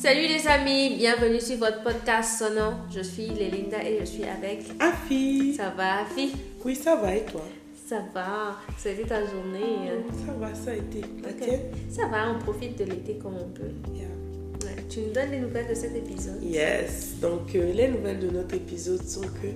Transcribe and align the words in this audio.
Salut 0.00 0.26
les 0.28 0.46
amis, 0.46 0.96
bienvenue 0.96 1.40
sur 1.40 1.58
votre 1.58 1.82
podcast 1.82 2.38
Sonant. 2.38 2.74
Je 2.90 3.00
suis 3.02 3.26
Lélinda 3.26 3.82
et 3.84 3.98
je 4.00 4.04
suis 4.06 4.24
avec 4.24 4.60
Afi. 4.78 5.52
Ça 5.54 5.74
va 5.76 6.00
Afi? 6.00 6.32
Oui, 6.64 6.74
ça 6.74 6.96
va 6.96 7.14
et 7.14 7.24
toi? 7.26 7.42
Ça 7.86 8.02
va, 8.14 8.56
ça 8.78 8.88
a 8.88 8.92
été 8.92 9.02
ta 9.02 9.20
journée 9.26 9.90
hein? 9.90 10.02
Ça 10.26 10.32
va, 10.32 10.54
ça 10.54 10.70
a 10.70 10.74
été. 10.74 11.00
La 11.22 11.28
Ok. 11.28 11.36
tienne? 11.40 11.60
Ça 11.90 12.06
va, 12.06 12.30
on 12.34 12.38
profite 12.38 12.78
de 12.78 12.84
l'été 12.84 13.18
comme 13.22 13.34
on 13.34 13.48
peut. 13.50 13.72
Yeah. 13.94 14.06
Ouais. 14.64 14.82
Tu 14.88 15.00
nous 15.00 15.12
donnes 15.12 15.32
les 15.32 15.40
nouvelles 15.40 15.68
de 15.68 15.74
cet 15.74 15.94
épisode? 15.94 16.42
Yes. 16.42 17.16
Donc, 17.20 17.54
euh, 17.54 17.72
les 17.72 17.88
nouvelles 17.88 18.20
de 18.20 18.30
notre 18.30 18.54
épisode 18.54 19.02
sont 19.06 19.20
que 19.20 19.48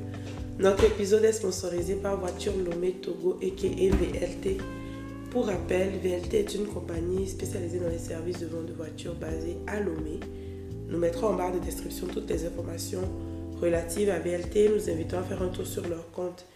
notre 0.63 0.85
épisode 0.85 1.25
est 1.25 1.33
sponsorisé 1.33 1.95
par 1.95 2.19
Voiture 2.21 2.53
Lomé 2.59 2.93
Togo 2.93 3.39
et 3.41 3.51
VLT. 3.51 4.59
Pour 5.35 5.47
rappel, 5.47 5.91
VLT 6.01 6.35
est 6.35 6.55
une 6.55 6.67
compagnie 6.69 7.27
spécialisée 7.27 7.81
dans 7.81 7.89
les 7.89 7.99
services 7.99 8.39
de 8.39 8.47
vente 8.47 8.67
de 8.67 8.73
voitures 8.73 9.17
basée 9.17 9.57
à 9.67 9.81
Lomé. 9.81 10.21
Nous 10.89 10.97
mettrons 10.97 11.27
en 11.27 11.35
barre 11.35 11.53
de 11.53 11.59
description 11.59 12.07
toutes 12.07 12.31
les 12.31 12.47
informations 12.47 13.03
relatives 13.61 14.11
à 14.11 14.21
VLT. 14.21 14.71
Nous 14.73 14.89
invitons 14.89 15.19
à 15.19 15.23
faire 15.25 15.43
un 15.43 15.49
tour 15.49 15.67
sur 15.67 15.83
leur 15.89 16.09
compte 16.13 16.47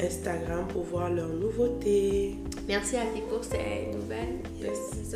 Instagram 0.00 0.66
pour 0.68 0.84
voir 0.84 1.10
leurs 1.10 1.28
nouveautés. 1.28 2.36
Merci 2.66 2.96
Afi 2.96 3.20
pour 3.28 3.44
ces 3.44 3.90
nouvelles 3.92 4.38
Yes. 4.58 5.14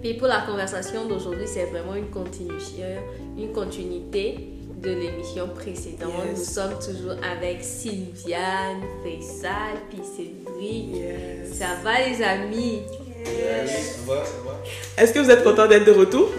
Puis 0.00 0.14
pour 0.14 0.28
la 0.28 0.42
conversation 0.42 1.08
d'aujourd'hui, 1.08 1.48
c'est 1.48 1.64
vraiment 1.64 1.96
une 1.96 2.10
continuation, 2.10 2.86
une 3.36 3.50
continuité 3.50 4.38
de 4.80 4.90
l'émission 4.90 5.48
précédente. 5.48 6.12
Yes. 6.28 6.38
Nous 6.38 6.44
sommes 6.44 6.78
toujours 6.78 7.16
avec 7.20 7.64
Sylviane, 7.64 8.82
Faisal, 9.02 9.74
puis 9.90 9.98
Yes. 10.60 11.56
Ça 11.58 11.66
va 11.84 12.00
les 12.06 12.22
amis 12.22 12.82
Oui, 13.24 13.32
ça 13.66 13.98
va, 14.06 14.24
ça 14.24 14.32
va. 14.44 15.02
Est-ce 15.02 15.12
que 15.12 15.18
vous 15.20 15.30
êtes 15.30 15.44
content 15.44 15.66
d'être 15.66 15.84
de 15.84 15.92
retour? 15.92 16.30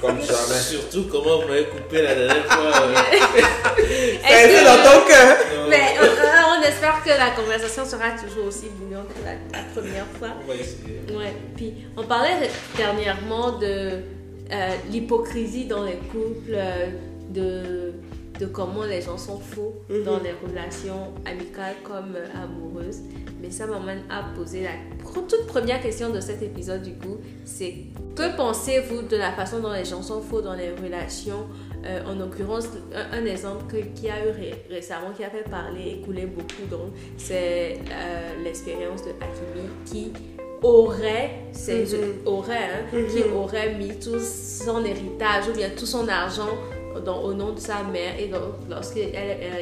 Comme 0.00 0.20
jamais. 0.20 0.60
Surtout 0.60 1.04
comment 1.10 1.40
vous 1.40 1.48
m'avez 1.48 1.64
coupé 1.66 2.02
la 2.02 2.14
dernière 2.14 2.44
fois. 2.46 2.72
euh, 2.82 2.94
Est-ce 4.28 4.48
que- 4.60 4.64
dans 4.64 4.82
ton 5.00 5.06
cœur. 5.08 5.36
Mais 5.68 5.94
euh, 6.00 6.04
euh, 6.04 6.58
on 6.58 6.62
espère 6.62 7.02
que 7.04 7.10
la 7.10 7.30
conversation 7.30 7.84
sera 7.84 8.10
toujours 8.12 8.46
aussi 8.46 8.66
bouillante 8.70 9.06
que 9.08 9.24
la, 9.24 9.32
la 9.58 9.64
première 9.74 10.06
fois. 10.18 10.28
On 10.44 10.48
va 10.48 10.54
essayer. 10.54 11.00
Ouais. 11.16 11.32
Puis 11.56 11.74
on 11.96 12.02
parlait 12.04 12.48
dernièrement 12.76 13.52
de 13.58 13.66
euh, 14.52 14.68
l'hypocrisie 14.90 15.66
dans 15.66 15.84
les 15.84 15.96
couples, 16.10 16.56
de, 17.30 17.92
de 18.42 18.46
comment 18.46 18.82
les 18.84 19.00
gens 19.00 19.18
sont 19.18 19.38
faux 19.38 19.72
Mhm. 19.88 20.02
dans 20.04 20.18
les 20.18 20.32
relations 20.44 21.12
amicales 21.24 21.76
comme 21.84 22.14
euh, 22.16 22.26
amoureuses. 22.44 23.00
Mais 23.40 23.50
ça 23.50 23.66
m'amène 23.66 24.02
à 24.10 24.24
poser 24.36 24.62
la 24.64 24.70
toute 25.28 25.46
première 25.46 25.80
question 25.80 26.10
de 26.10 26.20
cet 26.20 26.42
épisode 26.42 26.82
du 26.82 26.94
coup, 26.94 27.18
c'est 27.44 27.74
que 28.16 28.36
pensez-vous 28.36 29.02
de 29.02 29.16
la 29.16 29.32
façon 29.32 29.60
dont 29.60 29.72
les 29.72 29.84
gens 29.84 30.02
sont 30.02 30.20
faux 30.20 30.40
dans 30.42 30.54
les 30.54 30.70
relations? 30.72 31.44
Euh, 31.84 32.00
En 32.10 32.14
l'occurrence, 32.14 32.66
un, 32.94 33.18
un 33.20 33.24
exemple 33.26 33.64
que- 33.70 33.84
qui 34.00 34.08
a 34.08 34.18
eu 34.26 34.30
ré- 34.30 34.64
récemment, 34.70 35.10
qui 35.16 35.24
a 35.24 35.30
fait 35.30 35.48
parler 35.48 35.84
et 35.98 36.00
couler 36.04 36.26
beaucoup 36.26 36.64
d'encre, 36.70 36.92
c'est 37.16 37.78
euh, 37.90 38.44
l'expérience 38.44 39.02
de 39.02 39.10
Hakimi 39.20 39.68
qui 39.84 40.12
aurait, 40.62 41.30
c'est, 41.52 41.82
Mhm. 41.84 42.26
aurait, 42.26 42.56
hein, 42.56 42.84
Mhm. 42.92 43.06
qui 43.08 43.22
aurait 43.34 43.74
mis 43.74 43.98
tout 43.98 44.20
son 44.20 44.84
héritage 44.84 45.48
ou 45.50 45.56
bien 45.56 45.70
tout 45.76 45.86
son 45.86 46.06
argent 46.08 46.54
dans- 47.00 47.22
au 47.22 47.32
nom 47.34 47.52
de 47.52 47.60
sa 47.60 47.82
mère 47.84 48.18
et 48.18 48.28
donc 48.28 48.42
lorsqu'ils 48.70 49.08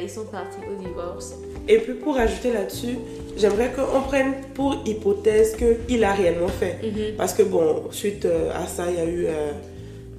ils 0.01 0.09
sont 0.09 0.25
partis 0.25 0.57
au 0.71 0.75
divorce. 0.81 1.33
Et 1.67 1.77
puis 1.79 1.93
pour 1.93 2.17
ajouter 2.17 2.51
là-dessus, 2.53 2.97
j'aimerais 3.37 3.71
qu'on 3.71 4.01
prenne 4.01 4.33
pour 4.53 4.81
hypothèse 4.85 5.55
qu'il 5.55 6.03
a 6.03 6.13
réellement 6.13 6.47
fait. 6.47 6.77
Mhm. 6.83 7.15
Parce 7.17 7.33
que 7.33 7.43
bon, 7.43 7.83
suite 7.91 8.25
euh, 8.25 8.51
à 8.53 8.65
ça, 8.67 8.85
il 8.89 8.95
y 8.97 8.99
a 8.99 9.05
eu 9.05 9.25
euh, 9.27 9.51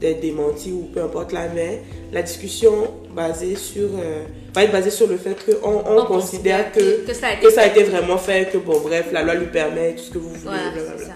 des 0.00 0.14
démentis 0.14 0.72
ou 0.72 0.88
peu 0.92 1.02
importe 1.02 1.32
la 1.32 1.48
mais 1.48 1.82
la 2.12 2.22
discussion 2.22 2.88
basée 3.14 3.56
sur, 3.56 3.88
euh, 3.94 4.24
va 4.54 4.64
être 4.64 4.72
basée 4.72 4.90
sur 4.90 5.06
le 5.08 5.16
fait 5.16 5.36
qu'on 5.44 5.68
on 5.86 5.98
On 6.00 6.04
considère 6.06 6.72
que, 6.72 7.04
que 7.06 7.12
ça 7.14 7.28
a 7.28 7.32
été 7.34 7.46
que 7.46 7.52
ça 7.52 7.62
a 7.62 7.66
été 7.66 7.82
vraiment 7.84 8.18
fait, 8.18 8.50
que 8.50 8.58
bon 8.58 8.80
bref, 8.80 9.10
la 9.12 9.22
loi 9.22 9.34
lui 9.34 9.46
permet, 9.46 9.94
tout 9.94 10.02
ce 10.04 10.10
que 10.10 10.18
vous 10.18 10.28
voulez, 10.30 10.40
Voilà, 10.44 10.70
blablabla. 10.70 10.98
c'est 10.98 11.04
ça. 11.06 11.14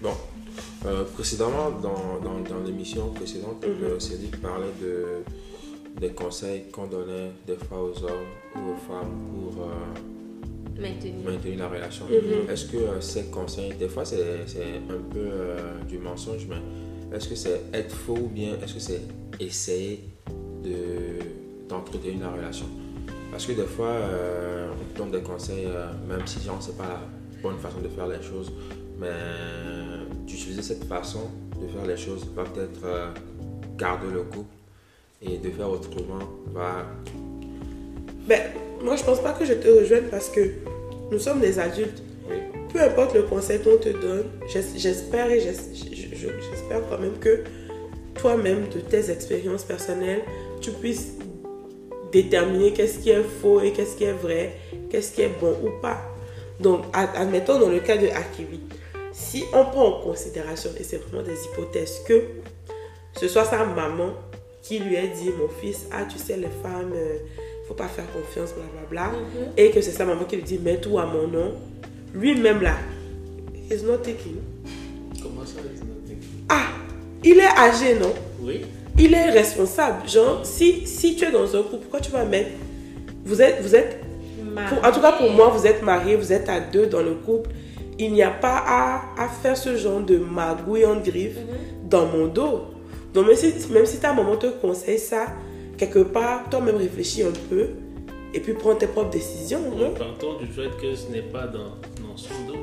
Bon, 0.00 0.10
euh, 0.86 1.04
précédemment, 1.14 1.70
dans, 1.82 2.20
dans, 2.22 2.38
dans 2.48 2.64
l'émission 2.64 3.08
précédente, 3.14 3.64
euh, 3.64 3.98
Cédric 3.98 4.40
parlait 4.40 4.66
de, 4.80 5.04
des 6.00 6.10
conseils 6.10 6.64
qu'on 6.70 6.86
donnait 6.86 7.30
des 7.46 7.56
fois 7.56 7.82
aux 7.82 8.04
hommes 8.04 8.28
ou 8.56 8.70
aux 8.72 8.76
femmes 8.76 9.14
pour 9.32 9.64
euh, 9.64 10.80
maintenir 11.24 11.58
la 11.58 11.68
relation. 11.68 12.04
Mhm. 12.06 12.48
Est-ce 12.50 12.66
que 12.66 12.76
euh, 12.76 13.00
ces 13.00 13.24
conseils, 13.26 13.74
des 13.74 13.88
fois 13.88 14.04
c'est 14.04 14.20
un 14.88 15.02
peu 15.12 15.18
euh, 15.18 15.80
du 15.88 15.98
mensonge, 15.98 16.46
mais 16.48 17.16
est-ce 17.16 17.28
que 17.28 17.34
c'est 17.34 17.62
être 17.72 17.94
faux 17.94 18.14
ou 18.16 18.28
bien 18.28 18.54
est-ce 18.62 18.74
que 18.74 18.80
c'est 18.80 19.00
essayer 19.40 20.04
de- 20.62 21.18
d'entretenir 21.68 22.20
la 22.20 22.30
relation? 22.30 22.66
Parce 23.30 23.44
que 23.44 23.52
des 23.52 23.66
fois, 23.66 23.94
on 24.94 24.98
donne 24.98 25.10
des 25.10 25.20
conseils, 25.20 25.66
même 26.08 26.26
si 26.26 26.40
genre 26.40 26.56
c'est 26.62 26.76
pas 26.78 26.84
la 26.88 27.00
bonne 27.42 27.58
façon 27.58 27.80
de 27.82 27.88
faire 27.88 28.06
les 28.08 28.22
choses, 28.22 28.50
mais 28.98 29.06
d'utiliser 30.26 30.62
cette 30.62 30.84
façon 30.84 31.28
de 31.60 31.66
faire 31.68 31.86
les 31.86 31.96
choses 31.98 32.26
va 32.34 32.44
peut-être 32.44 33.12
garder 33.76 34.06
le 34.10 34.22
couple 34.22 34.54
et 35.22 35.36
de 35.38 35.50
faire 35.50 35.68
autrement 35.70 36.18
va 36.52 36.86
Ben, 38.28 38.40
moi 38.82 38.96
je 38.96 39.04
pense 39.04 39.20
pas 39.20 39.32
que 39.32 39.44
je 39.44 39.54
te 39.54 39.68
rejoigne 39.68 40.04
parce 40.10 40.28
que 40.28 40.40
nous 41.10 41.18
sommes 41.18 41.40
des 41.40 41.58
adultes. 41.58 42.02
oui, 42.30 42.36
peu 42.72 42.80
importe 42.80 43.14
le 43.14 43.22
conseil 43.22 43.60
qu'on 43.60 43.78
te 43.78 43.88
donne, 43.88 44.24
j'es- 44.48 44.76
j'espère 44.78 45.30
et 45.30 45.40
j'es- 45.40 45.54
je- 45.74 46.14
je- 46.16 46.28
j'espère 46.50 46.80
quand 46.90 46.98
même 46.98 47.18
que 47.18 47.42
toi-même, 48.14 48.68
de 48.68 48.80
tes 48.80 49.10
expériences 49.10 49.64
personnelles, 49.64 50.22
tu 50.60 50.70
puisses 50.72 51.12
déterminer 52.12 52.72
qu'est-ce 52.72 52.98
qui 52.98 53.10
est 53.10 53.22
faux 53.22 53.60
et 53.60 53.72
qu'est-ce 53.72 53.96
qui 53.96 54.04
est 54.04 54.12
vrai, 54.12 54.54
qu'est-ce 54.90 55.12
qui 55.12 55.22
est 55.22 55.30
bon 55.40 55.54
ou 55.64 55.70
pas. 55.80 55.98
Donc, 56.60 56.84
ad- 56.92 57.10
admettons 57.14 57.58
dans 57.58 57.68
le 57.68 57.78
cas 57.80 57.96
de 57.96 58.08
Akivi, 58.08 58.60
si 59.12 59.44
on 59.54 59.64
prend 59.64 59.86
en 59.98 60.02
considération, 60.02 60.70
et 60.78 60.82
c'est 60.84 60.96
vraiment 60.98 61.22
des 61.22 61.36
hypothèses, 61.44 62.00
que 62.06 62.22
ce 63.18 63.28
soit 63.28 63.44
sa 63.44 63.64
maman 63.64 64.12
qui 64.68 64.78
lui 64.80 64.96
a 64.98 65.06
dit, 65.06 65.30
mon 65.40 65.48
fils, 65.48 65.86
ah, 65.90 66.04
tu 66.06 66.18
sais, 66.18 66.36
les 66.36 66.48
femmes, 66.62 66.92
euh, 66.94 67.16
faut 67.66 67.72
pas 67.74 67.88
faire 67.88 68.04
confiance, 68.12 68.50
blablabla, 68.54 69.16
Mhm. 69.18 69.46
et 69.56 69.70
que 69.70 69.80
c'est 69.80 69.92
sa 69.92 70.04
maman 70.04 70.24
qui 70.24 70.36
lui 70.36 70.42
dit, 70.42 70.58
mets 70.58 70.76
tout 70.78 70.98
à 70.98 71.06
mon 71.06 71.26
nom, 71.26 71.54
lui-même 72.14 72.60
là, 72.60 72.74
he's 73.70 73.82
not 73.82 73.96
taking. 73.98 74.36
Comment 75.22 75.44
ça, 75.46 75.54
Ah, 76.50 76.66
il 77.24 77.38
est 77.38 77.58
âgé, 77.58 77.94
non? 77.98 78.12
Oui. 78.42 78.62
Il 78.98 79.14
est 79.14 79.30
responsable. 79.30 80.08
Genre, 80.08 80.40
si, 80.44 80.86
si 80.86 81.14
tu 81.16 81.24
es 81.24 81.30
dans 81.30 81.44
un 81.56 81.62
couple, 81.62 81.78
pourquoi 81.82 82.00
tu 82.00 82.10
vas 82.10 82.24
mettre. 82.24 82.50
Vous 83.24 83.40
êtes. 83.40 83.62
Vous 83.62 83.74
êtes 83.74 84.00
pour- 84.68 84.84
en 84.84 84.90
tout 84.92 85.00
cas, 85.00 85.12
pour 85.12 85.30
moi, 85.30 85.48
vous 85.48 85.66
êtes 85.66 85.82
mariés, 85.82 86.16
vous 86.16 86.32
êtes 86.32 86.48
à 86.48 86.58
deux 86.60 86.86
dans 86.86 87.02
le 87.02 87.14
couple. 87.14 87.50
Il 87.98 88.12
n'y 88.12 88.22
a 88.22 88.30
pas 88.30 88.56
à, 88.66 89.02
à 89.22 89.28
faire 89.28 89.56
ce 89.56 89.76
genre 89.76 90.00
de 90.00 90.18
magouille 90.18 90.84
en 90.86 90.96
griffe 91.00 91.36
Mhm. 91.36 91.88
dans 91.88 92.06
mon 92.06 92.26
dos. 92.28 92.60
Donc, 93.14 93.26
même 93.26 93.36
si, 93.36 93.52
même 93.72 93.86
si 93.86 93.98
ta 93.98 94.12
maman 94.12 94.36
te 94.36 94.46
conseille 94.46 94.98
ça, 94.98 95.26
quelque 95.76 96.00
part, 96.00 96.48
toi-même 96.50 96.76
réfléchis 96.76 97.22
un 97.22 97.32
peu 97.48 97.68
et 98.34 98.40
puis 98.40 98.52
prends 98.54 98.74
tes 98.74 98.86
propres 98.86 99.10
décisions. 99.10 99.60
non? 99.76 99.94
Partons 99.94 100.38
du 100.38 100.46
fait 100.46 100.70
que 100.80 100.94
ce 100.94 101.10
n'est 101.10 101.22
pas 101.22 101.46
dans, 101.46 101.76
dans 102.06 102.16
son 102.16 102.34
dos 102.46 102.58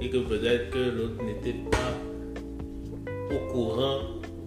et 0.00 0.10
que 0.10 0.18
peut-être 0.18 0.70
que 0.70 0.78
l'autre 0.78 1.22
n'était 1.22 1.56
pas 1.70 3.34
au 3.34 3.52
courant 3.52 4.00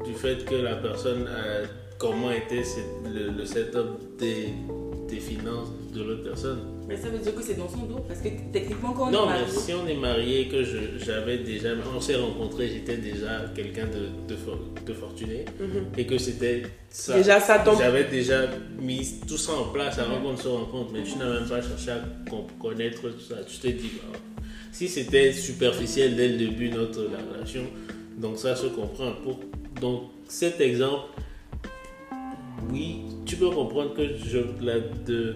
du 0.05 0.13
fait 0.13 0.45
que 0.45 0.55
la 0.55 0.75
personne, 0.75 1.27
euh, 1.27 1.65
comment 1.97 2.31
était 2.31 2.63
le, 3.05 3.31
le 3.31 3.45
setup 3.45 4.17
des, 4.17 4.49
des 5.07 5.19
finances 5.19 5.71
de 5.93 6.03
l'autre 6.03 6.23
personne. 6.23 6.78
Mais 6.89 6.97
ça 6.97 7.07
veut 7.09 7.19
dire 7.19 7.35
que 7.35 7.43
c'est 7.43 7.53
dans 7.55 7.69
son 7.69 7.85
dos 7.85 7.99
parce 8.07 8.19
que 8.19 8.29
techniquement 8.51 8.93
quand 8.93 9.07
on 9.07 9.11
Non, 9.11 9.23
est 9.25 9.33
mais 9.33 9.39
marié, 9.41 9.51
si 9.59 9.73
on 9.73 9.87
est 9.87 9.93
marié, 9.95 10.47
que 10.47 10.63
j'avais 10.97 11.37
déjà, 11.37 11.69
on 11.95 12.01
s'est 12.01 12.15
rencontrés, 12.15 12.67
j'étais 12.67 12.97
déjà 12.97 13.45
quelqu'un 13.55 13.85
de, 13.85 14.09
de, 14.27 14.35
for- 14.35 14.59
de 14.85 14.93
fortuné 14.93 15.45
Mhm. 15.59 15.85
et 15.97 16.05
que 16.07 16.17
c'était 16.17 16.63
ça. 16.89 17.15
Déjà, 17.15 17.39
ça 17.39 17.59
tombe. 17.59 17.77
J'avais 17.77 18.05
déjà 18.05 18.47
mis 18.81 19.07
tout 19.27 19.37
ça 19.37 19.53
en 19.53 19.65
place 19.71 19.99
avant 19.99 20.19
qu'on 20.19 20.31
ne 20.33 20.37
se 20.37 20.47
rencontre, 20.47 20.91
mais 20.91 21.03
tu 21.03 21.17
n'as 21.19 21.31
même 21.39 21.47
pas 21.47 21.61
cherché 21.61 21.91
à 21.91 22.01
connaître 22.59 23.01
tout 23.03 23.19
ça. 23.29 23.35
Tu 23.47 23.57
t'es 23.59 23.73
dit, 23.73 23.91
bah, 24.01 24.17
si 24.71 24.87
c'était 24.87 25.31
superficiel 25.31 26.15
dès 26.15 26.27
le 26.29 26.37
début, 26.37 26.69
notre 26.69 27.03
la 27.03 27.19
relation, 27.33 27.61
donc 28.17 28.37
ça 28.39 28.55
se 28.55 28.65
comprend. 28.67 29.11
Pour, 29.23 29.39
donc 29.79 30.03
cet 30.27 30.59
exemple, 30.59 31.05
oui, 32.71 33.01
tu 33.25 33.35
peux 33.35 33.49
comprendre 33.49 33.93
que 33.93 34.03
je, 34.15 34.39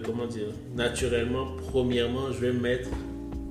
comment 0.04 0.26
dire, 0.26 0.48
naturellement, 0.74 1.46
premièrement, 1.70 2.32
je 2.32 2.40
vais 2.46 2.52
mettre 2.52 2.90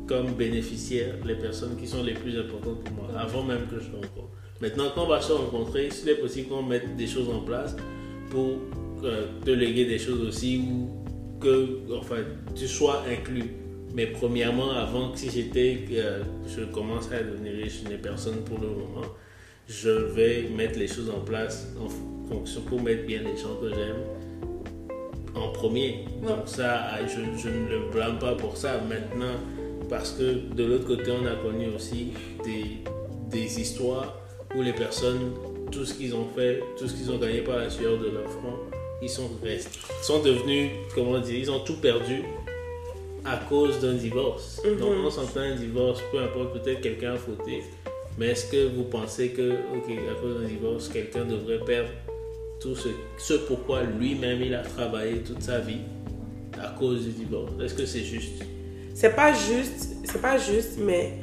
comme 0.08 0.34
bénéficiaires 0.34 1.16
les 1.26 1.36
personnes 1.36 1.78
qui 1.78 1.88
sont 1.88 2.04
les 2.04 2.14
plus 2.14 2.38
importantes 2.38 2.84
pour 2.84 2.94
moi, 2.94 3.20
avant 3.20 3.44
même 3.44 3.68
que 3.68 3.80
je 3.80 3.92
rencontre. 3.92 4.30
Maintenant, 4.62 4.86
quand 4.94 5.06
on 5.06 5.08
va 5.08 5.22
se 5.22 5.32
rencontrer, 5.32 5.90
s'il 5.90 6.10
est 6.10 6.16
possible 6.16 6.50
qu'on 6.50 6.64
mette 6.64 6.96
des 6.96 7.08
choses 7.08 7.30
en 7.30 7.42
place 7.42 7.76
pour 8.30 8.60
euh, 9.04 9.28
te 9.44 9.52
léguer 9.52 9.86
des 9.86 10.00
choses 10.00 10.22
aussi 10.22 10.58
ou 10.60 10.90
que 11.40 11.80
enfin, 11.98 12.18
tu 12.56 12.68
sois 12.68 13.04
inclus. 13.10 13.52
Mais 13.94 14.08
premièrement, 14.08 14.72
avant 14.72 15.12
que 15.12 15.20
si 15.20 15.30
j'étais, 15.30 15.86
euh, 15.92 16.24
je 16.48 16.64
commence 16.64 17.12
à 17.12 17.22
devenir 17.22 17.54
riche, 17.54 17.84
n'ai 17.90 17.98
personne 17.98 18.38
pour 18.46 18.60
le 18.60 18.68
moment. 18.68 19.08
je 19.68 19.90
vais 19.90 20.50
mettre 20.56 20.78
les 20.78 20.88
choses 20.88 21.10
en 21.10 21.22
place 21.22 21.74
fonction 22.34 22.62
pour 22.62 22.82
mettre 22.82 23.06
bien 23.06 23.22
les 23.22 23.38
gens 23.38 23.56
que 23.62 23.70
j'aime 23.70 24.02
en 25.36 25.50
premier. 25.50 26.06
Donc 26.26 26.48
ça, 26.48 26.92
je, 27.06 27.22
je 27.38 27.50
ne 27.50 27.70
le 27.70 27.92
blâme 27.92 28.20
pas 28.20 28.36
pour 28.36 28.58
ça. 28.58 28.82
Maintenant, 28.90 29.36
parce 29.90 30.12
que 30.12 30.54
de 30.54 30.64
l'autre 30.64 30.86
côté, 30.86 31.12
on 31.12 31.26
a 31.26 31.36
connu 31.36 31.68
aussi 31.76 32.14
des, 32.44 32.80
des 33.30 33.62
histoires 33.62 34.18
où 34.56 34.62
les 34.62 34.74
personnes, 34.74 35.34
tout 35.72 35.86
ce 35.86 35.94
qu'ils 35.94 36.16
ont 36.16 36.28
fait, 36.36 36.62
tout 36.78 36.88
ce 36.88 36.94
qu'ils 36.94 37.12
ont 37.12 37.18
gagné 37.18 37.42
par 37.42 37.58
la 37.58 37.70
sueur 37.70 37.98
de 37.98 38.10
leur 38.10 38.30
front, 38.30 38.58
ils 39.02 39.10
sont 39.10 39.30
restés, 39.44 39.80
sont 40.02 40.22
devenus, 40.22 40.72
comment 40.96 41.20
dire, 41.20 41.38
ils 41.38 41.52
ont 41.52 41.60
tout 41.60 41.78
perdu 41.78 42.24
à 43.26 43.38
cause 43.38 43.80
d'un 43.80 43.94
divorce. 43.94 44.62
Donc 44.80 44.94
on 45.06 45.10
s'entend 45.10 45.42
un 45.42 45.56
divorce, 45.56 46.02
peu 46.12 46.20
importe, 46.20 46.54
peut-être 46.62 46.82
quelqu'un 46.82 47.14
a 47.14 47.18
fauté, 47.18 47.64
mais 48.18 48.28
est-ce 48.28 48.52
que 48.52 48.68
vous 48.68 48.84
pensez 48.84 49.30
que, 49.30 49.52
ok, 49.52 49.92
à 50.12 50.22
cause 50.22 50.42
d'un 50.42 50.48
divorce, 50.48 50.88
quelqu'un 50.88 51.26
devrait 51.26 51.60
perdre 51.66 51.90
tout 52.64 52.76
ce, 52.76 52.88
ce 53.18 53.34
pourquoi 53.34 53.84
lui-même 53.84 54.42
il 54.42 54.56
a 54.56 54.64
travaillé 54.64 55.18
toute 55.18 55.42
sa 55.42 55.60
vie 55.60 55.82
à 56.62 56.70
cause 56.80 57.04
du 57.04 57.12
divorce 57.12 57.52
Est-ce 57.62 57.74
que 57.74 57.86
c'est 57.86 58.04
juste? 58.04 58.42
C'est 58.96 59.14
pas 59.16 59.34
juste, 59.34 59.98
c'est 60.06 60.22
pas 60.22 60.38
juste, 60.38 60.78
mais 60.80 61.20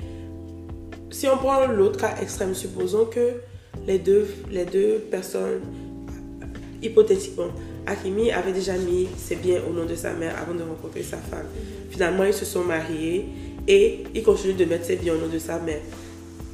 si 1.10 1.26
on 1.28 1.38
prend 1.38 1.66
l'autre 1.66 1.98
cas 1.98 2.16
extrême, 2.20 2.54
supposons 2.54 3.06
que 3.06 3.40
les 3.86 3.98
deux, 3.98 4.26
les 4.50 4.66
deux 4.66 4.98
personnes, 5.10 5.62
hypothétiquement, 6.82 7.48
Hakimi 7.86 8.30
avait 8.30 8.52
déjà 8.52 8.76
mis 8.76 9.08
ses 9.16 9.36
biens 9.36 9.62
au 9.68 9.72
nom 9.72 9.86
de 9.86 9.94
sa 9.94 10.12
mère 10.12 10.36
avant 10.38 10.54
de 10.54 10.62
rencontrer 10.62 11.02
sa 11.02 11.16
femme. 11.16 11.46
Finalement, 11.90 12.24
ils 12.24 12.34
se 12.34 12.44
sont 12.44 12.64
mariés 12.64 13.26
et 13.66 14.04
il 14.14 14.22
continue 14.22 14.54
de 14.54 14.64
mettre 14.66 14.84
ses 14.84 14.96
biens 14.96 15.14
au 15.14 15.18
nom 15.18 15.32
de 15.32 15.38
sa 15.38 15.58
mère. 15.58 15.80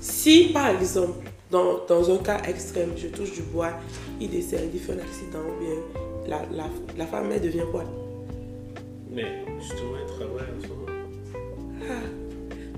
Si, 0.00 0.50
par 0.52 0.68
exemple, 0.68 1.24
dans, 1.50 1.84
dans 1.88 2.10
un 2.14 2.18
cas 2.18 2.40
extrême, 2.48 2.90
je 2.96 3.08
touche 3.08 3.32
du 3.32 3.42
bois, 3.42 3.70
il 4.20 4.30
décède, 4.30 4.68
il 4.74 4.80
fait 4.80 4.92
un 4.92 4.98
accident, 4.98 5.40
ou 5.40 5.62
bien 5.62 5.74
la, 6.28 6.42
la, 6.56 6.64
la 6.98 7.06
femme, 7.06 7.30
elle 7.32 7.40
devient 7.40 7.64
quoi 7.70 7.84
Mais 9.10 9.24
justement, 9.60 9.92
elle 10.00 10.06
travaille 10.14 10.48
en 10.58 10.62
ce 10.62 10.68
moment. 10.68 10.82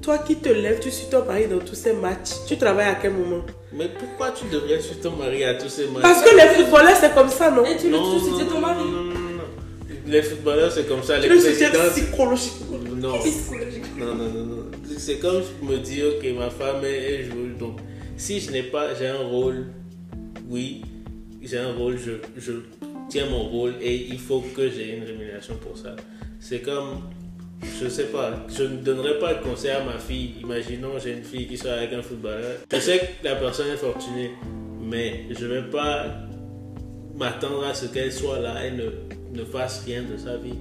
Toi 0.03 0.19
qui 0.19 0.37
te 0.37 0.49
lèves, 0.49 0.81
tu 0.81 0.91
suis 0.91 1.07
ton 1.09 1.25
mari 1.25 1.47
dans 1.49 1.59
tous 1.59 1.75
ces 1.75 1.93
matchs, 1.93 2.31
tu 2.47 2.57
travailles 2.57 2.89
à 2.89 2.95
quel 2.95 3.13
moment? 3.13 3.43
Mais 3.73 3.89
pourquoi 3.99 4.31
tu 4.31 4.45
devrais 4.47 4.81
suivre 4.81 5.01
ton 5.01 5.13
mari 5.13 5.45
à 5.45 5.55
tous 5.55 5.69
ces 5.69 5.87
matchs? 5.89 6.03
Parce 6.03 6.23
que 6.23 6.35
les 6.35 6.63
footballeurs, 6.63 6.97
c'est 6.97 7.15
comme 7.15 7.29
ça, 7.29 7.51
non? 7.51 7.65
Et 7.65 7.77
tu 7.77 7.87
le 7.91 7.97
Non, 7.97 8.03
tu 8.19 8.25
non, 8.31 8.39
c'était 8.39 8.51
ton 8.51 8.61
mari? 8.61 8.79
non, 8.85 9.03
non, 9.05 9.13
non. 9.13 9.99
Les 10.07 10.23
footballeurs, 10.23 10.73
c'est 10.73 10.89
comme 10.89 11.03
ça. 11.03 11.17
Tu 11.21 11.29
Les 11.29 11.35
le 11.35 11.41
présidents. 11.41 11.79
psychologiquement. 11.95 12.79
Non. 12.97 13.19
Psychologique. 13.19 13.85
Non, 13.99 14.15
non, 14.15 14.25
non, 14.33 14.45
non. 14.47 14.65
C'est 14.97 15.19
comme 15.19 15.43
je 15.43 15.67
me 15.71 15.77
dis, 15.79 16.03
ok, 16.03 16.25
ma 16.39 16.49
femme, 16.49 16.77
elle, 16.85 16.95
elle 16.95 17.25
joue. 17.27 17.59
Donc, 17.59 17.79
si 18.19 18.41
je 18.41 18.51
n'ai 18.51 18.65
pas, 18.65 18.95
j'ai 18.95 19.07
un 19.07 19.23
rôle, 19.23 19.67
oui, 20.51 20.83
j'ai 21.41 21.59
un 21.59 21.73
rôle, 21.73 21.97
je, 21.97 22.13
je 22.37 22.53
tiens 23.09 23.27
mon 23.31 23.45
rôle 23.45 23.75
et 23.81 24.09
il 24.11 24.19
faut 24.19 24.41
que 24.41 24.69
j'ai 24.69 24.97
une 24.97 25.05
rémunération 25.05 25.55
pour 25.57 25.79
ça. 25.79 25.95
C'est 26.41 26.61
comme, 26.61 27.03
je 27.63 27.89
sais 27.89 28.07
pas, 28.07 28.45
je 28.49 28.65
ne 28.65 28.77
donnerai 28.79 29.19
pas 29.19 29.35
de 29.35 29.43
conseil 29.43 29.71
à 29.71 29.85
ma 29.85 29.99
fille. 29.99 30.35
Imaginons, 30.43 30.99
j'ai 31.03 31.13
une 31.13 31.25
fille 31.25 31.47
qui 31.47 31.57
soit 31.57 31.73
avec 31.73 31.93
un 31.93 32.03
footballeur. 32.03 32.59
Je 32.71 32.79
sais 32.79 32.99
que 32.99 33.25
la 33.25 33.37
personne 33.37 33.69
est 33.69 33.77
fortunée, 33.77 34.33
mais 34.83 35.27
je 35.31 35.47
vais 35.47 35.63
pas 35.71 36.07
m'attendre 37.17 37.65
à 37.65 37.73
ce 37.75 37.87
qu'elle 37.87 38.13
soit 38.13 38.41
là 38.41 38.67
et 38.67 38.73
ne, 38.73 38.91
ne 39.33 39.45
fasse 39.45 39.85
rien 39.85 40.03
de 40.03 40.17
sa 40.17 40.37
vie 40.37 40.59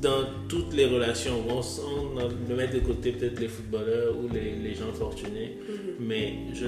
dans 0.00 0.24
toutes 0.48 0.74
les 0.74 0.86
relations, 0.86 1.34
on, 1.48 1.60
on 1.60 2.28
le 2.48 2.54
met 2.56 2.68
de 2.68 2.80
côté 2.80 3.12
peut-être 3.12 3.38
les 3.40 3.48
footballeurs 3.48 4.14
ou 4.16 4.28
les, 4.32 4.52
les 4.56 4.74
gens 4.74 4.92
fortunés, 4.92 5.58
mais 6.00 6.34
je, 6.54 6.66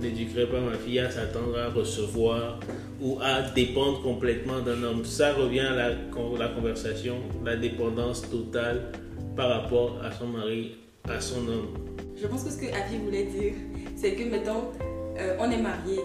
n'éduquerai 0.00 0.46
pas 0.46 0.60
ma 0.60 0.76
fille 0.76 0.98
à 0.98 1.10
s'attendre 1.10 1.58
à 1.58 1.68
recevoir 1.70 2.58
ou 3.02 3.18
à 3.20 3.42
dépendre 3.42 4.02
complètement 4.02 4.60
d'un 4.60 4.82
homme. 4.82 5.04
Ça 5.04 5.34
revient 5.34 5.60
à 5.60 5.74
la, 5.74 5.90
con- 6.10 6.36
la 6.38 6.48
conversation, 6.48 7.16
la 7.44 7.56
dépendance 7.56 8.28
totale 8.30 8.92
par 9.36 9.48
rapport 9.50 9.98
à 10.02 10.10
son 10.12 10.28
mari, 10.28 10.76
à 11.08 11.20
son 11.20 11.46
homme. 11.48 11.68
Je 12.20 12.26
pense 12.26 12.44
que 12.44 12.50
ce 12.50 12.56
que 12.58 12.66
Avi 12.66 12.96
voulait 13.04 13.24
dire, 13.24 13.52
c'est 13.94 14.12
que 14.12 14.24
mettons, 14.24 14.70
euh, 15.18 15.36
on 15.38 15.50
est 15.50 15.60
marié. 15.60 16.00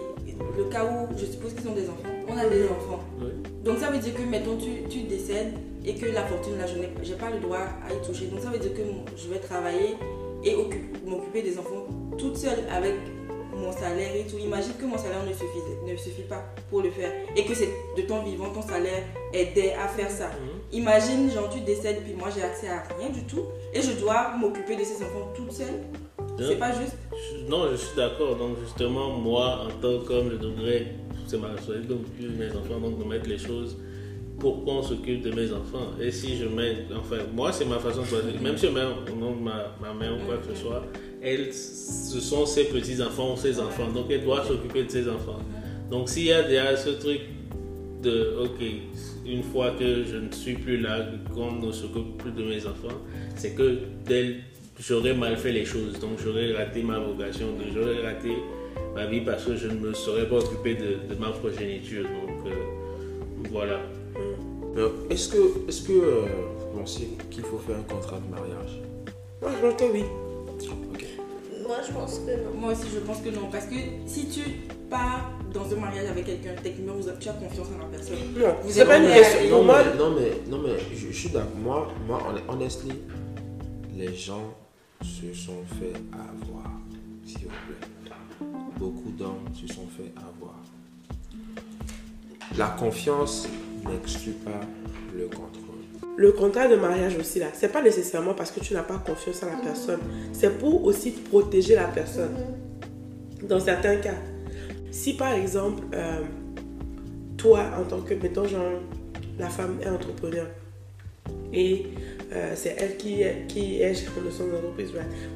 Le 0.58 0.64
cas 0.70 0.84
où 0.84 1.08
je 1.18 1.24
suppose 1.24 1.54
qu'ils 1.54 1.68
ont 1.68 1.74
des 1.74 1.88
enfants, 1.88 2.11
on 2.28 2.36
a 2.36 2.46
des 2.48 2.64
enfants. 2.64 3.00
Oui. 3.20 3.30
Donc 3.64 3.78
ça 3.78 3.90
veut 3.90 3.98
dire 3.98 4.14
que 4.14 4.22
mettons 4.22 4.56
tu, 4.56 4.88
tu 4.88 5.02
décèdes 5.04 5.54
et 5.84 5.94
que 5.94 6.06
la 6.06 6.22
fortune 6.24 6.58
là 6.58 6.66
je 6.66 6.78
n'ai 6.78 7.16
pas 7.18 7.30
le 7.30 7.40
droit 7.40 7.58
à 7.58 7.92
y 7.92 8.06
toucher. 8.06 8.26
Donc 8.26 8.40
ça 8.40 8.50
veut 8.50 8.58
dire 8.58 8.74
que 8.74 8.82
je 9.16 9.28
vais 9.28 9.38
travailler 9.38 9.96
et 10.44 10.54
occup- 10.54 11.04
m'occuper 11.06 11.42
des 11.42 11.58
enfants 11.58 11.86
toute 12.18 12.36
seule 12.36 12.58
avec 12.70 12.94
mon 13.54 13.70
salaire 13.72 14.14
et 14.16 14.24
tout. 14.26 14.38
Imagine 14.38 14.72
que 14.80 14.84
mon 14.86 14.96
salaire 14.98 15.22
ne 15.28 15.32
suffit, 15.32 15.62
ne 15.86 15.96
suffit 15.96 16.22
pas 16.22 16.42
pour 16.70 16.80
le 16.82 16.90
faire 16.90 17.12
et 17.36 17.44
que 17.44 17.54
c'est 17.54 17.68
de 17.96 18.02
ton 18.02 18.22
vivant, 18.22 18.50
ton 18.50 18.62
salaire 18.62 19.02
aidait 19.32 19.74
à 19.74 19.86
faire 19.88 20.10
ça. 20.10 20.26
Mhm. 20.28 20.78
Imagine, 20.80 21.30
genre 21.30 21.48
tu 21.50 21.60
décèdes 21.60 22.02
puis 22.02 22.14
moi 22.14 22.28
j'ai 22.34 22.42
accès 22.42 22.68
à 22.68 22.82
rien 22.98 23.10
du 23.10 23.24
tout 23.24 23.42
et 23.74 23.80
je 23.82 23.92
dois 24.00 24.32
m'occuper 24.40 24.74
de 24.76 24.82
ces 24.84 25.02
enfants 25.04 25.28
toute 25.34 25.52
seule. 25.52 25.82
C'est 26.38 26.56
pas 26.58 26.72
juste? 26.72 26.96
Je- 27.12 27.48
Non, 27.50 27.68
je 27.70 27.76
suis 27.76 27.94
d'accord. 27.96 28.34
Donc, 28.36 28.56
justement, 28.64 29.10
moi, 29.10 29.66
en 29.66 29.68
tant 29.80 30.02
qu'homme, 30.04 30.30
je 30.30 30.36
devrais, 30.36 30.86
c'est 31.32 31.38
ma 31.38 31.48
responsabilité 31.48 31.94
de 32.20 32.28
mes 32.28 32.50
enfants, 32.50 32.78
donc 32.78 32.98
de 32.98 33.04
mettre 33.04 33.28
les 33.28 33.38
choses 33.38 33.76
pour 34.38 34.64
qu'on 34.64 34.82
s'occupe 34.82 35.22
de 35.22 35.30
mes 35.30 35.50
enfants. 35.52 35.92
Et 36.00 36.10
si 36.10 36.36
je 36.36 36.46
mets, 36.46 36.84
enfin, 36.94 37.18
moi, 37.34 37.52
c'est 37.52 37.64
ma 37.64 37.78
façon 37.78 38.02
de 38.02 38.06
choisir. 38.06 38.40
Même 38.42 38.56
si 38.58 38.66
je 38.66 38.72
mets 38.72 38.82
au 38.82 39.16
nom 39.16 39.36
de 39.36 39.40
ma, 39.40 39.76
ma 39.80 39.94
mère 39.94 40.14
ou 40.14 40.26
quoi 40.26 40.36
que 40.36 40.54
ce 40.54 40.60
soit, 40.60 40.84
elle, 41.22 41.52
ce 41.54 42.20
sont 42.20 42.44
ses 42.44 42.64
petits-enfants 42.64 43.34
ou 43.34 43.36
ses 43.36 43.58
enfants. 43.60 43.90
Donc, 43.90 44.06
elle 44.10 44.24
doit 44.24 44.44
s'occuper 44.44 44.84
de 44.84 44.90
ses 44.90 45.08
enfants. 45.08 45.38
Donc, 45.90 46.08
s'il 46.08 46.24
y 46.24 46.32
a 46.32 46.42
déjà 46.42 46.76
ce 46.76 46.90
truc 46.90 47.20
de, 48.02 48.36
ok, 48.42 48.60
une 49.24 49.42
fois 49.42 49.70
que 49.78 50.02
je 50.04 50.16
ne 50.16 50.32
suis 50.32 50.54
plus 50.54 50.78
là, 50.78 51.06
qu'on 51.32 51.52
ne 51.52 51.72
s'occupe 51.72 52.18
plus 52.18 52.32
de 52.32 52.42
mes 52.42 52.66
enfants, 52.66 52.98
c'est 53.36 53.54
que 53.54 53.78
dès 54.06 54.36
j'aurais 54.80 55.14
mal 55.14 55.36
fait 55.36 55.52
les 55.52 55.64
choses. 55.64 55.98
Donc 56.00 56.18
j'aurais 56.22 56.52
raté 56.52 56.82
ma 56.82 56.98
vocation, 56.98 57.46
j'aurais 57.72 58.02
raté 58.02 58.32
ma 58.94 59.06
vie 59.06 59.20
parce 59.20 59.44
que 59.44 59.56
je 59.56 59.68
ne 59.68 59.74
me 59.74 59.92
serais 59.94 60.28
pas 60.28 60.36
occupé 60.36 60.74
de, 60.74 61.14
de 61.14 61.18
ma 61.18 61.30
progéniture. 61.30 62.04
Donc 62.04 62.46
euh, 62.46 62.50
voilà. 63.50 63.80
Mais 64.74 64.82
Est-ce 65.14 65.28
que, 65.28 65.68
est-ce 65.68 65.82
que 65.82 65.92
euh, 65.92 66.22
vous 66.72 66.78
pensez 66.78 67.08
qu'il 67.30 67.42
faut 67.44 67.58
faire 67.58 67.76
un 67.76 67.82
contrat 67.94 68.18
de 68.18 68.30
mariage? 68.30 68.80
Moi, 69.42 69.50
je 69.60 69.66
pense 69.66 69.76
que 69.80 69.92
oui. 69.92 70.04
Ok. 70.94 71.04
Moi, 71.66 71.76
je 71.86 71.92
pense 71.92 72.18
que 72.20 72.30
non. 72.30 72.54
Moi 72.60 72.72
aussi 72.72 72.86
je 72.94 72.98
pense 73.00 73.20
que 73.20 73.28
non. 73.30 73.48
Parce 73.50 73.66
que 73.66 73.74
si 74.06 74.26
tu 74.28 74.40
pars 74.90 75.30
dans 75.52 75.70
un 75.74 75.76
mariage 75.80 76.08
avec 76.10 76.24
quelqu'un, 76.24 76.54
techniquement 76.62 76.94
vous- 76.94 77.08
tu 77.20 77.28
as 77.28 77.32
confiance 77.32 77.66
en 77.74 77.78
la 77.78 77.84
personne. 77.86 78.16
Non, 78.36 78.54
Vous 78.62 78.70
c'est 78.70 78.84
pas 78.86 78.96
une 78.98 79.08
question. 79.12 79.50
Non, 79.50 79.64
mais, 79.64 79.98
non, 79.98 80.10
mais, 80.18 80.30
non, 80.50 80.58
mais 80.62 80.78
je, 80.94 81.06
je 81.08 81.12
suis 81.12 81.28
d'accord. 81.28 81.48
Moi, 81.62 81.88
moi, 82.06 82.18
hon- 82.48 82.52
honestly, 82.54 82.92
les 83.96 84.14
gens 84.14 84.54
se 85.02 85.34
sont 85.38 85.62
fait 85.78 85.92
avoir, 86.14 86.70
s'il 87.26 87.38
vous 87.40 87.48
plaît. 87.48 87.88
Beaucoup 88.82 89.12
d'hommes 89.12 89.46
se 89.54 89.72
sont 89.72 89.86
fait 89.96 90.12
avoir. 90.16 90.58
La 92.58 92.66
confiance 92.66 93.48
n'exclut 93.88 94.32
pas 94.32 94.60
le 95.16 95.26
contrôle. 95.26 95.52
le 96.16 96.32
contrat 96.32 96.66
de 96.66 96.74
mariage 96.74 97.16
aussi, 97.16 97.38
là, 97.38 97.46
c'est 97.54 97.70
pas 97.70 97.80
nécessairement 97.80 98.34
parce 98.34 98.50
que 98.50 98.58
tu 98.58 98.74
n'as 98.74 98.82
pas 98.82 98.98
confiance 98.98 99.44
en 99.44 99.46
la 99.46 99.62
personne. 99.62 100.00
C'est 100.32 100.58
pour 100.58 100.82
aussi 100.84 101.12
protéger 101.12 101.76
la 101.76 101.86
personne. 101.86 102.34
Dans 103.48 103.60
certains 103.60 103.98
cas. 103.98 104.16
Si 104.90 105.14
par 105.14 105.32
exemple, 105.34 105.84
euh, 105.94 106.22
toi, 107.36 107.60
en 107.78 107.84
tant 107.84 108.00
que, 108.00 108.14
mettons, 108.14 108.48
genre, 108.48 108.80
la 109.38 109.48
femme 109.48 109.78
est 109.80 109.88
entrepreneur 109.88 110.48
et 111.52 111.86
euh, 112.34 112.52
c'est 112.54 112.76
elle 112.78 112.96
qui 112.96 113.22
est, 113.22 113.46
qui 113.48 113.82
est 113.82 113.94
gérante 113.94 114.24
de 114.24 114.30
son 114.30 114.44
entreprise, 114.44 114.90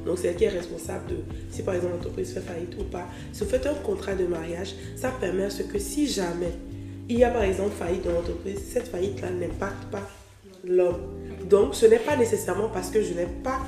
donc 0.05 0.17
c'est 0.17 0.29
elle 0.29 0.35
qui 0.35 0.45
est 0.45 0.49
responsable 0.49 1.07
de 1.09 1.15
si 1.51 1.61
par 1.61 1.75
exemple 1.75 1.93
l'entreprise 1.93 2.33
fait 2.33 2.41
faillite 2.41 2.75
ou 2.79 2.83
pas. 2.83 3.07
Se 3.33 3.43
fait 3.43 3.65
un 3.67 3.73
contrat 3.73 4.15
de 4.15 4.25
mariage, 4.25 4.73
ça 4.95 5.11
permet 5.19 5.43
à 5.43 5.49
ce 5.49 5.63
que 5.63 5.79
si 5.79 6.07
jamais 6.07 6.53
il 7.09 7.19
y 7.19 7.23
a 7.23 7.29
par 7.29 7.43
exemple 7.43 7.71
faillite 7.77 8.03
dans 8.03 8.13
l'entreprise, 8.13 8.59
cette 8.71 8.87
faillite-là 8.87 9.29
n'impacte 9.29 9.85
pas 9.91 10.09
l'homme. 10.63 11.01
Donc 11.49 11.75
ce 11.75 11.85
n'est 11.85 11.99
pas 11.99 12.15
nécessairement 12.15 12.69
parce 12.69 12.89
que 12.89 13.01
je 13.01 13.13
n'ai 13.13 13.27
pas 13.43 13.59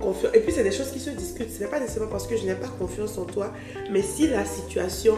confiance. 0.00 0.32
Et 0.34 0.40
puis 0.40 0.52
c'est 0.52 0.64
des 0.64 0.72
choses 0.72 0.90
qui 0.90 1.00
se 1.00 1.10
discutent. 1.10 1.50
Ce 1.50 1.60
n'est 1.60 1.68
pas 1.70 1.80
nécessairement 1.80 2.10
parce 2.10 2.26
que 2.26 2.36
je 2.36 2.44
n'ai 2.44 2.54
pas 2.54 2.68
confiance 2.78 3.18
en 3.18 3.24
toi, 3.24 3.52
mais 3.90 4.02
si 4.02 4.28
la 4.28 4.44
situation 4.44 5.16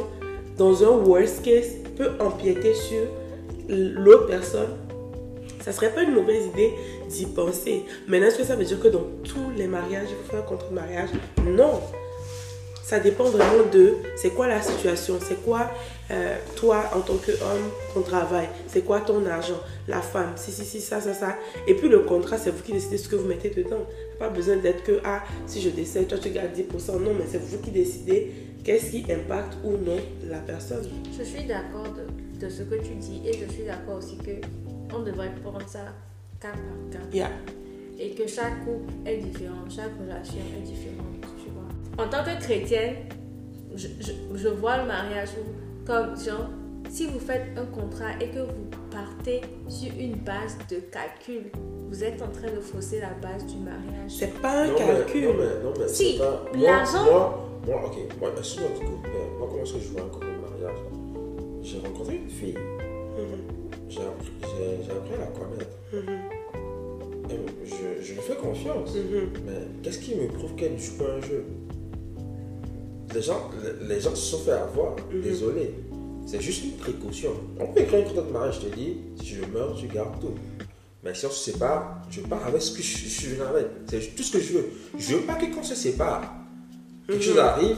dans 0.57 0.83
un 0.83 1.05
worst 1.05 1.43
case 1.43 1.77
peut 1.97 2.11
empiéter 2.21 2.75
sur 2.75 3.03
l'autre 3.69 4.27
personne, 4.27 4.71
ça 5.61 5.73
serait 5.73 5.93
pas 5.93 6.03
une 6.03 6.13
mauvaise 6.13 6.47
idée 6.47 6.73
d'y 7.09 7.27
penser. 7.27 7.85
Maintenant, 8.09 8.29
est-ce 8.29 8.39
que 8.39 8.45
ça 8.45 8.57
veut 8.57 8.65
dire 8.65 8.81
que 8.81 8.89
dans 8.89 9.05
tous 9.25 9.51
les 9.57 9.67
mariages, 9.67 10.09
il 10.11 10.17
faut 10.17 10.31
faire 10.31 10.41
un 10.41 10.49
contrat 10.49 10.69
de 10.69 10.75
mariage? 10.75 11.11
Non. 11.47 11.81
Ça 12.85 12.99
dépend 12.99 13.25
vraiment 13.25 13.65
de 13.73 13.95
c'est 14.17 14.31
quoi 14.31 14.49
la 14.49 14.61
situation, 14.61 15.19
c'est 15.21 15.41
quoi 15.45 15.71
euh, 16.11 16.37
toi 16.57 16.91
en 16.93 17.01
tant 17.03 17.15
qu'homme 17.15 17.71
ton 17.95 18.03
travail, 18.03 18.49
c'est 18.67 18.85
quoi 18.85 18.99
ton 18.99 19.25
argent, 19.27 19.61
la 19.87 20.01
femme, 20.01 20.33
si, 20.35 20.51
si, 20.51 20.65
si, 20.65 20.81
ça, 20.81 21.01
ça, 21.01 21.15
ça. 21.15 21.37
Et 21.69 21.75
puis 21.75 21.89
le 21.89 22.01
contrat, 22.01 22.37
c'est 22.37 22.51
vous 22.51 22.65
qui 22.65 22.73
décidez 22.73 22.99
ce 22.99 23.09
que 23.09 23.15
vous 23.15 23.29
mettez 23.29 23.51
dedans. 23.51 23.87
Pas 24.19 24.29
besoin 24.29 24.57
d'être 24.57 24.83
que, 24.83 25.01
ah, 25.05 25.23
si 25.47 25.61
je 25.61 25.69
décède, 25.71 26.09
toi 26.09 26.19
tu 26.19 26.31
gardes 26.31 26.51
10%. 26.53 26.99
Non, 26.99 27.15
mais 27.17 27.27
c'est 27.31 27.41
vous 27.41 27.59
qui 27.59 27.71
décidez 27.71 28.33
qu'est-ce 28.65 28.91
qui 28.91 29.05
impacte 29.13 29.57
ou 29.63 29.71
non 29.71 29.99
la 30.29 30.39
personne. 30.39 30.85
Je 31.17 31.23
suis 31.23 31.45
d'accord 31.45 31.87
de, 31.95 32.45
de 32.45 32.51
ce 32.51 32.65
que 32.65 32.75
tu 32.75 32.95
dis 32.95 33.23
et 33.25 33.35
je 33.35 33.53
suis 33.53 33.63
d'accord 33.63 33.99
aussi 33.99 34.17
que 34.17 34.33
on 34.95 35.01
devrait 35.03 35.31
prendre 35.43 35.67
ça 35.69 35.81
cas 36.41 36.49
par 36.53 37.01
cas. 37.01 37.07
Yeah. 37.13 37.31
et 37.99 38.11
que 38.15 38.27
chaque 38.27 38.65
couple 38.65 38.93
est 39.07 39.19
différent, 39.19 39.65
chaque 39.69 39.93
relation 40.01 40.39
est 40.57 40.63
différente, 40.63 41.07
tu 41.45 41.51
vois. 41.51 42.05
En 42.05 42.09
tant 42.09 42.25
que 42.25 42.41
chrétienne, 42.43 42.95
je, 43.75 43.89
je, 44.01 44.13
je 44.35 44.49
vois 44.49 44.79
le 44.79 44.87
mariage 44.87 45.29
où- 45.39 45.87
comme 45.87 46.19
genre, 46.19 46.49
si 46.89 47.07
vous 47.07 47.19
faites 47.21 47.47
un 47.59 47.67
contrat 47.67 48.13
et 48.21 48.29
que 48.31 48.39
vous 48.41 48.71
partez 48.91 49.43
sur 49.69 49.93
une 49.99 50.15
base 50.17 50.57
de 50.71 50.77
calcul, 50.91 51.51
vous 51.89 52.03
êtes 52.05 52.21
en 52.23 52.29
train 52.29 52.51
de 52.51 52.61
fausser 52.61 53.01
la 53.01 53.11
base 53.21 53.45
du 53.47 53.59
mariage. 53.59 54.11
C'est 54.19 54.41
pas 54.41 54.63
un 54.63 54.69
non, 54.69 54.75
calcul. 54.77 55.21
Mais, 55.21 55.27
non, 55.27 55.35
mais, 55.39 55.65
non, 55.65 55.73
mais 55.79 55.89
Si, 55.89 56.13
c'est 56.13 56.19
pas. 56.19 56.45
Moi, 56.55 56.67
l'argent- 56.67 57.05
moi, 57.05 57.49
moi, 57.67 57.83
ok, 57.87 57.97
moi, 58.19 58.31
mais 58.35 59.39
moi, 59.39 59.49
comment 59.51 59.63
est-ce 59.63 59.75
que 59.75 59.81
je 59.81 59.89
vois 59.91 60.03
un 60.03 60.09
couple 60.09 60.27
de 60.27 60.63
mariage? 60.63 60.79
J'ai 61.63 61.79
rencontré 61.81 62.17
une 62.17 62.31
fille, 62.31 62.55
j'ai 63.89 63.99
appris, 64.01 64.31
j'ai- 64.43 64.91
appris 64.93 65.15
à 65.15 65.19
la 65.19 65.27
connaître. 65.27 65.71
mhm, 65.93 67.31
Et 67.31 67.67
je, 67.67 68.05
je 68.05 68.13
lui 68.15 68.21
fais 68.21 68.37
confiance. 68.37 68.95
mhm. 68.95 69.31
Mais 69.47 69.53
qu'est-ce 69.83 69.99
qui 69.99 70.15
me 70.17 70.29
prouve 70.29 70.55
qu'elle 70.57 70.75
ne 70.75 70.79
joue 70.79 70.97
pas 70.99 71.05
un 71.17 71.21
jeu? 71.21 71.45
Les 73.15 73.23
gens, 73.23 73.51
les, 73.89 74.01
gens 74.01 74.15
se 74.15 74.31
sont 74.37 74.39
fait 74.39 74.53
avoir, 74.53 74.95
Mhm. 75.13 75.21
désolé. 75.23 75.75
C'est 76.27 76.41
juste 76.41 76.65
une 76.65 76.73
précaution. 76.77 77.31
On 77.59 77.67
peut 77.67 77.81
écrire 77.81 78.01
un 78.01 78.03
contrat 78.05 78.23
de 78.23 78.31
mariage, 78.33 78.61
je 78.63 78.69
te 78.69 78.75
dis, 78.77 78.97
si 79.21 79.35
je 79.35 79.45
meurs, 79.53 79.75
tu 79.75 79.87
gardes 79.89 80.21
tout. 80.21 80.35
Mais 81.03 81.15
si 81.15 81.27
on 81.27 81.31
se 81.31 81.51
sépare, 81.51 82.03
je 82.11 82.21
pars 82.21 82.47
avec 82.47 82.61
ce 82.63 82.73
que 82.77 82.83
je, 82.83 82.99
je 82.99 83.09
suis 83.09 83.27
venu 83.29 83.43
avec. 83.43 83.67
C'est 83.89 84.15
tout 84.15 84.23
ce 84.23 84.33
que 84.33 84.39
je 84.41 84.53
veux. 84.53 84.67
Je 84.99 85.15
veux 85.17 85.23
pas 85.23 85.35
que 85.35 85.47
quand 85.47 85.61
on 85.61 85.65
se 85.65 85.75
sépare, 85.75 86.23
quelque 87.09 87.23
chose 87.23 87.39
arrive, 87.39 87.77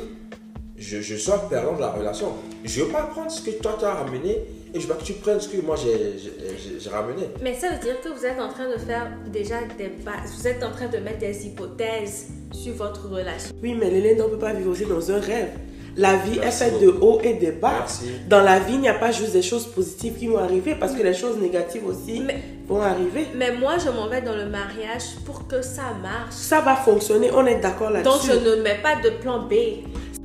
je, 0.76 1.00
je 1.00 1.16
sois 1.16 1.38
perdant 1.48 1.76
de 1.76 1.80
la 1.80 1.92
relation. 1.92 2.32
Je 2.64 2.82
veux 2.82 2.90
pas 2.90 3.02
prendre 3.04 3.30
ce 3.30 3.40
que 3.42 3.52
toi 3.52 3.76
tu 3.78 3.84
as 3.84 3.94
ramené 3.94 4.38
et 4.74 4.80
je 4.80 4.86
veux 4.86 4.94
pas 4.94 5.00
que 5.00 5.04
tu 5.04 5.12
prennes 5.14 5.40
ce 5.40 5.48
que 5.48 5.60
moi 5.60 5.76
j'ai- 5.76 6.88
ramené. 6.90 7.28
Mais 7.42 7.54
ça 7.54 7.68
veut 7.70 7.78
dire 7.78 8.00
que 8.00 8.08
vous 8.08 8.24
êtes 8.24 8.40
en 8.40 8.48
train 8.48 8.68
de 8.68 8.78
faire 8.78 9.10
déjà 9.32 9.56
des 9.78 9.88
bases, 10.04 10.32
vous 10.36 10.46
êtes 10.48 10.62
en 10.64 10.70
train 10.70 10.86
de 10.88 10.98
mettre 10.98 11.18
des 11.18 11.46
hypothèses 11.46 12.28
sur 12.52 12.74
votre 12.74 13.08
relation. 13.08 13.54
Oui, 13.62 13.74
mais 13.78 13.90
l'élève 13.90 14.18
ne 14.18 14.24
peut 14.24 14.38
pas 14.38 14.52
vivre 14.52 14.70
aussi 14.70 14.84
dans 14.86 15.10
un 15.10 15.20
rêve. 15.20 15.50
La 15.94 16.16
vie 16.16 16.38
Merci 16.40 16.62
est 16.64 16.66
faite 16.70 16.80
de 16.80 16.88
hauts 16.88 17.20
et 17.22 17.34
de 17.34 17.50
bas. 17.50 17.74
Merci. 17.80 18.06
Dans 18.26 18.40
la 18.42 18.58
vie, 18.60 18.74
il 18.74 18.80
n'y 18.80 18.88
a 18.88 18.94
pas 18.94 19.12
juste 19.12 19.32
des 19.34 19.42
choses 19.42 19.66
positives 19.66 20.14
qui 20.14 20.26
vont 20.26 20.38
arriver 20.38 20.74
parce 20.74 20.94
que 20.94 21.02
les 21.02 21.12
choses 21.12 21.36
négatives 21.38 21.86
aussi 21.86 22.20
Mais- 22.26 22.42
vont 22.66 22.80
arriver. 22.80 23.26
Mais 23.36 23.52
moi, 23.54 23.74
je 23.76 23.90
m'en 23.90 24.08
vais 24.08 24.22
dans 24.22 24.34
le 24.34 24.46
mariage 24.48 25.02
pour 25.26 25.46
que 25.46 25.60
ça 25.60 25.82
marche. 26.00 26.32
Ça 26.32 26.62
va 26.62 26.76
fonctionner, 26.76 27.30
on 27.34 27.44
est 27.46 27.60
d'accord 27.60 27.88
Donc, 27.92 28.04
là-dessus. 28.04 28.30
je 28.42 28.48
ne 28.56 28.62
mets 28.62 28.78
pas 28.82 28.96
de 29.04 29.10
plan 29.16 29.40
B. 29.40 29.52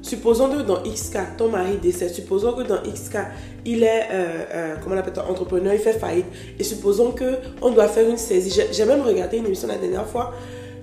Supposons 0.07 0.49
que 0.49 0.61
dans 0.61 0.81
XK, 0.83 1.35
ton 1.37 1.49
mari 1.49 1.75
décède. 1.81 2.11
Supposons 2.13 2.53
que 2.53 2.63
dans 2.63 2.81
XK, 2.81 3.17
il 3.65 3.83
est, 3.83 4.07
euh, 4.09 4.45
euh, 4.53 4.75
on 4.87 5.29
entrepreneur, 5.29 5.73
il 5.73 5.79
fait 5.79 5.99
faillite. 5.99 6.25
Et 6.57 6.63
supposons 6.63 7.11
que 7.11 7.35
on 7.61 7.71
doit 7.71 7.89
faire 7.89 8.07
une 8.09 8.15
saisie. 8.17 8.63
J'ai- 8.71 8.85
même 8.85 9.01
regardé 9.01 9.35
une 9.37 9.45
émission 9.47 9.67
la 9.67 9.75
dernière 9.75 10.07
fois. 10.07 10.33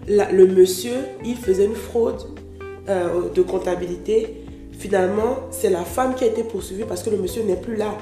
Le 0.06 0.46
monsieur, 0.46 0.96
il 1.24 1.36
faisait 1.36 1.64
une 1.64 1.74
fraude 1.74 2.22
euh, 2.90 3.30
de 3.34 3.40
comptabilité. 3.40 4.44
Finalement, 4.78 5.38
c'est 5.50 5.70
la 5.70 5.84
femme 5.84 6.14
qui 6.14 6.24
a 6.24 6.26
été 6.26 6.44
poursuivie 6.44 6.84
parce 6.84 7.02
que 7.02 7.08
le 7.08 7.16
monsieur 7.16 7.42
n'est 7.44 7.56
plus 7.56 7.76
là. 7.76 7.96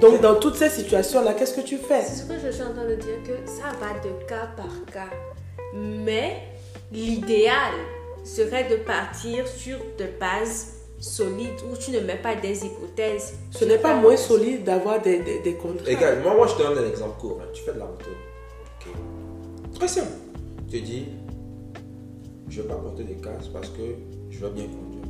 Donc, 0.00 0.20
dans 0.20 0.34
toutes 0.34 0.56
ces 0.56 0.68
situations-là, 0.68 1.34
qu'est-ce 1.34 1.54
que 1.54 1.60
tu 1.60 1.76
fais? 1.76 2.02
C'est 2.04 2.22
ce 2.22 2.24
que 2.24 2.34
je 2.44 2.50
suis 2.50 2.62
en 2.64 2.72
train 2.72 2.88
de 2.88 2.96
dire, 2.96 3.22
que 3.24 3.48
ça 3.48 3.68
va 3.80 3.92
de 4.02 4.12
cas 4.26 4.48
par 4.56 4.66
cas. 4.92 5.10
Mais 5.76 6.38
l'idéal 6.90 7.74
serait 8.24 8.68
de 8.68 8.76
partir 8.76 9.46
sur 9.48 9.78
de 9.98 10.06
bases 10.18 10.74
solides 10.98 11.60
où 11.70 11.76
tu 11.76 11.90
ne 11.92 12.00
mets 12.00 12.16
pas 12.20 12.34
des 12.34 12.64
hypothèses. 12.66 13.34
Ce 13.50 13.64
n'est 13.64 13.78
pas 13.78 13.94
moins 13.96 14.16
solide 14.16 14.64
d'avoir 14.64 15.00
des, 15.00 15.20
des, 15.20 15.38
des 15.40 15.54
contrats. 15.54 15.86
Regarde, 15.86 16.18
moi, 16.22 16.34
moi 16.34 16.46
je 16.46 16.54
te 16.54 16.62
donne 16.62 16.78
un 16.84 16.88
exemple 16.88 17.18
court. 17.20 17.40
hein. 17.42 17.46
Tu 17.54 17.62
fais 17.62 17.72
de 17.72 17.78
la 17.78 17.86
moto. 17.86 18.04
Ok. 18.86 18.92
Très 19.74 19.88
simple. 19.88 20.10
Tu 20.70 20.80
te 20.80 20.84
dis, 20.84 21.06
je 22.48 22.58
ne 22.58 22.62
vais 22.62 22.68
pas 22.68 22.76
porter 22.76 23.04
des 23.04 23.14
casques 23.14 23.50
parce 23.52 23.68
que 23.70 23.82
je 24.30 24.38
veux 24.38 24.50
bien 24.50 24.64
conduire. 24.64 25.04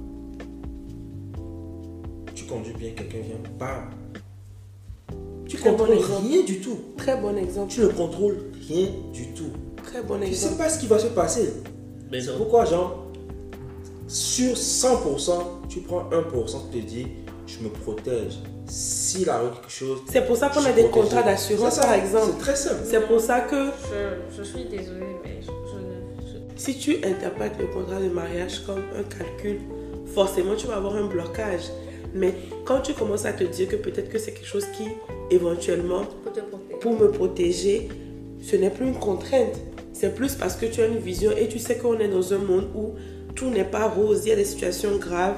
Tu 2.35 2.45
conduis 2.45 2.75
bien, 2.75 2.91
quelqu'un 2.93 3.19
vient, 3.19 3.37
bam. 3.59 3.91
Tu 5.49 5.57
bon 5.57 5.71
contrôles 5.71 5.97
exemple. 5.97 6.23
rien 6.29 6.43
du 6.45 6.61
tout. 6.61 6.79
Très 6.97 7.17
bon 7.17 7.37
exemple. 7.37 7.73
Tu 7.73 7.81
ne 7.81 7.89
contrôles 7.89 8.39
rien 8.69 8.87
du 9.13 9.27
tout. 9.35 9.51
Très 9.83 10.03
bon 10.03 10.15
Tu 10.15 10.21
ne 10.21 10.27
sais 10.27 10.31
exemple. 10.47 10.57
pas 10.59 10.69
ce 10.69 10.79
qui 10.79 10.87
va 10.87 10.99
se 11.01 11.09
passer. 11.09 11.53
Mais 12.11 12.21
C'est 12.21 12.31
non. 12.33 12.39
pourquoi, 12.39 12.65
genre, 12.65 13.07
sur 14.09 14.55
100%, 14.55 15.33
tu 15.69 15.81
prends 15.81 16.09
1%, 16.11 16.71
tu 16.73 16.81
te 16.81 16.87
dis, 16.87 17.07
je 17.47 17.61
me 17.61 17.69
protège. 17.69 18.39
S'il 18.67 19.29
arrive 19.29 19.51
quelque 19.53 19.71
chose, 19.71 19.99
C'est 20.11 20.25
pour 20.27 20.37
ça 20.37 20.49
qu'on 20.49 20.65
a 20.65 20.73
des 20.73 20.85
protégé. 20.85 20.91
contrats 20.91 21.23
d'assurance, 21.23 21.79
par 21.79 21.93
exemple. 21.95 22.27
C'est 22.33 22.39
très 22.39 22.57
simple. 22.57 22.81
C'est 22.85 23.07
pour 23.07 23.21
ça 23.21 23.41
que 23.41 23.67
Je, 23.67 24.37
je 24.39 24.43
suis 24.45 24.65
désolée, 24.65 25.17
mais 25.25 25.41
je, 25.43 25.47
je 25.47 26.37
si 26.57 26.79
tu 26.79 26.97
interprètes 27.05 27.55
le 27.59 27.67
contrat 27.67 27.99
de 28.01 28.09
mariage 28.09 28.61
comme 28.67 28.83
un 28.97 29.03
calcul, 29.03 29.59
forcément 30.15 30.55
tu 30.57 30.67
vas 30.69 30.77
avoir 30.77 30.95
un 30.97 31.07
blocage. 31.07 31.63
Mais 32.15 32.35
quand 32.65 32.81
tu 32.81 32.93
commences 32.93 33.25
à 33.25 33.33
te 33.33 33.45
dire 33.45 33.69
que 33.69 33.77
peut-être 33.77 34.09
que 34.09 34.19
c'est 34.19 34.33
quelque 34.33 34.47
chose 34.49 34.67
qui, 34.77 34.85
éventuellement, 35.31 36.03
Pour 36.23 36.33
te 36.33 36.41
protéger. 36.41 36.79
pour 36.81 36.93
me 36.99 37.11
protéger, 37.11 37.89
ce 38.43 38.57
n'est 38.57 38.71
plus 38.71 38.87
une 38.87 38.99
contrainte. 38.99 39.55
C'est 39.93 40.15
plus 40.15 40.35
parce 40.35 40.57
que 40.57 40.67
tu 40.67 40.81
as 40.83 40.87
une 40.87 40.99
vision 40.99 41.31
et 41.37 41.49
tu 41.49 41.59
sais 41.59 41.77
qu'on 41.79 41.99
est 41.99 42.09
dans 42.09 42.33
un 42.33 42.39
monde 42.39 42.69
où 42.75 42.95
tout 43.35 43.51
n'est 43.51 43.65
pas 43.65 43.89
rose. 43.89 44.23
Il 44.25 44.29
y 44.31 44.33
a 44.33 44.37
des 44.37 44.45
situations 44.45 44.97
graves 44.97 45.37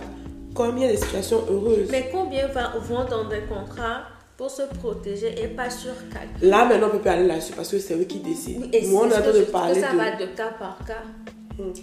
comme 0.54 0.76
il 0.78 0.85
y 0.85 0.87
a 0.87 0.90
des 0.92 0.99
situations 0.99 1.42
heureuses. 1.50 1.88
Mais 1.90 2.09
combien 2.12 2.47
va- 2.49 2.75
vont 2.78 3.04
dans 3.09 3.28
des 3.28 3.40
contrats 3.49 4.02
pour 4.37 4.50
se 4.50 4.62
protéger 4.78 5.35
et 5.42 5.49
pas 5.49 5.71
sur 5.71 5.92
calcul 6.12 6.49
Là, 6.49 6.64
maintenant, 6.66 6.88
on 6.88 6.90
peut 6.97 6.99
pas 7.02 7.12
aller 7.12 7.26
là-dessus 7.26 7.52
parce 7.54 7.71
que 7.71 7.78
c'est 7.78 7.94
eux 7.94 8.04
qui 8.04 8.18
décident. 8.21 8.66
Et 8.73 8.87
Nous, 8.87 8.97
on 8.97 9.02
c'est 9.02 9.06
est 9.09 9.12
en 9.12 9.16
ce 9.16 9.23
train 9.23 9.32
que 9.32 9.38
de 9.38 9.42
parler 9.44 9.75
que 9.75 9.80
ça 9.80 9.92
de... 9.92 9.97
va 9.97 10.16
de 10.16 10.26
cas 10.37 10.50
par 10.59 10.78
cas. 10.87 11.02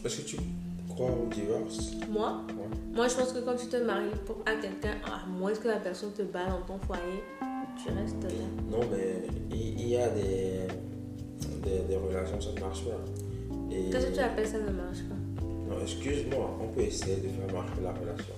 Est-ce 0.05 0.17
que 0.17 0.27
tu 0.27 0.38
crois 0.89 1.07
au 1.11 1.27
divorce 1.33 1.91
Moi, 2.09 2.41
moi, 2.93 3.07
je 3.07 3.15
pense 3.15 3.31
que 3.31 3.39
quand 3.39 3.55
tu 3.55 3.67
te 3.67 3.77
maries 3.77 4.09
pour, 4.25 4.38
à 4.45 4.51
quelqu'un, 4.61 4.97
à 5.05 5.27
moins 5.29 5.53
que 5.53 5.67
la 5.67 5.77
personne 5.77 6.11
te 6.11 6.21
bat 6.23 6.45
dans 6.49 6.61
ton 6.73 6.79
foyer, 6.85 7.23
tu 7.81 7.91
restes 7.93 8.21
là. 8.23 8.29
Non, 8.71 8.79
mais 8.91 9.23
il, 9.51 9.79
il 9.79 9.88
y 9.89 9.97
a 9.97 10.09
des, 10.09 10.67
des, 11.63 11.79
des 11.88 11.96
relations, 11.96 12.39
ça 12.41 12.50
ne 12.55 12.60
marche 12.60 12.84
pas. 12.84 13.00
Et- 13.72 13.89
Qu'est-ce 13.91 14.08
que 14.08 14.13
tu 14.15 14.19
appelles 14.19 14.48
ça 14.48 14.58
ne 14.58 14.72
marche 14.72 15.00
pas? 15.10 15.15
Non, 15.69 15.75
excuse-moi, 15.81 16.58
on 16.62 16.67
peut 16.74 16.81
essayer 16.81 17.17
de 17.17 17.27
faire 17.29 17.53
marcher 17.53 17.81
la 17.84 17.91
relation. 17.91 18.36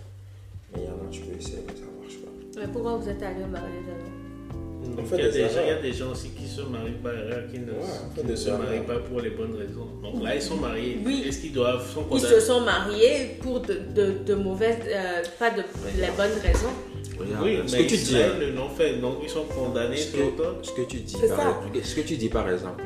Mais 0.74 0.82
il 0.82 0.86
y 0.86 0.88
en 0.88 1.06
a, 1.06 1.10
tu 1.12 1.22
peux 1.22 1.38
essayer, 1.38 1.64
mais 1.68 1.74
ça 1.74 1.86
ne 1.88 2.02
marche 2.02 2.18
pas. 2.18 2.60
Mais 2.60 2.68
pourquoi 2.72 2.98
vous 2.98 3.08
êtes 3.10 3.24
allé 3.24 3.44
au 3.44 3.48
mariage 3.48 3.86
alors? 3.88 5.06
Fait 5.06 5.16
il, 5.18 5.24
y 5.24 5.28
a 5.28 5.32
des 5.32 5.40
gens, 5.54 5.62
il 5.62 5.68
y 5.68 5.72
a 5.72 5.82
des 5.82 5.94
gens 5.94 6.12
aussi 6.12 6.30
qui 6.32 6.48
se 6.48 6.62
marient 6.62 7.00
par 7.04 7.14
erreur, 7.14 7.44
qui 7.52 7.60
ne, 7.60 7.72
Ouais, 7.72 8.26
qui 8.28 8.38
se 8.38 8.50
marient 8.50 8.86
pas 8.86 8.98
pour 9.00 9.22
les 9.22 9.30
bonnes 9.30 9.56
raisons. 9.56 9.88
Donc 10.02 10.22
là, 10.24 10.36
ils 10.36 10.42
sont 10.42 10.58
mariés. 10.58 11.00
Oui. 11.06 11.24
Est-ce 11.28 11.40
qu'ils 11.40 11.54
doivent 11.54 11.88
sont 11.88 12.04
Ils 12.12 12.20
se 12.20 12.40
sont 12.40 12.62
mariés 12.62 13.38
pour 13.42 13.60
de, 13.62 13.76
de, 13.96 14.14
de 14.26 14.34
mauvaises, 14.36 14.80
euh, 14.88 15.22
pas 15.40 15.52
de 15.52 15.62
les 15.98 16.08
bonnes 16.18 16.38
raisons? 16.44 16.74
Regarde, 17.22 17.44
Oui, 17.44 17.60
ce 17.68 17.76
mais 17.76 17.84
que 17.84 17.90
tu 17.90 17.98
dis, 17.98 18.16
l'ont 18.56 18.70
fait. 18.70 18.94
Donc 19.00 19.16
ils 19.24 19.30
sont 19.30 19.44
condamnés 19.46 19.98
ce 19.98 20.12
que, 20.12 20.18
ce 20.62 20.72
que 20.72 20.82
tu 20.82 20.98
dis, 20.98 21.18
C'est 21.20 21.28
par, 21.30 21.38
ça. 21.38 21.62
ce 21.84 21.96
que 21.96 22.02
tu 22.02 22.16
dis 22.18 22.30
par 22.30 22.50
exemple, 22.50 22.84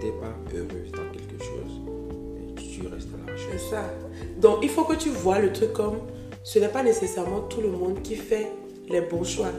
tu 0.00 0.06
n'es 0.06 0.12
pas 0.12 0.34
heureuse 0.54 0.90
dans 0.92 1.10
quelque 1.12 1.38
chose, 1.42 1.72
et 2.48 2.54
tu 2.54 2.86
restes 2.86 3.08
à 3.14 3.30
la 3.30 3.36
C'est 3.36 3.52
chose. 3.58 3.70
ça. 3.70 3.84
Donc, 4.38 4.58
il 4.62 4.68
faut 4.68 4.84
que 4.84 4.96
tu 4.96 5.08
vois 5.10 5.38
le 5.38 5.52
truc 5.52 5.72
comme 5.72 5.98
ce 6.42 6.58
n'est 6.58 6.68
pas 6.68 6.82
nécessairement 6.82 7.40
tout 7.42 7.60
le 7.60 7.68
monde 7.68 8.02
qui 8.02 8.16
fait 8.16 8.48
les 8.88 9.00
bons 9.02 9.22
choix 9.24 9.50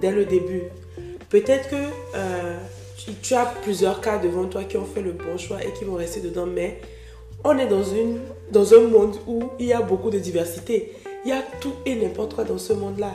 dès 0.00 0.10
le 0.12 0.24
début. 0.24 0.62
Peut-être 1.28 1.68
que 1.68 1.76
euh, 2.14 2.56
tu, 2.96 3.12
tu 3.20 3.34
as 3.34 3.44
plusieurs 3.62 4.00
cas 4.00 4.18
devant 4.18 4.46
toi 4.46 4.64
qui 4.64 4.76
ont 4.78 4.84
fait 4.86 5.02
le 5.02 5.12
bon 5.12 5.36
choix 5.36 5.62
et 5.62 5.72
qui 5.78 5.84
vont 5.84 5.94
rester 5.96 6.20
dedans, 6.20 6.46
mais 6.46 6.80
on 7.44 7.56
est 7.58 7.66
dans, 7.66 7.82
une, 7.84 8.18
dans 8.50 8.72
un 8.74 8.80
monde 8.88 9.16
où 9.26 9.42
il 9.58 9.66
y 9.66 9.72
a 9.72 9.82
beaucoup 9.82 10.10
de 10.10 10.18
diversité. 10.18 10.92
Il 11.24 11.30
y 11.30 11.32
a 11.32 11.42
tout 11.60 11.74
et 11.84 11.94
n'importe 11.94 12.34
quoi 12.34 12.44
dans 12.44 12.58
ce 12.58 12.72
monde-là. 12.72 13.14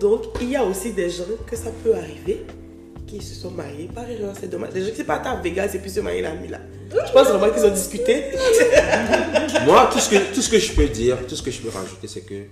Donc, 0.00 0.24
il 0.40 0.50
y 0.50 0.56
a 0.56 0.64
aussi 0.64 0.92
des 0.92 1.08
gens 1.08 1.24
que 1.46 1.56
ça 1.56 1.70
peut 1.82 1.94
arriver 1.94 2.44
qui 3.06 3.22
se 3.22 3.34
sont 3.34 3.50
mariés 3.50 3.88
par 3.94 4.08
erreur. 4.10 4.34
C'est 4.38 4.50
dommage. 4.50 4.72
Des 4.72 4.82
gens 4.82 4.92
qui 4.92 5.04
partent 5.04 5.26
à 5.26 5.36
Vegas 5.36 5.70
et 5.74 5.78
puis 5.78 5.90
se 5.90 6.00
marient 6.00 6.22
la 6.22 6.34
nuit 6.34 6.48
là. 6.48 6.58
Je 6.90 7.12
pense 7.12 7.28
vraiment 7.28 7.52
qu'ils 7.52 7.64
ont 7.64 7.74
discuté. 7.74 8.24
Moi, 9.64 9.88
tout 9.92 9.98
ce, 9.98 10.10
que, 10.10 10.34
tout 10.34 10.42
ce 10.42 10.50
que 10.50 10.58
je 10.58 10.72
peux 10.72 10.86
dire, 10.86 11.18
tout 11.26 11.36
ce 11.36 11.42
que 11.42 11.50
je 11.50 11.60
peux 11.60 11.68
rajouter, 11.68 12.08
c'est 12.08 12.22
que, 12.22 12.44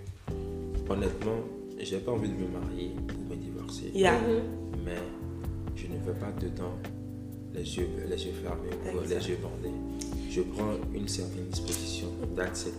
honnêtement, 0.88 1.38
j'ai 1.78 1.98
pas 1.98 2.12
envie 2.12 2.28
de 2.28 2.34
me 2.34 2.48
marier 2.48 2.92
ou 2.96 3.30
me 3.30 3.36
divorcer. 3.36 3.90
Yeah. 3.94 4.18
Mais 4.84 4.96
je 5.76 5.86
ne 5.86 5.98
veux 6.04 6.14
pas 6.14 6.32
dedans 6.40 6.74
les 7.54 7.76
yeux, 7.76 7.88
les 8.08 8.26
yeux 8.26 8.32
fermés 8.42 8.94
ou 8.94 9.08
les 9.08 9.28
yeux 9.28 9.38
bandés. 9.40 9.74
Je 10.30 10.40
prends 10.42 10.74
une 10.92 11.08
certaine 11.08 11.46
disposition. 11.46 12.08
That's 12.36 12.66
it. 12.66 12.74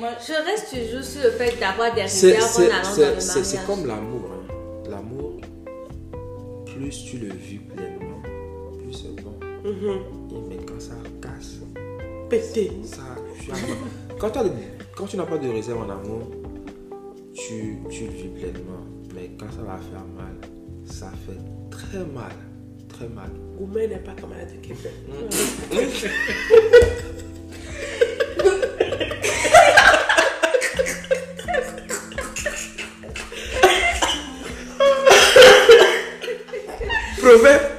Je 0.00 0.32
reste 0.50 0.70
toujours 0.70 1.04
sur 1.04 1.22
le 1.22 1.30
fait 1.32 1.58
d'avoir 1.60 1.94
des 1.94 2.02
réserves 2.02 2.42
en 2.42 2.60
allant 2.62 2.72
dans 2.82 3.20
c'est- 3.20 3.60
le 3.60 3.66
comme 3.66 3.86
l'amour. 3.86 4.30
hein. 4.32 4.54
L'amour, 4.90 5.40
plus 6.66 7.04
tu 7.04 7.18
le 7.18 7.28
vis 7.34 7.58
pleinement, 7.58 8.22
plus 8.78 8.92
c'est 8.92 9.22
bon. 9.22 9.34
Mhm. 9.64 10.00
Et 10.30 10.40
mais 10.48 10.56
quand 10.66 10.80
ça 10.80 10.94
casse, 11.20 11.56
Pété. 12.28 12.72
ça, 12.84 13.02
tu 13.40 13.50
as, 13.52 13.54
quand, 14.18 15.06
tu 15.06 15.16
n'as 15.16 15.26
pas 15.26 15.38
de 15.38 15.48
réserve 15.48 15.80
en 15.82 15.90
amour, 15.90 16.30
tu, 17.34 17.78
tu 17.90 18.04
le 18.04 18.10
vis 18.10 18.28
pleinement. 18.28 18.84
Mais 19.14 19.30
quand 19.38 19.50
ça 19.50 19.62
va 19.62 19.76
faire 19.78 20.04
mal, 20.16 20.36
ça 20.86 21.10
fait 21.26 21.38
très 21.70 21.98
mal. 22.04 22.32
Très 22.88 23.08
mal. 23.08 23.30
Gourmet 23.58 23.86
n'est 23.86 23.98
pas 23.98 24.12
camarade 24.12 24.48
de 24.52 24.66
Québec. 24.66 24.92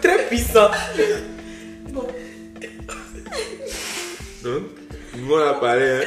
Très 0.02 0.26
puissant. 0.28 0.72
Donc, 4.44 4.64
nous 5.16 5.36
on 5.36 5.38
a 5.38 5.54
parlé, 5.54 5.86
hein. 5.86 6.06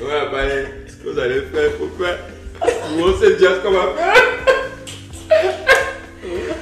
on 0.00 0.08
a 0.08 0.26
parlé. 0.26 0.64
Ce 0.86 0.94
que 0.94 1.08
vous 1.10 1.18
allez 1.18 1.40
faire, 1.42 1.72
faire. 1.98 2.18
Nous 2.96 3.04
on 3.04 3.18
sait 3.18 3.32
déjà 3.32 3.56
ce 3.56 3.60
qu'on 3.62 3.72
va 3.72 3.92
faire? 3.96 4.14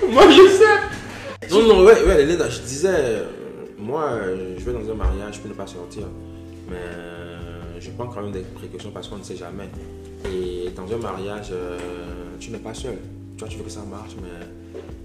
Moi 0.09 0.25
je 0.31 0.49
sais. 0.49 1.51
Non, 1.51 1.63
non, 1.67 1.85
ouais, 1.85 2.03
ouais, 2.03 2.25
Léna, 2.25 2.49
je 2.49 2.61
disais, 2.61 2.89
euh, 2.89 3.25
moi 3.77 4.05
euh, 4.13 4.55
je 4.59 4.65
vais 4.65 4.73
dans 4.73 4.91
un 4.91 4.95
mariage, 4.95 5.35
je 5.35 5.41
peux 5.41 5.49
ne 5.51 5.55
pas 5.55 5.67
sortir. 5.67 6.05
Mais 6.71 6.77
euh, 6.77 7.79
je 7.79 7.91
prends 7.91 8.07
quand 8.07 8.23
même 8.23 8.33
des 8.33 8.41
précautions 8.41 8.91
parce 8.91 9.09
qu'on 9.09 9.19
ne 9.19 9.23
sait 9.23 9.37
jamais. 9.37 9.69
Et 10.25 10.71
dans 10.71 10.91
un 10.91 10.99
mariage, 10.99 11.49
euh, 11.53 11.79
tu 12.39 12.51
n'es 12.51 12.59
pas 12.59 12.75
seul. 12.75 12.99
Toi, 13.39 13.49
tu 13.49 13.57
veux 13.59 13.65
que 13.65 13.71
ça 13.71 13.81
marche, 13.81 14.13
mais 14.23 14.47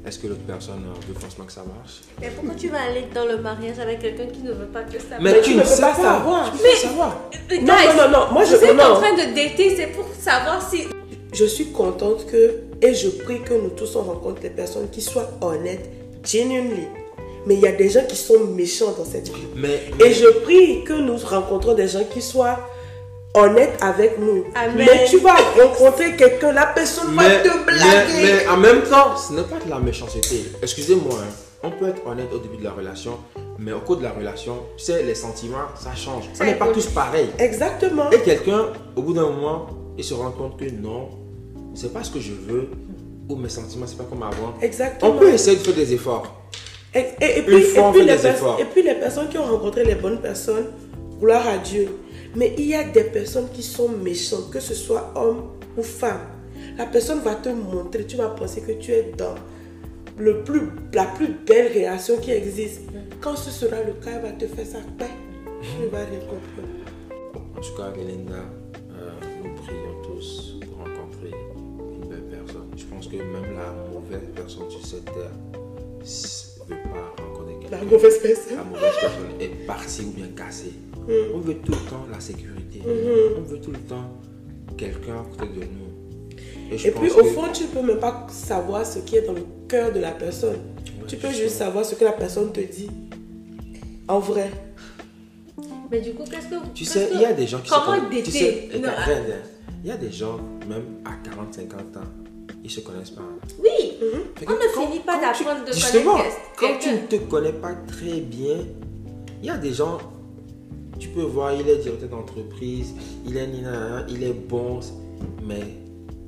est-ce 0.07 0.19
que 0.19 0.27
l'autre 0.27 0.41
personne 0.47 0.85
euh, 0.85 1.07
veut 1.07 1.19
forcément 1.19 1.45
que 1.45 1.51
ça 1.51 1.63
marche? 1.63 2.01
Mais 2.21 2.29
pourquoi 2.29 2.55
tu 2.55 2.69
vas 2.69 2.81
aller 2.81 3.05
dans 3.13 3.25
le 3.25 3.37
mariage 3.37 3.79
avec 3.79 3.99
quelqu'un 3.99 4.27
qui 4.27 4.41
ne 4.41 4.51
veut 4.51 4.67
pas 4.67 4.83
que 4.83 4.99
ça 4.99 5.17
Mais 5.19 5.41
tu 5.41 5.55
ne 5.55 5.61
peux 5.61 5.81
pas 5.81 5.93
savoir. 5.93 6.51
Tu 6.51 6.63
pas 6.63 6.75
savoir. 6.75 7.17
Non, 7.51 7.57
non, 7.61 7.73
non, 7.97 8.11
non, 8.11 8.31
moi 8.31 8.43
je 8.45 8.55
êtes 8.55 8.79
en 8.79 8.95
train 8.95 9.13
de 9.13 9.35
dater, 9.35 9.75
c'est 9.75 9.87
pour 9.87 10.05
savoir 10.19 10.67
si. 10.69 10.87
Je 11.33 11.45
suis 11.45 11.71
contente 11.71 12.25
que, 12.25 12.55
et 12.81 12.93
je 12.93 13.09
prie 13.09 13.41
que 13.41 13.53
nous 13.53 13.69
tous 13.69 13.95
on 13.95 14.01
rencontre 14.01 14.41
des 14.41 14.49
personnes 14.49 14.89
qui 14.89 15.01
soient 15.01 15.29
honnêtes, 15.41 15.89
genuinely. 16.23 16.87
Mais 17.45 17.55
il 17.55 17.61
y 17.61 17.67
a 17.67 17.71
des 17.71 17.89
gens 17.89 18.03
qui 18.07 18.15
sont 18.15 18.39
méchants 18.55 18.93
dans 18.97 19.05
cette 19.05 19.27
vie. 19.27 19.47
Mais, 19.55 19.81
Et 20.03 20.13
je 20.13 20.27
prie 20.43 20.83
que 20.83 20.93
nous 20.93 21.17
rencontrons 21.17 21.73
des 21.73 21.87
gens 21.87 22.03
qui 22.03 22.21
soient 22.21 22.59
honnêtes 23.43 23.77
avec 23.81 24.19
nous. 24.19 24.45
Amen. 24.55 24.73
Mais 24.77 25.05
tu 25.09 25.17
vas 25.19 25.35
rencontrer 25.61 26.15
quelqu'un, 26.15 26.51
la 26.51 26.67
personne 26.67 27.13
va 27.15 27.23
mais, 27.27 27.41
te 27.43 27.47
mais, 27.49 27.63
blaguer. 27.65 28.23
mais 28.23 28.47
en 28.47 28.57
même 28.57 28.81
temps, 28.83 29.15
ce 29.17 29.33
n'est 29.33 29.43
pas 29.43 29.63
de 29.63 29.69
la 29.69 29.79
méchanceté. 29.79 30.45
Excusez-moi, 30.61 31.15
hein. 31.21 31.33
on 31.63 31.71
peut 31.71 31.87
être 31.89 32.05
honnête 32.05 32.29
au 32.33 32.37
début 32.39 32.57
de 32.57 32.63
la 32.63 32.71
relation, 32.71 33.17
mais 33.57 33.71
au 33.73 33.79
cours 33.79 33.97
de 33.97 34.03
la 34.03 34.11
relation, 34.11 34.55
tu 34.77 34.85
sais, 34.85 35.03
les 35.03 35.15
sentiments, 35.15 35.67
ça 35.75 35.93
change. 35.95 36.23
Ça 36.33 36.43
on 36.43 36.47
n'est 36.47 36.55
pas 36.55 36.67
tous 36.67 36.87
pareils. 36.87 37.29
Exactement. 37.39 38.09
Et 38.11 38.19
quelqu'un, 38.19 38.67
au 38.95 39.01
bout 39.01 39.13
d'un 39.13 39.23
moment, 39.29 39.67
il 39.97 40.03
se 40.03 40.13
rend 40.13 40.31
compte 40.31 40.57
que 40.57 40.69
non, 40.69 41.09
c'est 41.75 41.93
pas 41.93 42.03
ce 42.03 42.11
que 42.11 42.19
je 42.19 42.31
veux, 42.31 42.69
ou 43.29 43.35
mes 43.35 43.49
sentiments, 43.49 43.85
c'est 43.87 43.97
pas 43.97 44.05
comme 44.09 44.23
avant. 44.23 44.55
Exactement. 44.61 45.11
On 45.11 45.17
peut 45.19 45.29
essayer 45.33 45.57
de 45.57 45.61
faire 45.61 45.75
des 45.75 45.93
efforts. 45.93 46.35
Et, 46.95 47.05
et- 47.21 47.39
et 47.39 47.41
puis, 47.43 47.61
fois, 47.61 47.83
on 47.83 47.89
et 47.91 47.97
puis 47.97 48.05
les 48.05 48.25
efforts. 48.27 48.57
et 48.59 48.65
puis 48.65 48.81
les 48.81 48.95
personnes 48.95 49.29
qui 49.29 49.37
ont 49.37 49.45
rencontré 49.45 49.83
les 49.85 49.93
bonnes 49.95 50.19
personnes, 50.19 50.65
gloire 51.21 51.47
à 51.47 51.57
Dieu. 51.57 51.87
Mais 52.35 52.53
il 52.57 52.65
y 52.67 52.75
a 52.75 52.83
des 52.83 53.05
personnes 53.05 53.47
qui 53.53 53.63
sont 53.63 53.89
méchantes, 53.89 54.51
que 54.51 54.59
ce 54.59 54.73
soit 54.73 55.11
homme 55.15 55.49
ou 55.77 55.83
femme. 55.83 56.21
La 56.77 56.85
personne 56.85 57.19
va 57.19 57.35
te 57.35 57.49
montrer, 57.49 58.05
tu 58.05 58.17
vas 58.17 58.29
penser 58.29 58.61
que 58.61 58.73
tu 58.73 58.91
es 58.91 59.11
dans 59.17 59.35
le 60.17 60.43
plus, 60.43 60.61
la 60.93 61.05
plus 61.05 61.29
belle 61.47 61.71
relation 61.73 62.17
qui 62.17 62.31
existe. 62.31 62.81
Quand 63.21 63.35
ce 63.35 63.49
sera 63.51 63.77
le 63.83 63.93
cas, 63.93 64.11
elle 64.15 64.21
va 64.21 64.31
te 64.31 64.45
faire 64.47 64.65
sa 64.65 64.79
paix. 64.97 65.09
Tu 65.61 65.83
ne 65.83 65.87
vas 65.89 65.99
rien 66.05 66.19
comprendre. 66.19 66.77
En 67.57 67.61
tout 67.61 67.75
cas, 67.75 67.91
Linda, 67.97 68.35
euh, 68.35 69.11
nous 69.43 69.55
prions 69.63 70.01
tous 70.03 70.55
pour 70.61 70.77
rencontrer 70.77 71.31
une 72.01 72.09
belle 72.09 72.23
personne. 72.29 72.67
Je 72.77 72.85
pense 72.85 73.07
que 73.07 73.15
même 73.17 73.55
la 73.57 73.73
mauvaise 73.93 74.29
personne 74.35 74.69
sur 74.69 74.85
cette 74.85 75.05
terre 75.05 75.31
ne 75.99 76.75
veut 76.75 76.81
pas 76.83 77.21
rencontrer 77.23 77.55
La 77.71 77.77
quelqu'un. 77.79 77.85
mauvaise 77.95 78.19
personne. 78.21 78.57
La 78.57 78.63
mauvaise 78.63 78.93
personne 79.01 79.41
est 79.41 79.65
partie 79.65 80.01
ou 80.03 80.11
bien 80.11 80.27
cassée. 80.35 80.73
Mm. 81.07 81.35
On 81.35 81.39
veut 81.39 81.55
tout 81.55 81.71
le 81.71 81.89
temps 81.89 82.05
la 82.11 82.19
sécurité. 82.19 82.79
Mm-hmm. 82.79 83.37
On 83.39 83.41
veut 83.41 83.59
tout 83.59 83.71
le 83.71 83.79
temps 83.79 84.09
quelqu'un 84.77 85.15
à 85.21 85.23
côté 85.37 85.51
de 85.53 85.61
nous. 85.61 86.77
je 86.77 86.87
Et 86.87 86.91
puis 86.91 87.09
au 87.11 87.15
que- 87.23 87.29
fond, 87.29 87.43
tu 87.53 87.63
ne 87.63 87.67
peux 87.69 87.81
même 87.81 87.99
pas 87.99 88.27
savoir 88.29 88.85
ce 88.85 88.99
qui 88.99 89.15
est 89.17 89.23
dans 89.23 89.33
le 89.33 89.43
cœur 89.67 89.91
de 89.91 89.99
la 89.99 90.11
personne. 90.11 90.53
Ouais, 90.55 91.05
tu 91.07 91.15
peux 91.17 91.27
justement. 91.27 91.31
juste 91.43 91.55
savoir 91.57 91.85
ce 91.85 91.95
que 91.95 92.05
la 92.05 92.11
personne 92.13 92.51
te 92.51 92.59
dit. 92.61 92.89
En 94.07 94.19
vrai. 94.19 94.49
Mais 95.91 96.01
du 96.01 96.13
coup, 96.13 96.23
qu'est-ce 96.29 96.47
que. 96.47 96.55
Tu 96.73 96.85
sais, 96.85 97.07
que- 97.07 97.15
il 97.15 97.21
y 97.21 97.25
a 97.25 97.33
des 97.33 97.47
gens 97.47 97.59
qui 97.59 97.69
Comment 97.69 97.95
se 97.95 98.01
connaissent. 98.01 98.23
Tu 98.25 98.31
sais, 98.31 98.69
Non, 98.81 98.89
ah. 98.95 99.09
il 99.83 99.89
y 99.89 99.91
a 99.91 99.97
des 99.97 100.11
gens, 100.11 100.37
même 100.67 100.83
à 101.05 101.13
40, 101.27 101.53
50 101.53 101.97
ans, 101.97 102.07
ils 102.63 102.69
se 102.69 102.81
connaissent 102.81 103.09
pas. 103.11 103.23
Oui, 103.59 103.97
que 104.35 104.45
on 104.47 104.51
ne 104.83 104.85
finit 104.87 104.99
pas 104.99 105.19
d'apprendre 105.19 105.65
de 105.65 105.73
Justement, 105.73 106.11
connaître 106.13 106.35
quand 106.57 106.67
tu 106.79 106.89
quelqu'un. 106.89 107.01
ne 107.01 107.07
te 107.07 107.15
connais 107.29 107.53
pas 107.53 107.73
très 107.87 108.19
bien, 108.19 108.57
il 109.41 109.47
y 109.47 109.49
a 109.49 109.57
des 109.57 109.73
gens, 109.73 109.97
tu 110.99 111.09
peux 111.09 111.21
voir, 111.23 111.53
il 111.53 111.67
est 111.67 111.77
directeur 111.77 112.09
d'entreprise, 112.09 112.93
il 113.25 113.37
est 113.37 113.47
nina, 113.47 114.05
il 114.09 114.23
est 114.23 114.33
bon, 114.33 114.79
mais 115.43 115.61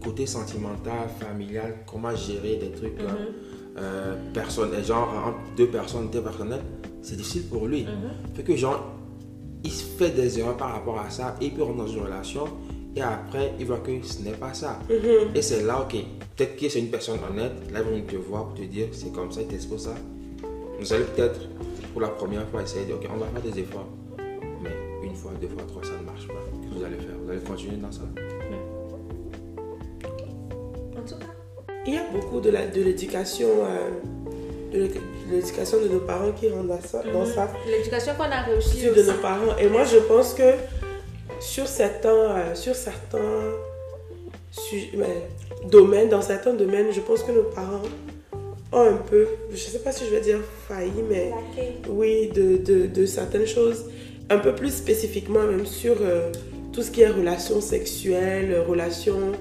côté 0.03 0.25
sentimental, 0.25 1.09
familial, 1.19 1.75
comment 1.85 2.15
gérer 2.15 2.55
des 2.57 2.71
trucs 2.71 2.99
là, 3.01 3.11
Mhm. 3.11 3.27
euh, 3.77 4.15
personnels, 4.33 4.83
genre 4.83 5.09
entre 5.27 5.55
deux 5.55 5.67
personnes 5.67 6.05
interpersonnelles, 6.05 6.63
c'est 7.01 7.15
difficile 7.15 7.43
pour 7.43 7.67
lui. 7.67 7.83
Mhm. 7.83 8.33
Fait 8.35 8.43
que 8.43 8.55
genre, 8.55 8.83
il 9.63 9.69
fait 9.71 10.09
des 10.09 10.39
erreurs 10.39 10.57
par 10.57 10.71
rapport 10.73 10.99
à 10.99 11.09
ça, 11.09 11.35
et 11.39 11.45
il 11.45 11.51
peut 11.53 11.63
rentrer 11.63 11.77
dans 11.85 11.87
une 11.87 12.01
relation, 12.03 12.45
et 12.95 13.01
après, 13.01 13.53
il 13.59 13.65
voit 13.67 13.77
que 13.77 13.91
ce 14.03 14.21
n'est 14.23 14.31
pas 14.31 14.53
ça. 14.53 14.79
Et 15.35 15.41
c'est 15.41 15.63
là, 15.63 15.81
ok, 15.81 15.95
peut-être 16.35 16.55
que 16.57 16.67
c'est 16.67 16.79
une 16.79 16.89
personne 16.89 17.19
honnête, 17.29 17.53
là, 17.71 17.79
ils 17.85 18.01
vont 18.01 18.07
te 18.07 18.15
voir 18.15 18.45
pour 18.47 18.55
te 18.55 18.63
dire, 18.63 18.87
c'est 18.91 19.11
comme 19.13 19.31
ça, 19.31 19.41
il 19.41 19.47
t'expose 19.47 19.83
ça. 19.83 19.95
Vous 20.79 20.91
allez 20.93 21.03
peut-être, 21.15 21.39
pour 21.93 22.01
la 22.01 22.07
première 22.09 22.47
fois, 22.49 22.63
essayer 22.63 22.81
de 22.81 22.87
dire, 22.87 22.95
ok, 22.97 23.07
on 23.13 23.17
va 23.19 23.27
faire 23.27 23.41
des 23.51 23.59
efforts. 23.59 23.87
Une 25.11 25.17
fois, 25.17 25.31
deux 25.41 25.47
fois, 25.49 25.63
trois, 25.67 25.83
ça 25.83 25.91
ne 25.99 26.05
marche 26.05 26.25
pas. 26.25 26.33
Qu'est-ce 26.35 26.73
que 26.73 26.79
vous 26.79 26.85
allez 26.85 26.95
faire? 26.95 27.15
Vous 27.21 27.29
allez 27.31 27.41
continuer 27.41 27.75
dans 27.75 27.91
ça? 27.91 28.03
En 30.97 31.01
tout 31.05 31.15
cas. 31.15 31.25
Il 31.85 31.95
y 31.95 31.97
a 31.97 32.03
beaucoup 32.13 32.39
de 32.39 32.49
l'éducation 32.49 33.49
euh, 33.65 33.89
de 34.71 34.87
l'éducation 35.29 35.81
de 35.81 35.89
nos 35.89 35.99
parents 35.99 36.31
qui 36.31 36.47
ça, 36.81 37.03
dans 37.11 37.25
ça. 37.25 37.49
L'éducation 37.67 38.13
qu'on 38.15 38.23
a 38.23 38.41
réussi 38.43 38.77
sur 38.79 38.95
de 38.95 39.01
nos 39.03 39.17
parents. 39.21 39.57
Et 39.59 39.67
moi, 39.67 39.83
je 39.83 39.97
pense 39.97 40.33
que 40.33 40.53
sur 41.41 41.67
certains, 41.67 42.09
euh, 42.37 42.55
sur 42.55 42.73
certains 42.73 43.19
su- 44.49 44.91
domaines, 45.69 46.07
dans 46.07 46.21
certains 46.21 46.53
domaines, 46.53 46.93
je 46.93 47.01
pense 47.01 47.21
que 47.23 47.33
nos 47.33 47.43
parents 47.43 47.81
ont 48.71 48.79
un 48.81 48.93
peu, 48.95 49.27
je 49.51 49.57
sais 49.57 49.79
pas 49.79 49.91
si 49.91 50.05
je 50.05 50.11
vais 50.11 50.21
dire 50.21 50.39
failli, 50.69 51.03
mais 51.09 51.31
oui, 51.89 52.29
de, 52.33 52.55
de- 52.55 52.85
de 52.87 53.05
certaines 53.05 53.45
choses, 53.47 53.89
un 54.31 54.37
peu 54.39 54.53
plus 54.55 54.73
spécifiquement 54.73 55.43
même 55.43 55.65
sur 55.65 55.95
euh, 56.01 56.31
tout 56.73 56.81
ce 56.81 56.89
qui 56.91 57.01
est 57.01 57.09
relations 57.09 57.61
sexuelles, 57.61 58.49
relations 58.67 59.31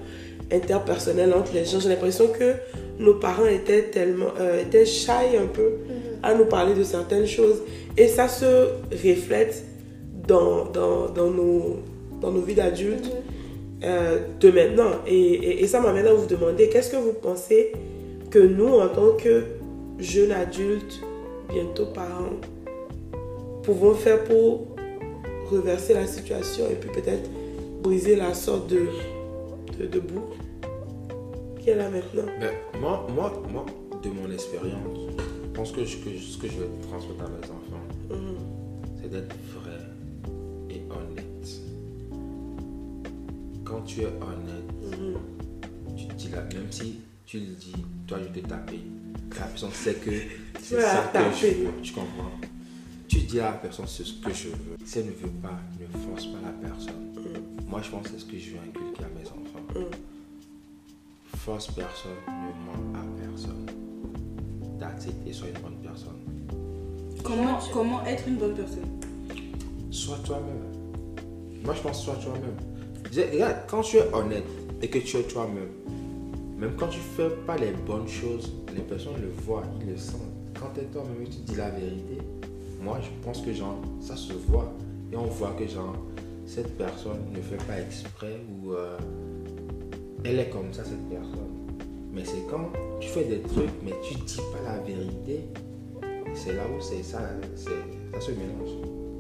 interpersonnelles 0.52 1.32
entre 1.32 1.52
les 1.54 1.64
gens. 1.64 1.78
J'ai 1.80 1.88
l'impression 1.90 2.26
que 2.28 2.54
nos 2.98 3.14
parents 3.14 3.46
étaient 3.46 3.84
tellement, 3.84 4.32
euh, 4.40 4.62
étaient 4.62 4.84
shy 4.84 5.36
un 5.40 5.46
peu 5.46 5.68
à 6.22 6.34
nous 6.34 6.44
parler 6.46 6.74
de 6.74 6.82
certaines 6.82 7.26
choses. 7.26 7.62
Et 7.96 8.08
ça 8.08 8.26
se 8.28 8.66
reflète 8.92 9.64
dans, 10.26 10.64
dans, 10.66 11.08
dans 11.08 11.30
nos, 11.30 11.76
dans 12.20 12.32
nos 12.32 12.40
vies 12.40 12.54
d'adultes 12.54 13.10
euh, 13.84 14.18
de 14.40 14.50
maintenant. 14.50 14.90
Et, 15.06 15.14
et- 15.16 15.62
et 15.62 15.66
ça 15.66 15.80
m'amène 15.80 16.06
à 16.06 16.12
vous 16.14 16.26
demander, 16.26 16.68
qu'est-ce 16.68 16.90
que 16.90 16.96
vous 16.96 17.12
pensez 17.14 17.72
que 18.30 18.38
nous, 18.40 18.74
en 18.74 18.88
tant 18.88 19.12
que 19.16 19.42
jeunes 19.98 20.32
adultes, 20.32 21.00
bientôt 21.48 21.86
parents, 21.86 22.36
pouvons 23.62 23.94
faire 23.94 24.24
pour 24.24 24.66
reverser 25.50 25.94
la 25.94 26.06
situation 26.06 26.64
et 26.70 26.74
puis 26.74 26.90
peut-être 26.90 27.28
briser 27.82 28.16
la 28.16 28.34
sorte 28.34 28.68
de, 28.70 28.86
de, 29.78 29.86
de 29.86 30.00
boucle 30.00 30.36
qui 31.60 31.70
est 31.70 31.74
là 31.76 31.88
maintenant 31.90 32.24
Ben, 32.40 32.52
moi, 32.80 33.06
moi, 33.14 33.42
moi, 33.50 33.66
de 34.02 34.08
mon 34.10 34.30
expérience, 34.32 34.98
je 35.44 35.50
pense 35.54 35.72
que, 35.72 35.84
je- 35.84 35.98
que 35.98 36.18
ce 36.18 36.38
que 36.38 36.46
je 36.48 36.58
vais 36.60 36.68
transmettre 36.88 37.24
à 37.24 37.28
mes 37.28 37.44
enfants, 37.50 37.84
Mhm. 38.10 38.36
c'est 39.02 39.10
d'être 39.10 39.34
vrai 39.54 39.78
et 40.70 40.80
honnête. 40.90 41.48
Quand 43.64 43.82
tu 43.82 44.00
es 44.00 44.06
honnête, 44.06 44.98
Mhm. 44.98 45.96
tu 45.96 46.06
te 46.06 46.14
dis 46.14 46.28
là, 46.30 46.42
même 46.54 46.70
si 46.70 47.00
tu 47.26 47.38
le 47.40 47.46
dis, 47.54 47.72
toi 48.06 48.18
je 48.22 48.28
t'ai 48.40 48.46
tapé, 48.46 48.80
la 49.38 49.44
personne 49.46 49.70
sait 49.72 49.94
que 49.94 50.10
c'est 50.60 50.80
ça 50.80 51.10
que 51.12 51.18
je 51.40 51.46
veux, 51.46 51.70
tu 51.82 51.92
comprends? 51.92 52.30
Tu 53.10 53.18
dis 53.22 53.40
à 53.40 53.46
la 53.46 53.52
personne 53.56 53.86
c'est 53.88 54.04
ce 54.04 54.12
que 54.20 54.32
je 54.32 54.50
veux. 54.50 54.76
Si 54.84 55.00
elle 55.00 55.06
ne 55.06 55.10
veut 55.10 55.28
pas, 55.42 55.58
ne 55.80 55.86
force 56.06 56.26
pas 56.26 56.38
la 56.44 56.68
personne. 56.68 57.12
Moi 57.66 57.80
je 57.82 57.90
pense 57.90 58.04
que 58.04 58.10
c'est 58.10 58.20
ce 58.20 58.24
que 58.24 58.38
je 58.38 58.52
veux 58.52 58.58
inculquer 58.58 59.02
à 59.02 59.08
mes 59.08 59.26
enfants. 59.26 59.66
Mhm. 59.74 59.86
Force 61.38 61.72
personne, 61.72 62.12
ne 62.28 62.92
ment 62.92 63.00
à 63.00 63.02
personne. 63.20 63.66
That's 64.78 65.06
it, 65.06 65.14
et 65.26 65.32
sois 65.32 65.48
une 65.48 65.60
bonne 65.60 65.78
personne. 65.82 66.20
Comment, 67.24 67.58
comment 67.72 68.06
être 68.06 68.28
une 68.28 68.36
bonne 68.36 68.54
personne? 68.54 69.00
Sois 69.90 70.18
toi-même. 70.24 71.64
Moi, 71.64 71.74
je 71.74 71.80
pense 71.80 72.04
sois 72.04 72.14
toi-même. 72.14 72.56
Regarde, 73.12 73.56
quand 73.66 73.82
tu 73.82 73.96
es 73.96 74.14
honnête 74.14 74.46
et 74.82 74.88
que 74.88 74.98
tu 74.98 75.16
es 75.16 75.22
toi-même, 75.24 75.70
même 76.56 76.76
quand 76.76 76.88
tu 76.88 77.00
fais 77.00 77.30
pas 77.44 77.56
les 77.56 77.72
bonnes 77.72 78.06
choses, 78.06 78.52
les 78.72 78.82
personnes 78.82 79.20
le 79.20 79.30
voient, 79.44 79.64
ils 79.80 79.88
le 79.88 79.96
sentent. 79.96 80.20
Quand 80.54 80.70
tu 80.74 80.80
es 80.80 80.84
toi-même 80.84 81.22
et 81.22 81.28
tu 81.28 81.38
dis 81.38 81.56
la 81.56 81.70
vérité, 81.70 82.18
moi, 82.80 82.98
je 83.02 83.10
pense 83.24 83.42
que 83.42 83.52
genre, 83.52 83.76
ça 84.00 84.16
se 84.16 84.32
voit. 84.32 84.72
Et 85.12 85.16
on 85.16 85.26
voit 85.26 85.52
que 85.58 85.66
genre, 85.66 85.96
cette 86.46 86.76
personne 86.78 87.30
ne 87.32 87.40
fait 87.40 87.62
pas 87.66 87.80
exprès 87.80 88.40
ou 88.50 88.72
euh, 88.72 88.96
elle 90.24 90.38
est 90.38 90.48
comme 90.50 90.72
ça, 90.72 90.82
cette 90.84 91.08
personne. 91.08 91.60
Mais 92.12 92.24
c'est 92.24 92.46
quand 92.50 92.70
tu 92.98 93.08
fais 93.08 93.24
des 93.24 93.40
trucs, 93.42 93.70
mais 93.84 93.92
tu 94.02 94.14
dis 94.14 94.40
pas 94.52 94.72
la 94.72 94.78
vérité, 94.78 95.44
c'est 96.34 96.54
là 96.54 96.62
où 96.66 96.80
c'est 96.80 97.02
ça, 97.02 97.20
ça 97.54 97.70
se 98.20 98.30
mélange. 98.30 98.70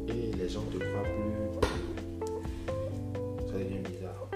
Et 0.08 0.34
les 0.36 0.48
gens 0.48 0.62
te 0.72 0.78
croient 0.78 1.02
plus. 1.02 1.70
Ça 3.46 3.52
devient 3.52 3.82
bizarre. 3.88 4.28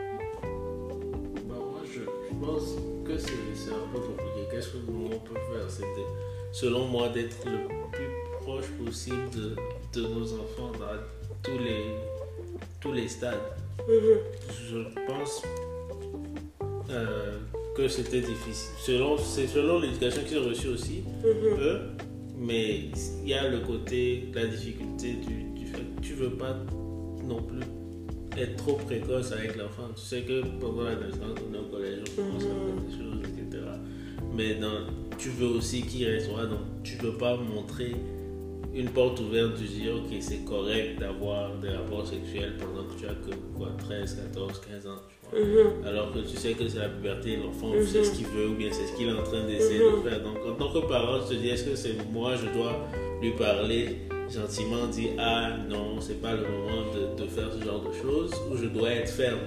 Bah, 1.48 1.54
moi, 1.56 1.80
je, 1.92 2.00
pense 2.44 2.76
que 3.04 3.18
c'est 3.18 3.70
un 3.70 3.88
peu 3.92 4.00
compliqué. 4.00 4.48
Qu'est-ce 4.50 4.68
que 4.68 4.78
nous, 4.88 5.06
on 5.06 5.18
peut 5.18 5.34
faire? 5.34 5.68
C'était, 5.68 6.06
selon 6.52 6.86
moi, 6.86 7.08
d'être 7.08 7.44
le 7.46 7.83
possible 8.94 9.28
de, 9.34 9.56
de 10.00 10.06
nos 10.06 10.32
enfants 10.34 10.70
dans 10.78 11.42
tous 11.42 11.58
les, 11.58 11.96
tous 12.80 12.92
les 12.92 13.08
stades. 13.08 13.34
Je 13.88 14.84
pense 15.08 15.42
euh, 16.90 17.38
que 17.76 17.88
c'était 17.88 18.20
difficile. 18.20 18.70
Selon, 18.78 19.18
c'est 19.18 19.48
selon 19.48 19.80
l'éducation 19.80 20.22
qu'ils 20.22 20.38
ont 20.38 20.48
reçue 20.48 20.68
aussi, 20.68 21.02
eux. 21.24 21.80
Mais 22.38 22.90
il 23.24 23.28
y 23.28 23.34
a 23.34 23.48
le 23.48 23.60
côté, 23.60 24.28
la 24.32 24.46
difficulté 24.46 25.14
du, 25.14 25.42
du 25.58 25.66
fait 25.66 25.82
que 25.96 26.00
tu 26.00 26.12
veux 26.12 26.30
pas 26.30 26.54
non 27.24 27.42
plus 27.42 27.62
être 28.40 28.56
trop 28.56 28.74
précoce 28.74 29.32
avec 29.32 29.56
l'enfant. 29.56 29.88
Tu 29.96 30.02
sais 30.02 30.22
que 30.22 30.42
pendant 30.60 30.82
l'adolescence, 30.82 31.38
on 31.50 31.52
est 31.52 31.58
au 31.58 31.64
collège, 31.64 31.98
on 32.12 32.22
commence 32.22 32.44
à 32.44 32.46
faire 32.46 32.86
des 32.86 32.96
choses, 32.96 33.22
etc. 33.22 33.64
Mais 34.32 34.54
dans, 34.54 34.86
tu 35.18 35.30
veux 35.30 35.48
aussi 35.48 35.82
qu'il 35.82 36.06
reste 36.06 36.28
donc 36.28 36.60
tu 36.84 36.96
veux 36.96 37.16
pas 37.16 37.36
montrer 37.36 37.96
une 38.72 38.88
porte 38.88 39.20
ouverte 39.20 39.54
du 39.56 39.66
dire 39.66 39.94
ok 39.96 40.16
c'est 40.20 40.44
correct 40.44 40.98
d'avoir 40.98 41.54
des 41.56 41.68
rapports 41.70 42.06
sexuels 42.06 42.54
pendant 42.58 42.84
que 42.88 42.98
tu 42.98 43.06
as 43.06 43.14
que 43.14 43.34
quoi 43.56 43.68
13, 43.78 44.22
14, 44.32 44.60
15 44.68 44.86
ans 44.86 44.96
tu 45.30 45.36
vois. 45.36 45.88
alors 45.88 46.12
que 46.12 46.18
tu 46.20 46.36
sais 46.36 46.52
que 46.54 46.66
c'est 46.68 46.78
la 46.78 46.88
puberté 46.88 47.36
l'enfant 47.36 47.72
sait 47.86 48.04
ce 48.04 48.12
qu'il 48.12 48.26
veut 48.26 48.48
ou 48.48 48.54
bien 48.54 48.68
c'est 48.72 48.86
ce 48.86 48.96
qu'il 48.96 49.08
est 49.08 49.12
en 49.12 49.22
train 49.22 49.44
d'essayer 49.46 49.78
de 49.78 50.08
faire. 50.08 50.22
Donc 50.22 50.38
en 50.46 50.54
tant 50.54 50.72
que 50.72 50.86
parent 50.86 51.20
tu 51.28 51.36
te 51.36 51.40
dis 51.40 51.48
est-ce 51.48 51.64
que 51.64 51.76
c'est 51.76 51.94
moi 52.12 52.34
je 52.36 52.46
dois 52.56 52.88
lui 53.20 53.32
parler 53.32 53.98
gentiment 54.32 54.86
dire 54.86 55.10
ah 55.18 55.56
non 55.68 56.00
c'est 56.00 56.20
pas 56.20 56.34
le 56.34 56.42
moment 56.42 56.82
de, 56.94 57.22
de 57.22 57.28
faire 57.28 57.50
ce 57.52 57.64
genre 57.64 57.80
de 57.82 57.92
choses 57.92 58.32
ou 58.50 58.56
je 58.56 58.66
dois 58.66 58.90
être 58.90 59.10
ferme? 59.10 59.40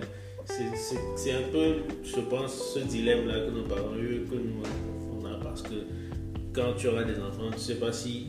C'est 1.17 1.33
un 1.33 1.41
peu 1.51 1.75
je 2.03 2.21
pense 2.21 2.73
ce 2.73 2.79
dilemme 2.79 3.27
là 3.27 3.41
que 3.41 3.51
nos 3.51 3.63
parents 3.63 3.89
ont 3.93 3.97
eu 3.97 4.25
que 4.29 4.35
nous 4.35 4.61
on 5.21 5.25
a 5.25 5.35
parce 5.43 5.61
que 5.61 5.75
quand 6.53 6.73
tu 6.77 6.87
auras 6.87 7.03
des 7.03 7.19
enfants 7.19 7.51
tu 7.51 7.59
sais 7.59 7.75
pas 7.75 7.91
si 7.91 8.27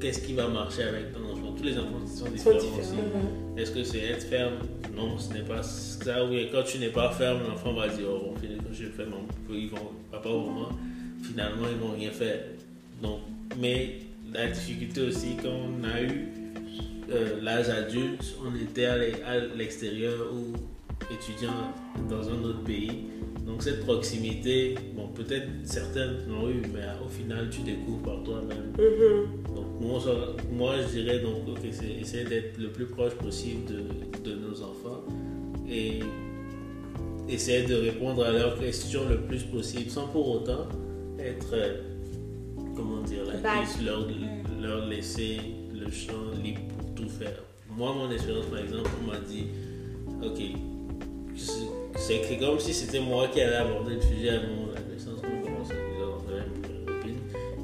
qu'est-ce 0.00 0.20
qui 0.20 0.34
va 0.34 0.48
marcher 0.48 0.82
avec 0.82 1.12
ton 1.12 1.24
enfant? 1.24 1.52
Tous 1.56 1.64
les 1.64 1.78
enfants 1.78 2.06
sont 2.06 2.26
Sont 2.26 2.30
différents 2.30 2.56
aussi 2.78 2.96
est-ce 3.56 3.70
que 3.70 3.82
c'est 3.84 4.00
être 4.00 4.24
ferme? 4.24 4.56
Non, 4.94 5.18
ce 5.18 5.32
n'est 5.32 5.40
pas 5.44 5.62
ça. 5.62 6.24
Oui, 6.26 6.48
quand 6.52 6.62
tu 6.62 6.78
n'es 6.78 6.90
pas 6.90 7.10
ferme, 7.10 7.40
l'enfant 7.48 7.72
va 7.72 7.88
dire 7.88 8.06
Oh, 8.10 8.34
bon, 8.34 8.34
je 8.72 8.84
fais 8.84 9.06
mon. 9.06 9.26
Ils 9.54 9.70
vont, 9.70 9.92
papa 10.10 10.28
ou 10.28 10.46
maman, 10.46 10.68
finalement, 11.22 11.66
ils 11.70 11.78
vont 11.78 11.94
rien 11.94 12.10
faire. 12.10 12.38
Donc, 13.02 13.20
mais 13.58 14.00
la 14.32 14.48
difficulté 14.48 15.00
aussi, 15.00 15.36
quand 15.42 15.48
on 15.48 15.84
a 15.84 16.02
eu 16.02 16.28
euh, 17.10 17.40
l'âge 17.40 17.70
adulte, 17.70 18.36
on 18.44 18.54
était 18.62 18.84
à 18.84 18.98
l'extérieur 19.56 20.26
ou 20.32 20.52
étudiant 21.12 21.72
dans 22.10 22.28
un 22.28 22.42
autre 22.44 22.62
pays. 22.64 23.06
Donc, 23.46 23.62
cette 23.62 23.84
proximité, 23.84 24.74
bon, 24.94 25.06
peut-être 25.14 25.46
certaines 25.62 26.16
l'ont 26.28 26.50
eu, 26.50 26.62
mais 26.74 26.82
au 27.04 27.08
final, 27.08 27.48
tu 27.48 27.60
découvres 27.60 28.02
par 28.02 28.22
toi-même. 28.24 28.72
Donc, 29.54 29.66
moi, 30.50 30.74
je 30.82 31.00
dirais 31.00 31.20
donc, 31.20 31.48
ok, 31.48 31.60
c'est 31.70 31.92
essayer 32.00 32.24
d'être 32.24 32.58
le 32.58 32.70
plus 32.70 32.86
proche 32.86 33.14
possible 33.14 33.64
de, 33.66 34.30
de 34.30 34.34
nos 34.36 34.62
enfants 34.62 35.04
et 35.70 36.00
essayer 37.28 37.66
de 37.66 37.74
répondre 37.74 38.24
à 38.24 38.32
leurs 38.32 38.58
questions 38.58 39.08
le 39.08 39.20
plus 39.20 39.44
possible 39.44 39.90
sans 39.90 40.08
pour 40.08 40.28
autant 40.28 40.66
être, 41.18 41.54
euh, 41.54 41.82
comment 42.74 43.02
dire, 43.02 43.24
la 43.26 43.84
leur, 43.84 44.08
leur 44.60 44.86
laisser 44.86 45.38
le 45.72 45.90
champ 45.90 46.32
libre 46.42 46.62
pour 46.78 46.94
tout 46.94 47.08
faire. 47.08 47.42
Moi, 47.76 47.94
mon 47.94 48.10
expérience, 48.10 48.46
par 48.46 48.58
exemple, 48.58 48.90
on 49.02 49.06
m'a 49.06 49.18
dit, 49.18 49.46
ok, 50.22 50.40
c'est- 51.96 52.22
c'est 52.28 52.36
comme 52.38 52.58
si 52.58 52.72
c'était 52.74 53.00
moi 53.00 53.28
qui 53.28 53.40
avais 53.40 53.56
abordé 53.56 53.94
le 53.94 54.00
sujet 54.00 54.30
à 54.30 54.40
mon 54.40 54.70
adolescence, 54.76 55.20
quand 55.22 55.28
on 55.28 55.42
commençait 55.44 55.74
à 55.74 55.76
avec 56.32 56.86
ma 56.86 56.92
copine. 56.92 57.18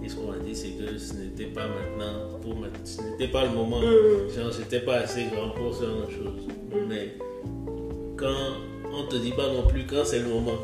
Et 0.05 0.09
ce 0.09 0.15
qu'on 0.17 0.27
m'a 0.33 0.39
dit, 0.39 0.55
c'est 0.55 0.71
que 0.71 0.99
ce 0.99 1.15
n'était 1.15 1.47
pas 1.53 1.67
maintenant, 1.67 2.39
pour 2.41 2.57
ma- 2.57 2.69
ce 2.85 3.01
n'était 3.03 3.29
pas 3.29 3.45
le 3.45 3.51
moment. 3.51 3.81
Genre, 3.83 4.53
c'était 4.53 4.81
pas 4.81 4.97
assez 4.99 5.25
grand 5.35 5.51
pour 5.51 5.75
ce 5.75 5.85
genre 5.85 6.07
de 6.07 6.11
choses. 6.13 6.49
Mais 6.89 7.15
quand 8.17 8.57
on 8.93 9.05
te 9.07 9.17
dit 9.17 9.33
pas 9.33 9.49
non 9.49 9.67
plus 9.67 9.87
quand 9.87 10.05
c'est 10.05 10.19
le 10.21 10.29
moment. 10.29 10.59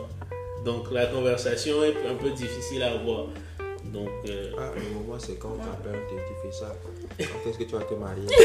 Donc 0.65 0.91
la 0.93 1.07
conversation 1.07 1.83
est 1.85 1.95
un 2.11 2.15
peu 2.15 2.31
difficile 2.31 2.83
à 2.83 2.93
avoir. 2.93 3.27
Donc, 3.93 4.09
euh, 4.29 4.51
Ah, 4.59 4.71
le 4.77 4.83
moment, 4.99 5.19
c'est 5.19 5.39
quand 5.39 5.57
ta 5.57 5.71
père 5.83 5.93
te 6.09 6.15
dit 6.15 6.21
fais 6.43 6.53
ça. 6.53 6.77
Quand 7.19 7.49
est-ce 7.51 7.59
que 7.59 7.65
tu 7.65 7.73
vas 7.75 7.85
te 7.85 7.95
marier? 7.95 8.27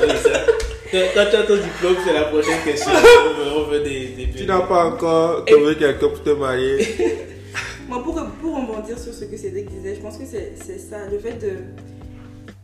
Oui, 0.00 0.10
ça. 0.22 0.57
Quand, 0.90 1.26
tu 1.30 1.36
as 1.36 1.42
ton 1.42 1.56
diplôme, 1.56 1.96
c'est 2.04 2.14
la 2.14 2.24
prochaine 2.24 2.62
question. 2.64 2.90
On 2.96 3.34
veut, 3.34 3.56
on 3.56 3.64
veut 3.64 3.80
des, 3.80 4.06
des 4.08 4.30
Tu 4.34 4.46
n'as 4.46 4.60
pas 4.60 4.86
encore 4.86 5.44
trouvé 5.44 5.76
quelqu'un 5.76 6.08
pour 6.08 6.22
te 6.22 6.30
marier. 6.30 6.78
Moi, 7.88 8.02
pour, 8.02 8.14
pour 8.40 8.56
rebondir 8.56 8.98
sur 8.98 9.12
ce 9.12 9.24
que 9.24 9.36
Cédric 9.36 9.68
disait, 9.70 9.94
je 9.96 10.00
pense 10.00 10.16
que 10.16 10.24
c'est 10.24 10.52
c'est 10.56 10.78
ça, 10.78 11.08
le 11.10 11.18
fait 11.18 11.34
de 11.34 11.50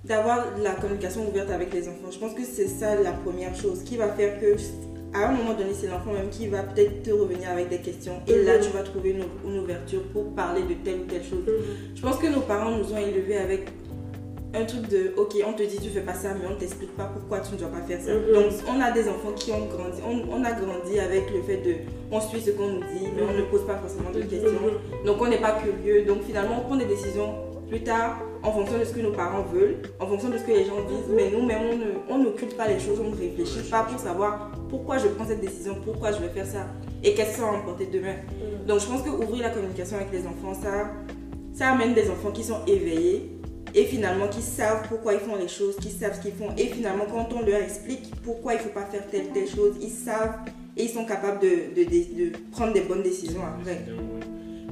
d'avoir 0.05 0.45
la 0.63 0.73
communication 0.73 1.29
ouverte 1.29 1.51
avec 1.51 1.73
les 1.73 1.89
enfants. 1.89 2.11
Je 2.11 2.19
pense 2.19 2.35
que 2.35 2.45
c'est 2.45 2.69
ça 2.69 2.95
la 2.95 3.13
première 3.13 3.55
chose 3.55 3.83
qui 3.85 3.97
va 3.97 4.09
faire 4.09 4.39
que, 4.39 4.55
à 5.15 5.29
un 5.29 5.33
moment 5.33 5.55
donné, 5.55 5.71
c'est 5.73 5.87
l'enfant 5.87 6.13
même 6.13 6.29
qui 6.31 6.47
va 6.47 6.63
peut-être 6.63 7.03
te 7.03 7.11
revenir 7.11 7.51
avec 7.51 7.69
des 7.71 7.79
questions. 7.79 8.21
Et 8.27 8.43
là, 8.43 8.59
tu 8.59 8.71
vas 8.71 8.83
trouver 8.83 9.11
une, 9.11 9.25
une 9.51 9.59
ouverture 9.61 10.03
pour 10.13 10.35
parler 10.35 10.63
de 10.63 10.75
telle 10.85 11.01
ou 11.01 11.05
telle 11.05 11.25
chose. 11.25 11.45
Je 11.95 12.03
pense 12.03 12.17
que 12.17 12.27
nos 12.27 12.41
parents 12.41 12.71
nous 12.71 12.93
ont 12.93 12.99
élevés 12.99 13.39
avec 13.39 13.69
un 14.55 14.65
truc 14.65 14.89
de 14.89 15.13
ok 15.17 15.35
on 15.47 15.53
te 15.53 15.63
dit 15.63 15.79
tu 15.83 15.91
fais 15.91 16.01
pas 16.01 16.15
ça 16.15 16.29
mais 16.35 16.47
on 16.49 16.57
t'explique 16.57 16.97
pas 16.97 17.11
pourquoi 17.13 17.41
tu 17.41 17.55
ne 17.55 17.59
dois 17.59 17.69
pas 17.69 17.81
faire 17.87 18.01
ça. 18.01 18.13
Donc 18.13 18.53
on 18.69 18.81
a 18.81 18.91
des 18.93 19.09
enfants 19.09 19.33
qui 19.35 19.51
ont 19.53 19.67
grandi 19.67 20.01
on, 20.07 20.33
on 20.33 20.45
a 20.45 20.53
grandi 20.53 20.99
avec 20.99 21.31
le 21.31 21.43
fait 21.43 21.59
de 21.59 21.75
on 22.11 22.21
suit 22.21 22.41
ce 22.41 22.51
qu'on 22.53 22.69
nous 22.69 22.81
dit 22.81 23.09
mais 23.17 23.23
on 23.23 23.37
ne 23.37 23.43
pose 23.43 23.67
pas 23.67 23.77
forcément 23.77 24.11
de 24.11 24.21
questions. 24.23 24.53
Donc 25.05 25.21
on 25.21 25.27
n'est 25.27 25.41
pas 25.41 25.53
curieux. 25.53 26.05
Donc 26.05 26.23
finalement 26.23 26.61
on 26.61 26.67
prend 26.69 26.77
des 26.77 26.85
décisions 26.87 27.35
plus 27.69 27.83
tard 27.83 28.21
en 28.43 28.53
fonction 28.53 28.79
de 28.79 28.85
ce 28.85 28.93
que 28.93 29.01
nos 29.01 29.13
parents 29.13 29.43
veulent 29.53 29.77
en 29.99 30.07
fonction 30.07 30.29
de 30.29 30.39
ce 30.39 30.43
que 30.45 30.53
les 30.53 30.65
gens 30.65 30.85
disent. 30.89 31.11
Mais 31.15 31.31
nous-mêmes 31.31 31.63
on 31.73 31.77
ne 31.77 32.21
on 32.21 32.25
n'occupe 32.25 32.57
pas 32.57 32.69
les 32.69 32.79
choses 32.79 33.01
on 33.01 33.11
ne 33.11 33.17
réfléchit 33.17 33.69
pas 33.71 33.83
pour 33.83 33.99
savoir 33.99 34.53
pourquoi 34.69 34.99
je 34.99 35.09
prends 35.09 35.27
cette 35.27 35.41
décision 35.41 35.77
pourquoi 35.85 36.13
je 36.13 36.19
vais 36.19 36.29
faire 36.29 36.47
ça 36.47 36.67
et 37.03 37.15
qu'est-ce 37.15 37.33
que 37.33 37.37
ça 37.39 37.43
va 37.43 37.59
emporter 37.59 37.87
demain. 37.87 38.15
Donc 38.69 38.81
je 38.81 38.87
pense 38.87 39.03
que 39.03 39.11
ouvrir 39.11 39.43
la 39.43 39.51
communication 39.51 39.97
avec 39.97 40.13
les 40.13 40.27
enfants 40.27 40.55
ça 40.55 40.93
ça 41.53 41.69
amène 41.71 41.95
des 41.95 42.11
enfants 42.11 42.33
qui 42.33 42.43
sont 42.43 42.65
éveillés 42.67 43.31
et 43.75 43.85
finalement 43.85 44.29
qui 44.29 44.41
savent 44.43 44.87
pourquoi 44.89 45.15
ils 45.15 45.21
font 45.21 45.37
les 45.37 45.49
choses, 45.49 45.77
qui 45.77 45.91
savent 45.91 46.15
ce 46.17 46.21
qu'ils 46.23 46.35
font. 46.35 46.55
Et 46.57 46.67
finalement, 46.69 47.07
quand 47.11 47.29
on 47.35 47.43
leur 47.45 47.61
explique 47.61 48.11
pourquoi 48.23 48.55
il 48.55 48.59
ne 48.59 48.63
faut 48.63 48.69
pas 48.71 48.85
faire 48.87 49.07
telle 49.09 49.29
telle 49.33 49.49
chose, 49.49 49.75
ils 49.81 49.91
savent 49.91 50.37
et 50.77 50.85
ils 50.85 50.89
sont 50.91 51.05
capables 51.05 51.41
de, 51.41 51.49
de, 51.77 51.85
de- 51.85 52.25
de 52.31 52.33
prendre 52.53 52.73
des 52.73 52.83
bonnes 52.83 53.03
décisions 53.03 53.43
après. 53.45 53.81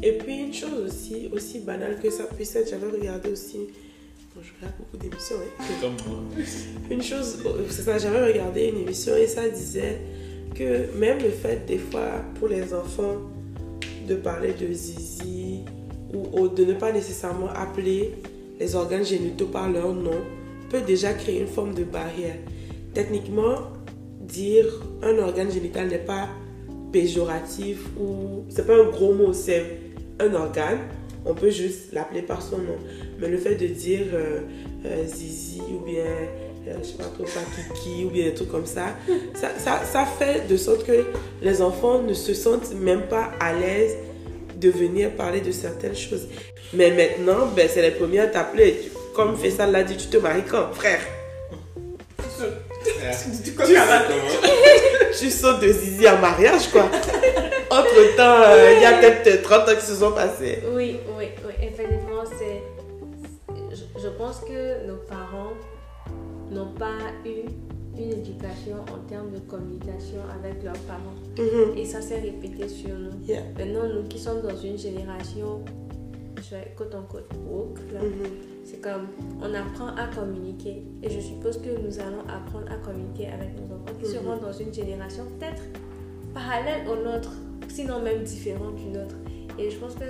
Et 0.05 0.13
puis 0.19 0.37
une 0.39 0.55
chose 0.55 0.81
aussi, 0.87 1.29
aussi 1.33 1.61
banale 1.61 1.99
que 2.03 2.11
ça 2.11 2.25
puisse 2.25 2.55
être, 2.57 2.69
j'avais 2.71 2.89
regardé 2.89 3.31
aussi, 3.31 3.59
bon, 4.35 4.41
je 4.43 4.51
regarde 4.59 4.75
beaucoup 4.79 4.97
d'émissions, 4.97 5.37
hein. 5.37 5.63
comme 5.81 5.93
moi. 6.13 6.23
une 6.91 7.03
chose, 7.03 7.39
c'est 7.71 7.83
ça, 7.83 7.99
j'avais 7.99 8.25
regardé 8.33 8.67
une 8.67 8.79
émission 8.83 9.15
et 9.17 9.27
ça 9.29 9.49
disait 9.49 9.99
que 10.57 10.93
même 10.99 11.19
le 11.19 11.31
fait 11.31 11.65
des 11.67 11.79
fois 11.79 12.11
pour 12.39 12.49
les 12.49 12.75
enfants 12.75 13.17
de 14.09 14.17
parler 14.17 14.53
de 14.55 14.73
zizi 14.73 15.61
ou, 16.13 16.41
ou 16.41 16.49
de 16.49 16.65
ne 16.65 16.75
pas 16.75 16.91
nécessairement 16.93 17.49
appeler 17.55 18.13
les 18.63 18.77
organes 18.77 19.05
génitaux 19.05 19.47
par 19.47 19.69
leur 19.69 19.93
nom 19.93 20.21
peut 20.71 20.83
déjà 20.83 21.13
créer 21.13 21.41
une 21.41 21.49
forme 21.49 21.75
de 21.75 21.83
barrière. 21.83 22.37
Techniquement, 22.95 23.57
dire 24.21 24.67
un 25.03 25.19
organe 25.19 25.51
génital 25.51 25.89
n'est 25.89 25.99
pas 25.99 26.29
péjoratif 26.93 27.79
ou 27.99 28.45
c'est 28.49 28.65
pas 28.65 28.77
un 28.77 28.89
gros 28.89 29.15
mot, 29.15 29.33
c'est 29.33 29.65
un 30.21 30.33
organe. 30.35 30.79
On 31.27 31.35
peut 31.35 31.51
juste 31.51 31.93
l'appeler 31.93 32.23
par 32.23 32.41
son 32.41 32.59
nom. 32.59 32.79
Mais 33.19 33.29
le 33.29 33.39
fait 33.39 33.57
de 33.57 33.67
dire 33.67 34.07
euh, 34.15 34.41
euh, 34.87 35.07
zizi 35.07 35.61
ou 35.69 35.85
bien 35.85 36.05
euh, 36.69 36.77
je 36.79 36.87
sais 36.87 36.99
pas 36.99 37.05
trop, 37.05 37.25
pas 37.25 37.41
kiki 37.75 38.05
ou 38.05 38.11
bien 38.11 38.27
des 38.27 38.35
trucs 38.35 38.51
comme 38.51 38.67
ça, 38.67 38.97
ça, 39.35 39.51
ça, 39.59 39.83
ça 39.85 40.05
fait 40.05 40.47
de 40.49 40.57
sorte 40.57 40.85
que 40.87 41.05
les 41.43 41.63
enfants 41.63 42.01
ne 42.01 42.15
se 42.15 42.33
sentent 42.33 42.73
même 42.75 43.03
pas 43.09 43.33
à 43.41 43.53
l'aise 43.53 43.97
de 44.63 44.71
venir 44.71 45.11
parler 45.11 45.41
de 45.41 45.51
certaines 45.51 45.97
choses. 45.97 46.29
Mais 46.73 46.91
maintenant, 46.91 47.47
ben, 47.55 47.69
c'est 47.73 47.83
les 47.83 47.91
premiers 47.91 48.21
à 48.21 48.27
t'appeler. 48.29 48.91
Comme 49.15 49.37
Faisal 49.37 49.73
l'a 49.73 49.83
dit, 49.83 49.97
tu 49.97 50.07
te 50.07 50.17
maries 50.17 50.45
quand, 50.49 50.73
frère? 50.73 51.01
Tu 55.19 55.31
sautes 55.31 55.61
de 55.61 55.69
Zizi 55.69 56.09
en 56.09 56.19
mariage, 56.19 56.69
quoi. 56.73 56.85
Entre 57.71 58.17
temps, 58.17 58.43
euh, 58.45 58.73
il 58.77 58.83
y 58.83 58.85
a 58.87 58.95
peut-être 58.95 59.43
30 59.43 59.69
ans 59.69 59.75
qui 59.79 59.85
se 59.87 59.95
sont 59.95 60.13
passés. 60.13 60.59
Oui, 60.73 60.99
oui, 61.17 61.27
oui. 61.47 61.53
Effectivement, 61.63 62.25
c'est. 62.27 62.63
Je, 63.71 64.03
je 64.03 64.09
pense 64.09 64.41
que 64.41 64.87
nos 64.87 64.97
parents 64.97 65.53
n'ont 66.51 66.73
pas 66.79 66.97
eu 67.25 67.45
une 67.99 68.13
éducation 68.13 68.77
en 68.93 68.99
termes 69.09 69.31
de 69.33 69.39
communication 69.41 70.19
avec 70.39 70.63
leurs 70.63 70.79
parents. 70.89 71.15
Mhm. 71.39 71.77
Et 71.77 71.85
ça 71.85 72.01
s'est 72.01 72.21
répété 72.21 72.69
sur 72.69 72.91
nous. 72.99 73.11
Yeah. 73.27 73.43
Maintenant, 73.59 73.89
nous 73.95 74.03
qui 74.09 74.19
sommes 74.19 74.41
dans 74.43 74.57
une 74.57 74.79
génération, 74.79 75.61
je 76.37 76.57
vais 76.57 76.73
côte 76.77 76.95
en 76.95 77.03
côte 77.03 77.31
woke, 77.49 77.79
là, 77.93 78.01
Mhm. 78.01 78.31
c'est 78.65 78.81
comme 78.81 79.09
on 79.41 79.53
apprend 79.55 79.89
à 79.97 80.07
communiquer. 80.15 80.83
Et 81.03 81.11
je 81.11 81.21
suppose 81.21 81.59
que 81.59 81.71
nous 81.71 81.99
allons 82.01 82.23
apprendre 82.29 82.71
à 82.73 82.77
communiquer 82.77 83.27
avec 83.27 83.51
nos 83.57 83.75
enfants 83.75 83.95
qui 84.01 84.07
seront 84.07 84.37
dans 84.37 84.53
une 84.53 84.73
génération 84.73 85.25
peut-être 85.39 85.63
parallèle 86.35 86.87
au 86.89 86.97
nôtre, 87.05 87.33
sinon 87.69 88.01
même 88.01 88.23
différente 88.23 88.77
du 88.77 88.87
nôtre. 88.87 89.17
Et 89.59 89.71
je 89.71 89.77
pense 89.77 89.95
que 89.95 90.05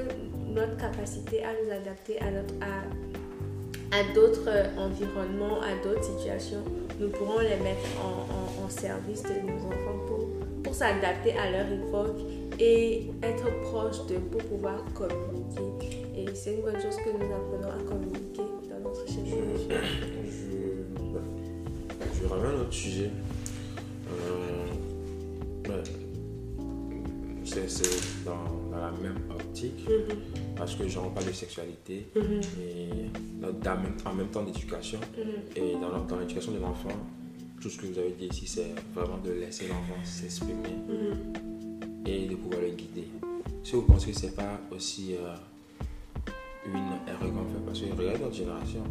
notre 0.54 0.76
capacité 0.76 1.42
à 1.42 1.48
nous 1.52 1.70
adapter 1.72 2.20
à, 2.20 2.30
notre, 2.30 2.54
à, 2.60 3.96
à 3.98 4.14
d'autres 4.14 4.48
environnements, 4.78 5.60
à 5.60 5.74
d'autres 5.82 6.04
situations, 6.04 6.62
nous 7.02 7.08
pourrons 7.08 7.40
les 7.40 7.56
mettre 7.62 7.88
en, 8.00 8.62
en- 8.62 8.64
en 8.64 8.68
service 8.68 9.22
de 9.24 9.46
nos 9.46 9.58
enfants 9.66 9.98
pour, 10.06 10.28
pour 10.62 10.74
s'adapter 10.74 11.32
à 11.36 11.50
leur 11.50 11.66
époque 11.72 12.20
et 12.60 13.10
être 13.22 13.44
proche 13.62 14.06
d'eux 14.06 14.20
pour 14.30 14.42
pouvoir 14.44 14.84
communiquer. 14.94 16.06
Et 16.16 16.26
c'est 16.34 16.54
une 16.54 16.62
bonne 16.62 16.80
chose 16.80 16.96
que 16.96 17.10
nous 17.10 17.24
apprenons 17.34 17.70
à 17.70 17.82
communiquer 17.82 18.42
dans 18.70 18.80
notre 18.88 19.04
Je, 19.06 19.12
génération. 19.14 19.68
je, 20.24 22.22
je 22.22 22.28
ramène 22.28 22.46
un 22.46 22.60
autre 22.60 22.72
sujet. 22.72 23.10
C'est 27.68 28.24
dans, 28.24 28.70
dans 28.70 28.80
la 28.80 28.90
même 29.02 29.18
optique, 29.30 29.86
Mhm. 29.88 30.16
parce 30.56 30.74
que 30.74 30.88
j'en 30.88 31.10
parle 31.10 31.26
de 31.26 31.32
sexualité 31.32 32.06
Mhm. 32.16 32.40
et 32.60 33.10
dans- 33.40 34.10
en 34.10 34.14
même 34.14 34.28
temps 34.28 34.42
d'éducation. 34.42 34.98
Mhm. 35.16 35.32
Et 35.62 35.72
dans, 36.08 36.16
l'éducation 36.18 36.52
de 36.52 36.58
l'enfant, 36.58 36.90
tout 37.60 37.68
ce 37.70 37.78
que 37.78 37.86
vous 37.86 37.98
avez 37.98 38.12
dit 38.18 38.26
ici, 38.26 38.46
c'est 38.46 38.72
vraiment 38.94 39.18
de 39.18 39.32
laisser 39.32 39.68
l'enfant 39.68 40.00
s'exprimer 40.04 40.74
et 42.06 42.26
de 42.26 42.34
pouvoir 42.34 42.60
le 42.62 42.70
guider. 42.70 43.08
Si 43.62 43.72
vous 43.76 43.82
pensez 43.82 44.10
que 44.12 44.18
c'est 44.18 44.34
pas 44.34 44.58
aussi 44.72 45.14
euh, 45.14 45.34
une 46.66 46.74
erreur 47.08 47.20
qu'on 47.32 47.44
fait, 47.48 47.64
parce 47.64 47.80
que 47.80 47.84
regardez 47.96 48.22
notre 48.24 48.34
génération, 48.34 48.82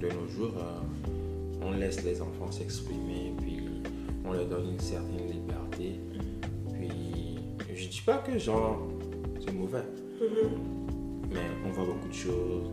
de 0.00 0.06
nos 0.08 0.26
jours, 0.28 0.52
euh, 0.56 1.62
on 1.62 1.72
laisse 1.72 2.02
les 2.04 2.20
enfants 2.22 2.50
s'exprimer, 2.50 3.32
puis 3.40 3.58
on 4.24 4.32
leur 4.32 4.46
donne 4.46 4.70
une 4.70 4.80
certaine 4.80 5.28
je 7.80 7.88
dis 7.88 8.02
pas 8.04 8.18
que 8.18 8.38
genre 8.38 8.86
c'est 9.44 9.52
mauvais, 9.52 9.78
Mhm. 10.20 10.50
mais 11.32 11.40
on 11.66 11.70
voit 11.70 11.84
beaucoup 11.84 12.08
de 12.08 12.14
choses. 12.14 12.70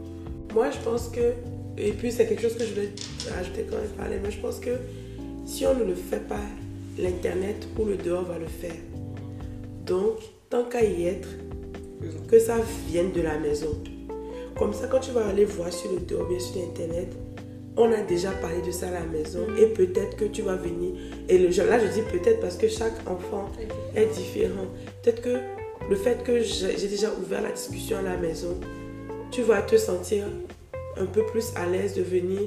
Moi, 0.54 0.70
je 0.72 0.78
pense 0.80 1.10
que, 1.10 1.34
et 1.78 1.92
puis 1.92 2.12
c'est 2.12 2.28
quelque 2.28 2.42
chose 2.42 2.56
que 2.56 2.64
je 2.66 2.74
voulais 2.74 2.90
rajouter 3.36 3.66
quand 3.70 3.78
même 3.78 3.88
parler, 3.98 4.18
mais 4.22 4.32
je 4.32 4.40
pense 4.40 4.60
que 4.60 4.72
si 5.46 5.66
on 5.66 5.76
ne 5.76 5.84
le 5.86 5.96
fait 5.96 6.28
pas, 6.28 6.46
l'Internet 6.98 7.68
ou 7.80 7.86
le 7.86 7.96
dehors 7.96 8.24
va 8.24 8.38
le 8.40 8.48
faire. 8.48 8.76
Donc, 9.86 10.18
tant 10.50 10.64
qu'à 10.66 10.84
y 10.84 11.06
être, 11.06 11.30
que 12.28 12.40
ça 12.40 12.56
vienne 12.90 13.12
de 13.12 13.22
la 13.22 13.38
maison. 13.40 13.78
Comme 14.58 14.74
ça, 14.74 14.88
quand 14.88 15.00
tu 15.00 15.12
vas 15.12 15.26
aller 15.28 15.46
voir 15.46 15.72
sur 15.72 15.92
le 15.92 16.00
dehors, 16.00 16.28
bien 16.28 16.40
sur 16.40 16.62
Internet, 16.62 17.10
on 17.80 17.92
a 17.92 18.02
déjà 18.02 18.32
parlé 18.32 18.62
de 18.66 18.72
ça 18.72 18.88
à 18.88 18.92
la 18.92 19.06
maison 19.06 19.42
et 19.60 19.68
peut-être 19.68 20.18
que 20.18 20.26
tu 20.26 20.42
vas 20.42 20.56
venir. 20.56 20.96
Et 21.30 21.38
le, 21.38 21.50
là, 21.50 21.78
je 21.80 21.88
dis 21.94 22.02
peut-être 22.12 22.40
parce 22.40 22.58
que 22.58 22.68
chaque 22.68 23.08
enfant 23.08 23.50
est 23.96 24.08
différent. 24.08 24.66
Peut-être 25.08 25.22
que 25.22 25.38
le 25.90 25.96
fait 25.96 26.22
que 26.22 26.44
j'ai 26.44 26.90
déjà 26.90 27.08
ouvert 27.14 27.42
la 27.42 27.54
discussion 27.54 27.98
à 27.98 28.02
la 28.02 28.18
maison, 28.18 28.60
tu 29.32 29.42
vas 29.42 29.62
te 29.62 29.78
sentir 29.78 30.26
un 30.98 31.06
peu 31.06 31.26
plus 31.28 31.54
à 31.56 31.66
l'aise 31.66 31.96
de 31.96 32.02
venir 32.02 32.42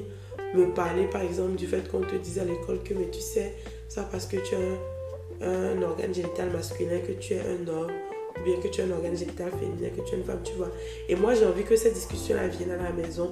me 0.53 0.71
parler, 0.71 1.07
par 1.07 1.23
exemple, 1.23 1.55
du 1.55 1.65
fait 1.65 1.89
qu'on 1.89 2.01
te 2.01 2.13
dise 2.17 2.37
à 2.37 2.43
l'école 2.43 2.83
que, 2.83 2.93
mais 2.93 3.09
tu 3.11 3.19
sais, 3.19 3.55
ça 3.89 4.07
parce 4.11 4.27
que 4.27 4.37
tu 4.37 4.53
as 4.53 5.47
un, 5.47 5.79
un 5.79 5.81
organe 5.81 6.13
génital 6.13 6.51
masculin, 6.51 6.99
que 6.99 7.13
tu 7.13 7.33
es 7.33 7.39
un 7.39 7.67
homme, 7.67 7.93
ou 8.39 8.43
bien 8.43 8.57
que 8.61 8.67
tu 8.67 8.81
as 8.81 8.83
un 8.83 8.91
organe 8.91 9.17
génital 9.17 9.49
féminin, 9.59 9.89
que 9.97 10.07
tu 10.07 10.13
es 10.13 10.17
une 10.19 10.23
femme, 10.23 10.41
tu 10.43 10.53
vois. 10.53 10.69
Et 11.09 11.15
moi, 11.15 11.33
j'ai 11.33 11.47
envie 11.47 11.63
que 11.63 11.75
cette 11.75 11.95
discussion-là 11.95 12.47
vienne 12.47 12.69
à 12.69 12.77
la 12.77 12.91
maison 12.91 13.31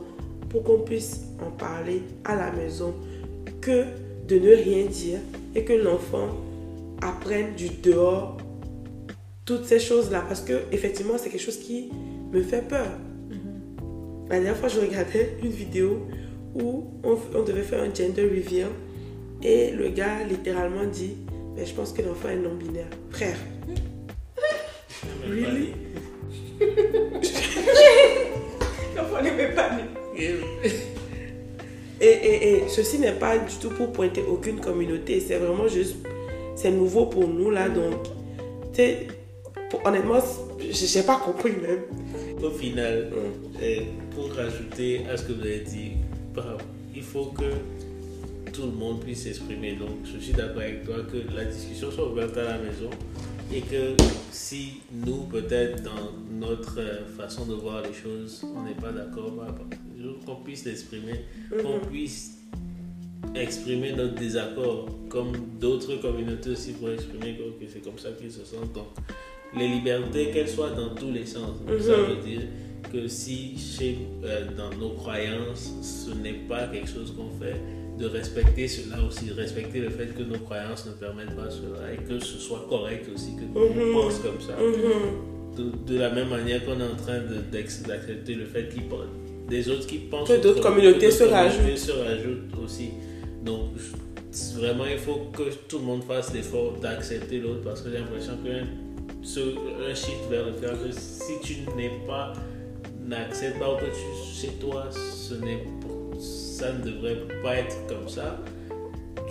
pour 0.50 0.63
qu'on 0.63 0.80
puisse 0.80 1.20
en 1.46 1.52
parler 1.52 2.02
à 2.24 2.36
la 2.36 2.52
maison, 2.52 2.96
que 3.62 3.84
de 4.28 4.39
ne 4.39 4.56
rien 4.56 4.86
dire 4.86 5.20
et 5.54 5.63
que 5.63 5.74
l'enfant 5.74 6.30
apprenne 7.04 7.54
du 7.54 7.70
dehors 7.70 8.38
toutes 9.50 9.66
ces 9.66 9.80
choses-là. 9.80 10.24
Parce 10.28 10.42
que, 10.42 10.54
effectivement, 10.72 11.18
c'est 11.18 11.30
quelque 11.30 11.42
chose 11.42 11.58
qui 11.58 11.90
me 12.32 12.42
fait 12.44 12.62
peur. 12.62 12.88
La 14.30 14.36
dernière 14.36 14.56
fois, 14.56 14.70
je 14.70 14.80
regardais 14.80 15.38
une 15.42 15.50
vidéo 15.50 16.06
où 16.54 16.86
on, 17.04 17.18
on 17.36 17.42
devait 17.42 17.64
faire 17.64 17.82
un 17.82 17.92
gender 17.92 18.22
reveal 18.22 18.68
et 19.42 19.72
le 19.72 19.90
gars 19.90 20.24
littéralement 20.30 20.86
dit 20.86 21.16
Mais 21.56 21.66
je 21.66 21.74
pense 21.74 21.94
que 21.94 22.04
l'enfant 22.04 22.30
est 22.30 22.36
non-binaire. 22.36 22.86
Frère, 23.10 23.38
Really? 25.28 25.70
L'enfant 28.96 29.24
n'est 29.24 29.32
même 29.32 29.56
pas. 29.56 29.72
Et, 30.16 32.08
et, 32.08 32.54
et 32.54 32.64
ceci 32.68 33.00
n'est 33.00 33.14
pas 33.14 33.40
du 33.40 33.56
tout 33.60 33.70
pour 33.70 33.92
pointer 33.92 34.24
aucune 34.30 34.60
communauté, 34.60 35.20
c'est 35.20 35.38
vraiment 35.38 35.68
juste, 35.68 35.96
c'est 36.56 36.72
nouveau 36.72 37.08
pour 37.08 37.28
nous 37.28 37.50
là, 37.50 37.68
donc, 37.68 38.04
tu 38.74 38.82
sais, 38.82 39.08
honnêtement, 39.86 40.20
j'ai 40.60 41.04
pas 41.04 41.18
compris 41.18 41.54
même. 41.54 41.84
Au 42.44 42.50
final, 42.52 43.10
Mm. 43.12 43.16
euh, 43.62 43.80
pour 44.16 44.34
rajouter 44.34 45.06
à 45.08 45.18
ce 45.18 45.24
que 45.26 45.34
vous 45.34 45.42
avez 45.42 45.60
dit, 45.62 45.92
il 46.96 47.04
faut 47.04 47.26
que 47.26 47.52
tout 48.52 48.64
le 48.64 48.72
monde 48.72 49.02
puisse 49.02 49.24
s'exprimer. 49.24 49.74
Donc, 49.76 49.90
je 50.06 50.18
suis 50.20 50.34
d'accord 50.34 50.62
avec 50.62 50.86
toi 50.86 50.96
que 51.12 51.18
la 51.36 51.46
discussion 51.46 51.92
soit 51.92 52.10
ouverte 52.10 52.36
à 52.38 52.44
la 52.44 52.58
maison 52.58 52.90
et 53.54 53.62
que 53.62 53.96
si 54.32 54.82
nous, 54.92 55.24
peut-être 55.24 55.84
dans 55.84 56.12
notre 56.32 56.80
euh, 56.80 57.06
façon 57.18 57.46
de 57.46 57.56
voir 57.56 57.82
les 57.84 57.94
choses, 57.94 58.44
on 58.56 58.64
n'est 58.64 58.76
pas 58.76 58.92
d'accord, 58.92 59.32
bah, 59.32 59.48
bah, 59.50 59.76
qu'on 60.26 60.36
puisse 60.38 60.66
l'exprimer, 60.66 61.26
qu'on 61.62 61.80
puisse 61.88 62.38
exprimer 63.36 63.92
notre 63.94 64.16
désaccord, 64.16 64.88
comme 65.10 65.32
d'autres 65.60 65.96
communautés 65.96 66.52
aussi 66.52 66.72
pour 66.74 66.90
exprimer 66.90 67.38
que 67.38 67.64
que 67.64 67.72
c'est 67.72 67.80
comme 67.84 67.98
ça 67.98 68.10
qu'ils 68.12 68.32
se 68.32 68.46
sentent. 68.46 68.74
Donc, 68.74 68.88
les 69.58 69.68
libertés, 69.68 70.32
qu'elles 70.32 70.48
soient 70.50 70.70
dans 70.72 70.90
tous 70.96 71.12
les 71.12 71.26
sens. 71.26 71.60
Donc, 71.68 71.80
Ça 71.80 71.98
Mhm. 71.98 72.06
veut 72.06 72.22
dire 72.30 72.42
que 72.92 73.08
si 73.08 73.56
chez, 73.58 73.98
euh, 74.24 74.46
dans 74.58 74.76
nos 74.78 74.90
croyances, 74.92 75.72
ce 75.82 76.12
n'est 76.16 76.40
pas 76.48 76.68
quelque 76.68 76.90
chose 76.90 77.14
qu'on 77.16 77.30
fait, 77.44 77.56
de 78.00 78.06
respecter 78.06 78.68
cela 78.68 79.04
aussi, 79.04 79.32
respecter 79.32 79.80
le 79.80 79.90
fait 79.90 80.08
que 80.18 80.24
nos 80.24 80.40
croyances 80.40 80.86
ne 80.86 80.94
permettent 80.94 81.36
pas 81.36 81.50
cela 81.50 81.94
et 81.94 81.98
que 81.98 82.18
ce 82.20 82.38
soit 82.38 82.66
correct 82.70 83.06
aussi, 83.14 83.32
que 83.36 83.44
Mhm. 83.44 83.96
on 83.96 84.02
pense 84.02 84.20
comme 84.20 84.40
ça. 84.40 84.54
Mhm. 84.58 85.56
De, 85.58 85.94
de 85.94 86.00
la 86.00 86.10
même 86.12 86.30
manière 86.30 86.64
qu'on 86.64 86.80
est 86.80 86.84
en 86.84 86.96
train 86.96 87.20
d'accepter 87.52 88.36
le 88.36 88.46
fait 88.46 88.70
qu'il 88.70 88.84
pense- 88.84 89.06
des 89.50 89.68
autres 89.68 89.88
qui 89.88 89.98
pensent 89.98 90.30
Que 90.30 90.42
d'autres 90.42 90.62
communautés 90.62 91.08
que 91.08 91.12
se 91.12 91.24
d'autres 91.24 91.34
rajoutent. 91.34 91.58
communautés 91.58 91.78
se 91.82 91.92
rajoutent 91.92 92.64
aussi. 92.64 92.90
Donc, 93.44 93.72
vraiment, 94.56 94.86
il 94.86 94.98
faut 95.00 95.28
que 95.34 95.44
tout 95.68 95.80
le 95.80 95.86
monde 95.86 96.04
fasse 96.04 96.34
l'effort 96.34 96.74
d'accepter 96.82 97.40
l'autre 97.40 97.62
parce 97.64 97.82
que 97.82 97.90
j'ai 97.90 97.98
l'impression 97.98 98.34
qu'un 98.44 98.62
ce, 98.62 98.68
un 99.13 99.93
shift 99.93 100.30
vers 100.30 100.45
le 100.45 100.54
fait 100.54 100.67
que 100.67 100.91
si 100.91 101.39
tu 101.41 101.54
n'es 101.76 101.91
pas, 102.08 102.34
n'acceptes 103.06 103.60
pas 103.60 103.78
tu, 103.80 104.39
chez 104.39 104.54
toi, 104.54 104.86
ce 104.91 105.34
n'est, 105.36 105.63
ça 106.19 106.72
ne 106.74 106.84
devrait 106.84 107.17
pas 107.43 107.56
être 107.58 107.76
comme 107.88 108.08
ça, 108.08 108.38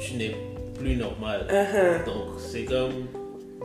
tu 0.01 0.15
n'es 0.15 0.37
plus 0.79 0.97
normal. 0.97 1.47
Uh-huh. 1.51 2.05
Donc, 2.05 2.39
c'est 2.39 2.65
comme 2.65 3.07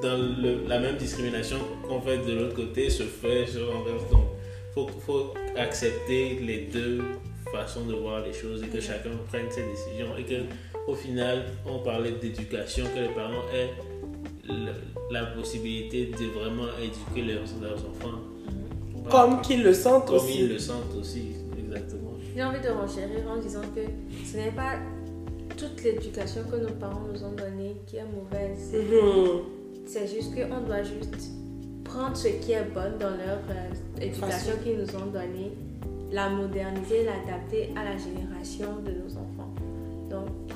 dans 0.02 0.17
le- 0.17 0.67
la 0.67 0.80
même 0.80 0.97
discrimination 0.97 1.58
qu'on 1.88 2.02
fait 2.02 2.17
de 2.17 2.34
l'autre 2.34 2.56
côté 2.56 2.89
se 2.89 3.04
fait 3.04 3.45
sur 3.45 3.71
l'envers. 3.71 3.95
Donc, 4.12 4.26
il 4.69 4.73
faut, 4.73 4.88
faut 5.06 5.34
accepter 5.56 6.39
les 6.41 6.62
deux 6.73 7.02
façons 7.52 7.86
de 7.86 7.93
voir 7.93 8.21
les 8.26 8.34
choses 8.34 8.63
et 8.63 8.67
que 8.67 8.82
chacun 8.82 9.12
prenne 9.28 9.49
ses 9.52 9.62
décisions. 9.63 10.17
Et 10.17 10.23
que 10.23 10.41
au 10.88 10.95
final, 10.95 11.45
on 11.65 11.80
parlait 11.80 12.12
d'éducation, 12.12 12.84
que 12.93 12.99
les 13.02 13.10
parents 13.10 13.45
aient 13.54 13.69
la 15.12 15.25
possibilité 15.27 16.08
de 16.08 16.25
vraiment 16.39 16.67
éduquer 16.82 17.34
leurs, 17.34 17.43
leurs 17.62 17.79
enfants. 17.79 18.19
Comme 19.10 19.41
qu'ils 19.41 19.63
le 19.63 19.73
sentent 19.73 20.06
Comme 20.08 20.15
aussi. 20.15 20.41
ils 20.41 20.49
le 20.49 20.60
sentent 20.60 20.95
aussi, 20.99 21.36
exactement. 21.58 22.12
J'ai 22.36 22.43
envie 22.43 22.62
de 22.62 22.69
renchérir 22.69 23.29
en 23.29 23.38
disant 23.38 23.62
que 23.75 23.82
ce 24.25 24.38
n'est 24.38 24.51
pas 24.51 24.75
toute 25.58 25.84
l'éducation 25.84 26.41
que 26.49 26.56
nos 26.58 26.73
parents 26.73 27.03
nous 27.12 27.23
ont 27.23 27.32
donnée 27.34 27.75
qui 27.86 27.97
est 27.97 28.06
mauvaise. 28.06 28.73
Mhm. 28.73 29.41
C'est 29.86 30.08
juste 30.08 30.34
qu'on 30.34 30.62
doit 30.62 30.84
juste 30.84 31.32
prendre 31.84 32.15
ce 32.15 32.29
qui 32.29 32.53
est 32.53 32.63
bon 32.73 32.97
dans 32.99 33.12
leur 33.12 33.39
euh, 33.49 34.01
éducation 34.01 34.53
qu'ils 34.63 34.77
nous 34.79 34.95
ont 34.95 35.12
donnée, 35.12 35.51
la 36.12 36.29
moderniser, 36.29 37.03
l'adapter 37.03 37.69
à 37.75 37.84
la 37.84 37.97
génération 37.97 38.79
de 38.86 38.91
nos 38.91 39.12
enfants. 39.17 39.53
Donc, 40.10 40.53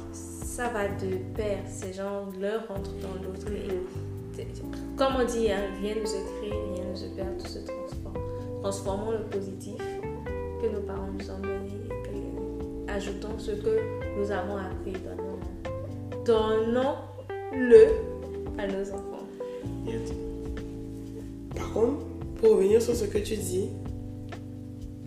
ça 0.58 0.70
va 0.70 0.88
de 0.88 1.17
pair. 1.36 1.60
Ces 1.67 1.93
gens, 1.93 2.26
l'un 2.41 2.58
rentre 2.67 2.91
dans 3.02 3.15
l'autre. 3.24 3.48
Et, 3.52 4.48
Comme 4.98 5.13
on 5.22 5.26
dit, 5.26 5.52
hein, 5.52 5.62
rien 5.82 5.96
ne 6.02 6.06
se 6.06 6.15
crée, 6.15 6.50
rien 6.74 6.84
ne 6.91 6.96
se 6.96 7.06
perd, 7.15 7.38
tout 7.38 7.48
se 7.48 7.60
transforme. 7.60 8.17
Transformons 8.62 9.12
le 9.12 9.24
positif 9.36 9.78
que 10.62 10.67
nos 10.74 10.82
parents 10.82 11.10
nous 11.17 11.30
ont 11.32 11.39
donné 11.39 11.74
ajoutons 12.88 13.38
ce 13.38 13.52
que 13.52 13.80
nous 14.17 14.32
avons 14.32 14.58
appris. 14.58 14.93
Donnons- 16.26 16.26
Donnons-le 16.26 17.84
à 18.58 18.65
nos 18.67 18.89
enfants. 18.89 19.26
Par 21.56 21.74
contre, 21.74 22.06
pour 22.41 22.52
revenir 22.56 22.82
sur 22.82 22.96
ce 22.96 23.06
que 23.06 23.20
tu 23.20 23.36
dis, 23.36 23.70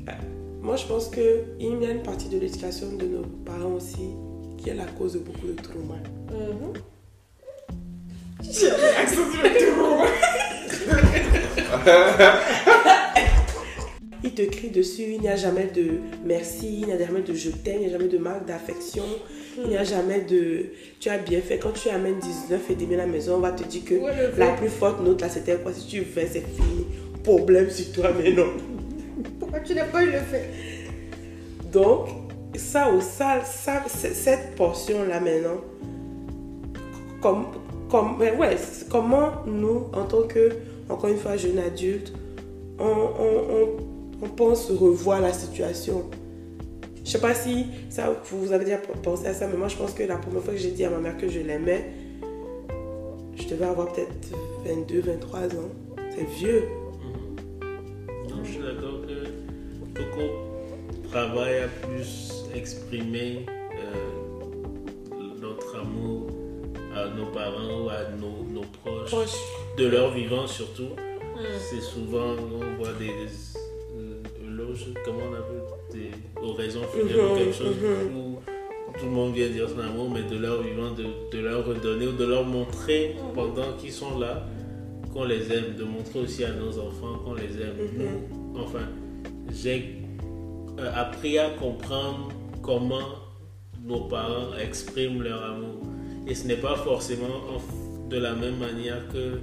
euh, 0.08 0.12
moi 0.62 0.76
je 0.76 0.86
pense 0.86 1.08
qu'il 1.08 1.44
y 1.58 1.84
a 1.86 1.90
une 1.90 2.02
partie 2.02 2.28
de 2.28 2.38
l'éducation 2.38 2.86
de 2.96 3.06
nos 3.06 3.22
parents 3.44 3.72
aussi 3.74 4.10
qui 4.62 4.70
est 4.70 4.74
la 4.74 4.84
cause 4.84 5.14
de 5.14 5.20
beaucoup 5.20 5.46
de 5.46 5.52
traumas. 5.52 6.02
J'ai 8.42 8.66
mis 8.66 8.72
l'accent 8.94 9.30
sur 9.32 9.42
le 9.42 9.50
trauma. 9.66 10.06
Il 14.22 14.32
te 14.32 14.42
crie 14.42 14.68
dessus, 14.68 15.04
il 15.14 15.20
n'y 15.20 15.28
a 15.28 15.36
jamais 15.36 15.70
de 15.74 16.00
merci, 16.26 16.80
il 16.80 16.86
n'y 16.86 16.92
a 16.92 16.98
jamais 16.98 17.22
de 17.22 17.32
je 17.32 17.50
t'aime, 17.50 17.76
il 17.80 17.88
n'y 17.88 17.94
a 17.94 17.98
jamais 17.98 18.08
de 18.08 18.18
marque 18.18 18.44
d'affection, 18.44 19.04
il 19.56 19.70
n'y 19.70 19.78
a 19.78 19.84
jamais 19.84 20.20
de 20.20 20.66
tu 21.00 21.08
as 21.08 21.16
bien 21.16 21.40
fait. 21.40 21.58
Quand 21.58 21.72
tu 21.72 21.88
amènes 21.88 22.18
19 22.18 22.70
et 22.70 22.74
demi 22.74 22.94
à 22.94 22.98
la 22.98 23.06
maison, 23.06 23.36
on 23.36 23.40
va 23.40 23.52
te 23.52 23.64
dire 23.64 23.82
que 23.84 23.94
Ouais, 23.94 24.12
la 24.36 24.52
plus 24.52 24.68
forte 24.68 25.00
note 25.02 25.22
là 25.22 25.30
c'était 25.30 25.56
quoi? 25.56 25.72
Si 25.72 25.86
tu 25.86 26.02
fais, 26.04 26.26
c'est 26.26 26.44
fini. 26.44 26.86
Problème 27.24 27.70
sur 27.70 27.92
toi, 27.92 28.10
mais 28.18 28.32
non. 28.32 28.48
Pourquoi 29.38 29.60
tu 29.60 29.74
n'as 29.74 29.84
pas 29.84 30.02
eu 30.02 30.10
le 30.10 30.20
fait? 30.20 30.50
Donc, 31.72 32.08
ça, 32.58 32.92
ou 32.92 33.00
ça, 33.00 33.44
ça 33.44 33.84
cette 33.88 34.56
portion-là 34.56 35.20
maintenant, 35.20 35.60
comme, 37.20 37.46
comme, 37.90 38.18
ouais, 38.18 38.56
comment 38.88 39.30
nous, 39.46 39.86
en 39.92 40.04
tant 40.04 40.22
que, 40.22 40.50
encore 40.88 41.10
une 41.10 41.18
fois, 41.18 41.36
jeunes 41.36 41.58
adultes, 41.58 42.12
on, 42.78 42.84
on, 42.84 43.66
on, 44.22 44.28
pense 44.28 44.70
revoir 44.70 45.20
la 45.20 45.32
situation? 45.32 46.04
Je 47.04 47.10
sais 47.10 47.20
pas 47.20 47.34
si 47.34 47.66
ça, 47.88 48.14
vous 48.30 48.52
avez 48.52 48.64
déjà 48.64 48.78
pensé 49.02 49.26
à 49.26 49.34
ça, 49.34 49.46
mais 49.46 49.56
moi 49.56 49.68
je 49.68 49.76
pense 49.76 49.92
que 49.92 50.02
la 50.02 50.16
première 50.16 50.42
fois 50.42 50.54
que 50.54 50.60
j'ai 50.60 50.70
dit 50.70 50.84
à 50.84 50.90
ma 50.90 50.98
mère 50.98 51.16
que 51.16 51.28
je 51.28 51.40
l'aimais, 51.40 51.90
je 53.36 53.48
devais 53.48 53.64
avoir 53.64 53.92
peut-être 53.92 54.10
22, 54.64 55.00
23 55.00 55.40
ans. 55.40 55.70
C'est 56.10 56.28
vieux. 56.38 56.64
Non, 58.28 58.44
je 58.44 58.50
suis 58.50 58.60
d'accord 58.60 59.00
que 59.06 59.40
qu'on 60.02 61.08
travaille 61.10 61.58
à 61.58 61.68
plus 61.68 62.39
exprimer 62.54 63.46
euh, 63.74 65.40
notre 65.40 65.76
amour 65.78 66.28
à 66.94 67.08
nos 67.08 67.26
parents 67.26 67.84
ou 67.84 67.88
à 67.88 68.10
nos, 68.20 68.44
nos 68.52 68.66
proches, 68.82 69.10
Proche. 69.10 69.36
de 69.78 69.86
leur 69.86 70.10
vivant 70.12 70.46
surtout. 70.46 70.88
C'est 71.58 71.80
souvent, 71.80 72.34
on 72.36 72.76
voit 72.76 72.92
des, 72.98 73.06
des 73.06 73.32
euh, 73.96 74.20
éloges, 74.46 74.86
comment 75.06 75.20
on 75.30 75.34
appelle, 75.34 75.62
des 75.92 76.10
oraisons 76.46 76.82
funèbres 76.92 77.32
ou 77.32 77.36
quelque 77.36 77.54
chose 77.54 77.76
où 78.14 78.38
tout 78.98 79.04
le 79.06 79.10
monde 79.10 79.32
vient 79.34 79.48
dire 79.48 79.66
son 79.68 79.78
amour, 79.78 80.10
mais 80.10 80.22
de 80.24 80.36
leur 80.36 80.60
vivant, 80.62 80.90
de, 80.90 81.04
de 81.34 81.42
leur 81.42 81.64
redonner 81.64 82.08
ou 82.08 82.12
de 82.12 82.24
leur 82.26 82.44
montrer 82.44 83.16
pendant 83.34 83.72
qu'ils 83.78 83.92
sont 83.92 84.18
là 84.18 84.46
qu'on 85.14 85.24
les 85.24 85.50
aime, 85.50 85.76
de 85.78 85.84
montrer 85.84 86.20
aussi 86.20 86.44
à 86.44 86.52
nos 86.52 86.78
enfants 86.78 87.18
qu'on 87.24 87.34
les 87.34 87.44
aime. 87.62 87.76
Enfin, 88.56 88.86
j'ai 89.50 89.96
euh, 90.78 90.90
appris 90.94 91.38
à 91.38 91.50
comprendre 91.50 92.28
comment 92.62 93.08
nos 93.84 94.00
parents 94.02 94.54
expriment 94.62 95.22
leur 95.22 95.42
amour. 95.42 95.80
Et 96.26 96.34
ce 96.34 96.46
n'est 96.46 96.56
pas 96.56 96.76
forcément 96.76 97.26
en- 97.26 98.08
de 98.08 98.16
la 98.18 98.34
même 98.34 98.58
manière 98.58 99.06
que 99.12 99.38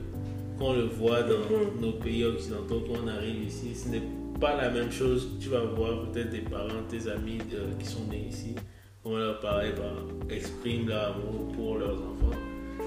qu'on 0.60 0.74
le 0.74 0.84
voit 0.86 1.22
dans 1.22 1.38
nos 1.80 1.92
pays 1.94 2.24
occidentaux 2.26 2.82
quand 2.88 3.00
on 3.04 3.08
arrive 3.08 3.44
ici. 3.46 3.76
Ce 3.76 3.90
n'est 3.90 4.02
pas 4.40 4.56
la 4.56 4.70
même 4.70 4.92
chose. 4.92 5.30
Tu 5.40 5.50
vas 5.50 5.62
voir 5.62 6.02
peut-être 6.12 6.32
des 6.32 6.40
parents, 6.42 6.84
tes 6.90 7.08
amis 7.10 7.40
euh, 7.54 7.68
qui 7.80 7.86
sont 7.86 8.06
nés 8.10 8.28
ici, 8.30 8.56
comment 9.04 9.18
leurs 9.18 9.40
parents 9.40 9.62
bah, 9.78 10.34
expriment 10.36 10.88
leur 10.90 11.16
amour 11.16 11.52
pour 11.56 11.78
leurs 11.78 11.94
enfants. 11.96 12.38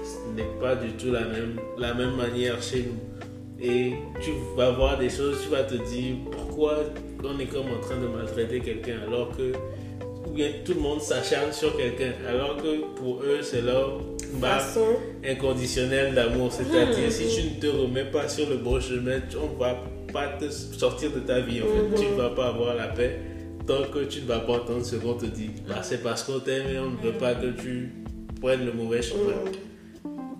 Ce 0.03 0.35
n'est 0.35 0.59
pas 0.59 0.75
du 0.75 0.91
tout 0.93 1.11
la 1.11 1.21
même, 1.25 1.59
la 1.77 1.93
même 1.93 2.15
manière 2.15 2.61
chez 2.61 2.83
nous. 2.83 2.99
Et 3.61 3.93
tu 4.21 4.31
vas 4.57 4.71
voir 4.71 4.97
des 4.97 5.09
choses, 5.09 5.37
tu 5.43 5.49
vas 5.49 5.63
te 5.63 5.75
dire 5.75 6.15
pourquoi 6.31 6.79
on 7.23 7.39
est 7.39 7.45
comme 7.45 7.67
en 7.67 7.79
train 7.79 7.97
de 7.97 8.07
maltraiter 8.07 8.59
quelqu'un 8.59 8.97
alors 9.07 9.29
que 9.37 9.51
ou 10.27 10.33
bien 10.33 10.47
tout 10.65 10.73
le 10.73 10.79
monde 10.79 11.01
s'acharne 11.01 11.51
sur 11.51 11.75
quelqu'un 11.77 12.13
alors 12.27 12.57
que 12.57 12.83
pour 12.95 13.21
eux 13.23 13.41
c'est 13.41 13.61
leur 13.61 13.99
Façon. 14.39 14.85
inconditionnelle 15.27 16.13
d'amour. 16.15 16.51
C'est-à-dire 16.51 17.11
si 17.11 17.27
tu 17.35 17.43
ne 17.55 17.59
te 17.61 17.67
remets 17.67 18.05
pas 18.05 18.27
sur 18.29 18.49
le 18.49 18.57
bon 18.57 18.79
chemin, 18.79 19.19
on 19.39 19.57
va 19.59 19.77
pas 20.13 20.29
te 20.39 20.49
sortir 20.49 21.11
de 21.11 21.19
ta 21.19 21.39
vie 21.41 21.61
en 21.61 21.65
fait. 21.65 22.01
Tu 22.03 22.09
ne 22.11 22.15
vas 22.15 22.29
pas 22.29 22.47
avoir 22.47 22.75
la 22.75 22.87
paix 22.87 23.19
tant 23.67 23.83
que 23.93 24.05
tu 24.05 24.21
ne 24.21 24.25
vas 24.27 24.39
pas 24.39 24.53
entendre 24.53 24.83
ce 24.85 24.95
qu'on 24.95 25.13
te 25.13 25.25
dit. 25.25 25.51
Bah, 25.67 25.83
c'est 25.83 26.01
parce 26.01 26.23
qu'on 26.23 26.39
t'aime 26.39 26.67
et 26.73 26.79
on 26.79 26.91
ne 26.91 26.97
veut 26.97 27.17
pas 27.17 27.35
que 27.35 27.47
tu 27.61 27.91
prennes 28.41 28.65
le 28.65 28.71
mauvais 28.73 29.01
chemin. 29.01 29.33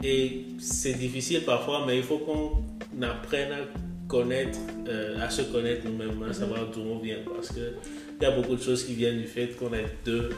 Et 0.04 0.46
c'est 0.60 0.94
difficile 0.94 1.44
parfois, 1.44 1.84
mais 1.86 1.98
il 1.98 2.04
faut 2.04 2.18
qu'on 2.18 2.64
apprenne 3.04 3.52
à 3.52 3.60
connaître, 4.08 4.60
euh, 4.88 5.24
à 5.24 5.30
se 5.30 5.44
connaître 5.44 5.86
nous-mêmes, 5.86 6.24
à 6.24 6.34
savoir 6.34 6.68
d'où 6.72 6.82
on 6.82 7.00
vient. 7.00 7.20
Parce 7.34 7.50
qu'il 7.50 7.74
y 8.22 8.26
a 8.26 8.32
beaucoup 8.32 8.56
de 8.56 8.62
choses 8.62 8.84
qui 8.84 8.94
viennent 8.94 9.20
du 9.20 9.28
fait 9.28 9.56
qu'on 9.58 9.74
est 9.74 9.86
deux. 10.04 10.30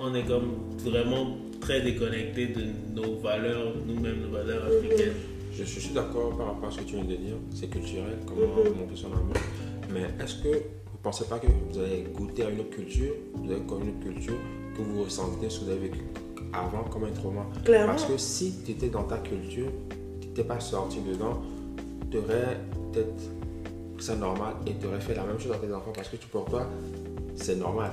On 0.00 0.14
est 0.14 0.24
comme 0.24 0.76
vraiment 0.78 1.36
très 1.60 1.80
déconnectés 1.80 2.48
de 2.48 2.66
nos 2.94 3.16
valeurs, 3.16 3.74
nous-mêmes, 3.86 4.22
nos 4.22 4.30
valeurs 4.30 4.64
africaines. 4.66 5.14
Je 5.52 5.64
suis 5.64 5.92
d'accord 5.92 6.36
par 6.36 6.48
rapport 6.48 6.68
à 6.68 6.72
ce 6.72 6.78
que 6.78 6.84
tu 6.84 6.94
viens 6.94 7.04
de 7.04 7.16
dire. 7.16 7.34
C'est 7.54 7.68
culturel, 7.68 8.18
comment 8.26 8.46
montrer 8.46 8.96
son 8.96 9.08
amour. 9.08 9.34
Mais 9.92 10.02
est-ce 10.22 10.36
que 10.36 10.48
vous 10.48 10.98
ne 10.98 11.02
pensez 11.02 11.24
pas 11.24 11.38
que 11.38 11.46
vous 11.46 11.78
allez 11.80 12.04
goûter 12.14 12.44
à 12.44 12.50
une 12.50 12.60
autre 12.60 12.70
culture, 12.70 13.14
vous 13.34 13.50
avez 13.50 13.62
comme 13.62 13.82
une 13.82 13.90
autre 13.90 14.00
culture 14.00 14.38
que 14.76 14.82
vous 14.82 15.02
ressentez 15.04 15.48
ce 15.48 15.60
que 15.60 15.64
vous 15.64 15.70
avez 15.70 15.88
vécu? 15.88 16.04
Avant 16.52 16.84
comme 16.90 17.04
un 17.04 17.10
trauma 17.10 17.46
Clairement. 17.64 17.88
Parce 17.92 18.04
que 18.04 18.16
si 18.16 18.54
tu 18.64 18.72
étais 18.72 18.88
dans 18.88 19.04
ta 19.04 19.18
culture, 19.18 19.68
tu 20.20 20.28
n'étais 20.28 20.44
pas 20.44 20.60
sorti 20.60 20.98
dedans, 21.00 21.40
tu 22.10 22.18
aurais 22.18 22.58
peut-être 22.92 23.22
ça 23.98 24.14
normal 24.14 24.54
et 24.66 24.72
tu 24.80 24.86
aurais 24.86 25.00
fait 25.00 25.14
la 25.14 25.24
même 25.24 25.38
chose 25.38 25.52
à 25.52 25.56
tes 25.58 25.72
enfants 25.72 25.92
parce 25.94 26.08
que 26.08 26.16
tu, 26.16 26.26
pour 26.28 26.44
toi, 26.46 26.66
c'est 27.34 27.56
normal. 27.56 27.90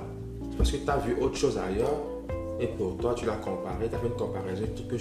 Parce 0.58 0.72
que 0.72 0.78
tu 0.78 0.90
as 0.90 0.98
vu 0.98 1.16
autre 1.22 1.36
chose 1.36 1.58
ailleurs 1.58 2.00
et 2.60 2.68
pour 2.68 2.96
toi, 2.98 3.14
tu 3.16 3.26
l'as 3.26 3.36
comparé, 3.38 3.90
tu 3.90 3.96
as 3.96 4.00
fait 4.00 4.08
une 4.08 4.14
comparaison, 4.14 4.64
tu 4.76 4.84
dis 4.84 4.88
que 4.88 4.96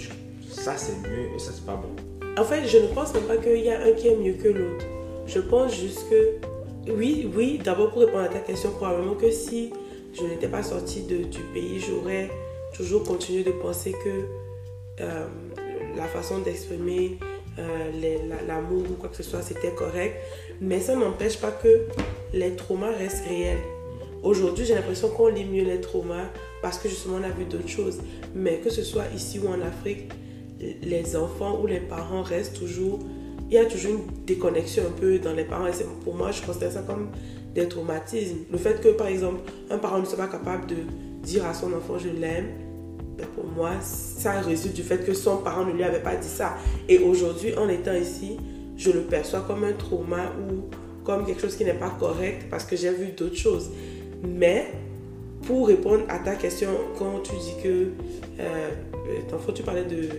ça 0.49 0.75
c'est 0.77 0.97
mieux 1.07 1.35
et 1.35 1.39
ça 1.39 1.51
c'est 1.53 1.65
pas 1.65 1.75
bon. 1.75 2.41
En 2.41 2.43
fait, 2.43 2.65
je 2.67 2.77
ne 2.79 2.87
pense 2.87 3.13
même 3.13 3.23
pas 3.23 3.37
qu'il 3.37 3.61
y 3.63 3.69
a 3.69 3.81
un 3.81 3.91
qui 3.93 4.07
est 4.09 4.17
mieux 4.17 4.33
que 4.33 4.49
l'autre. 4.49 4.85
Je 5.27 5.39
pense 5.39 5.73
juste 5.73 6.05
que, 6.09 6.91
oui, 6.91 7.31
oui, 7.35 7.59
d'abord 7.63 7.91
pour 7.91 8.01
répondre 8.01 8.23
à 8.23 8.27
ta 8.27 8.39
question, 8.39 8.71
probablement 8.71 9.13
que 9.15 9.31
si 9.31 9.71
je 10.13 10.23
n'étais 10.23 10.47
pas 10.49 10.61
sortie 10.63 11.03
de- 11.03 11.23
du 11.23 11.39
pays, 11.53 11.79
j'aurais 11.79 12.29
toujours 12.75 13.03
continué 13.03 13.43
de 13.43 13.51
penser 13.51 13.93
que 14.03 14.25
euh, 15.01 15.27
la 15.95 16.05
façon 16.05 16.39
d'exprimer 16.39 17.17
euh, 17.57 17.91
l'amour 18.47 18.83
ou 18.89 18.93
quoi 18.93 19.09
que 19.09 19.15
ce 19.15 19.23
soit, 19.23 19.41
c'était 19.41 19.71
correct. 19.71 20.17
Mais 20.61 20.79
ça 20.79 20.95
n'empêche 20.95 21.39
pas 21.39 21.51
que 21.51 21.87
les 22.33 22.55
traumas 22.55 22.91
restent 22.91 23.25
réels. 23.27 23.59
Aujourd'hui, 24.23 24.65
j'ai 24.65 24.75
l'impression 24.75 25.09
qu'on 25.09 25.27
lit 25.27 25.45
mieux 25.45 25.63
les 25.63 25.79
traumas 25.79 26.25
parce 26.61 26.79
que 26.79 26.89
justement 26.89 27.17
on 27.21 27.23
a 27.23 27.29
vu 27.29 27.45
d'autres 27.45 27.69
choses. 27.69 27.99
Mais 28.33 28.57
que 28.57 28.69
ce 28.69 28.83
soit 28.83 29.05
ici 29.15 29.39
ou 29.39 29.47
en 29.47 29.61
Afrique, 29.61 30.11
les 30.59 31.15
enfants 31.15 31.59
ou 31.61 31.67
les 31.67 31.79
parents 31.79 32.23
restent 32.23 32.57
toujours. 32.57 32.99
Il 33.49 33.53
y 33.53 33.57
a 33.57 33.65
toujours 33.65 33.91
une 33.91 34.25
déconnexion 34.25 34.83
un 34.87 34.99
peu 34.99 35.19
dans 35.19 35.33
les 35.33 35.43
parents. 35.43 35.67
Et 35.67 35.71
pour 36.03 36.15
moi, 36.15 36.31
je 36.31 36.41
considère 36.41 36.71
ça 36.71 36.81
comme 36.81 37.09
des 37.53 37.67
traumatismes. 37.67 38.39
Le 38.51 38.57
fait 38.57 38.81
que, 38.81 38.89
par 38.89 39.07
exemple, 39.07 39.41
un 39.69 39.77
parent 39.77 39.99
ne 39.99 40.05
soit 40.05 40.17
pas 40.17 40.27
capable 40.27 40.65
de 40.67 40.75
dire 41.23 41.45
à 41.45 41.53
son 41.53 41.73
enfant 41.73 41.97
je 41.97 42.09
l'aime, 42.09 42.47
pour 43.35 43.45
moi, 43.45 43.71
ça 43.81 44.39
résulte 44.41 44.75
du 44.75 44.83
fait 44.83 45.05
que 45.05 45.13
son 45.13 45.37
parent 45.37 45.65
ne 45.65 45.71
lui 45.71 45.83
avait 45.83 46.01
pas 46.01 46.15
dit 46.15 46.27
ça. 46.27 46.55
Et 46.87 46.99
aujourd'hui, 46.99 47.55
en 47.57 47.69
étant 47.69 47.93
ici, 47.93 48.37
je 48.77 48.91
le 48.91 49.01
perçois 49.01 49.41
comme 49.41 49.63
un 49.63 49.73
trauma 49.73 50.31
ou 50.49 50.65
comme 51.03 51.25
quelque 51.25 51.41
chose 51.41 51.55
qui 51.55 51.63
n'est 51.63 51.73
pas 51.73 51.95
correct 51.99 52.47
parce 52.49 52.65
que 52.65 52.75
j'ai 52.75 52.91
vu 52.91 53.11
d'autres 53.11 53.37
choses. 53.37 53.69
Mais 54.23 54.71
pour 55.45 55.67
répondre 55.67 56.03
à 56.09 56.19
ta 56.19 56.35
question, 56.35 56.69
quand 56.97 57.19
tu 57.23 57.33
dis 57.35 57.53
que, 57.63 57.69
euh, 58.39 58.69
euh, 59.31 59.51
tu 59.53 59.63
parlais 59.63 59.85
de, 59.85 60.09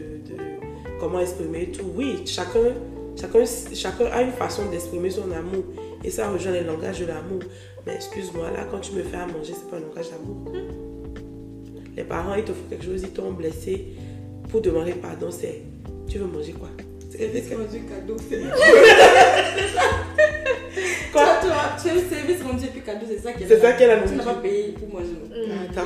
comment 1.00 1.20
exprimer 1.20 1.70
tout, 1.72 1.92
oui, 1.96 2.22
chacun, 2.24 2.72
chacun, 3.16 3.44
chacun 3.74 4.06
a 4.06 4.22
une 4.22 4.32
façon 4.32 4.66
d'exprimer 4.70 5.10
son 5.10 5.30
amour. 5.32 5.64
Et 6.04 6.10
ça 6.10 6.30
rejoint 6.30 6.52
les 6.52 6.62
langages 6.62 7.00
de 7.00 7.06
l'amour. 7.06 7.40
Mais 7.84 7.94
excuse-moi, 7.96 8.50
là, 8.50 8.66
quand 8.70 8.78
tu 8.78 8.92
me 8.92 9.02
fais 9.02 9.16
à 9.16 9.26
manger, 9.26 9.54
c'est 9.54 9.68
pas 9.68 9.76
un 9.76 9.80
langage 9.80 10.10
d'amour. 10.10 10.95
Les 11.96 12.04
parents, 12.04 12.34
ils 12.34 12.44
te 12.44 12.52
font 12.52 12.64
quelque 12.68 12.84
chose, 12.84 13.02
ils 13.02 13.10
t'ont 13.10 13.32
blessé. 13.32 13.86
Pour 14.50 14.60
demander 14.60 14.92
pardon, 14.92 15.28
c'est 15.30 15.62
tu 16.08 16.18
veux 16.18 16.26
manger 16.26 16.52
quoi? 16.52 16.68
C'est- 17.10 17.18
c'est- 17.32 17.56
du 17.72 17.84
cadeau, 17.84 18.16
c'est 18.28 18.42
Quoi? 21.12 21.24
Toi, 21.24 21.34
toi, 21.40 21.56
tu 21.82 21.88
as 21.88 21.94
eu 21.94 22.00
service 22.08 22.42
rendu 22.42 22.64
et 22.64 22.68
puis 22.68 22.82
cadeau, 22.82 23.06
c'est 23.08 23.18
ça 23.18 23.32
qu'elle 23.36 23.48
C'est 23.48 23.60
ça 23.60 23.72
qu'elle 23.72 23.90
a 23.90 24.00
Tu 24.06 24.14
n'as 24.14 24.24
pas 24.24 24.34
payé 24.34 24.72
pour 24.72 24.88
manger. 25.00 25.12
Mm. 25.12 25.68
Ah. 25.76 25.82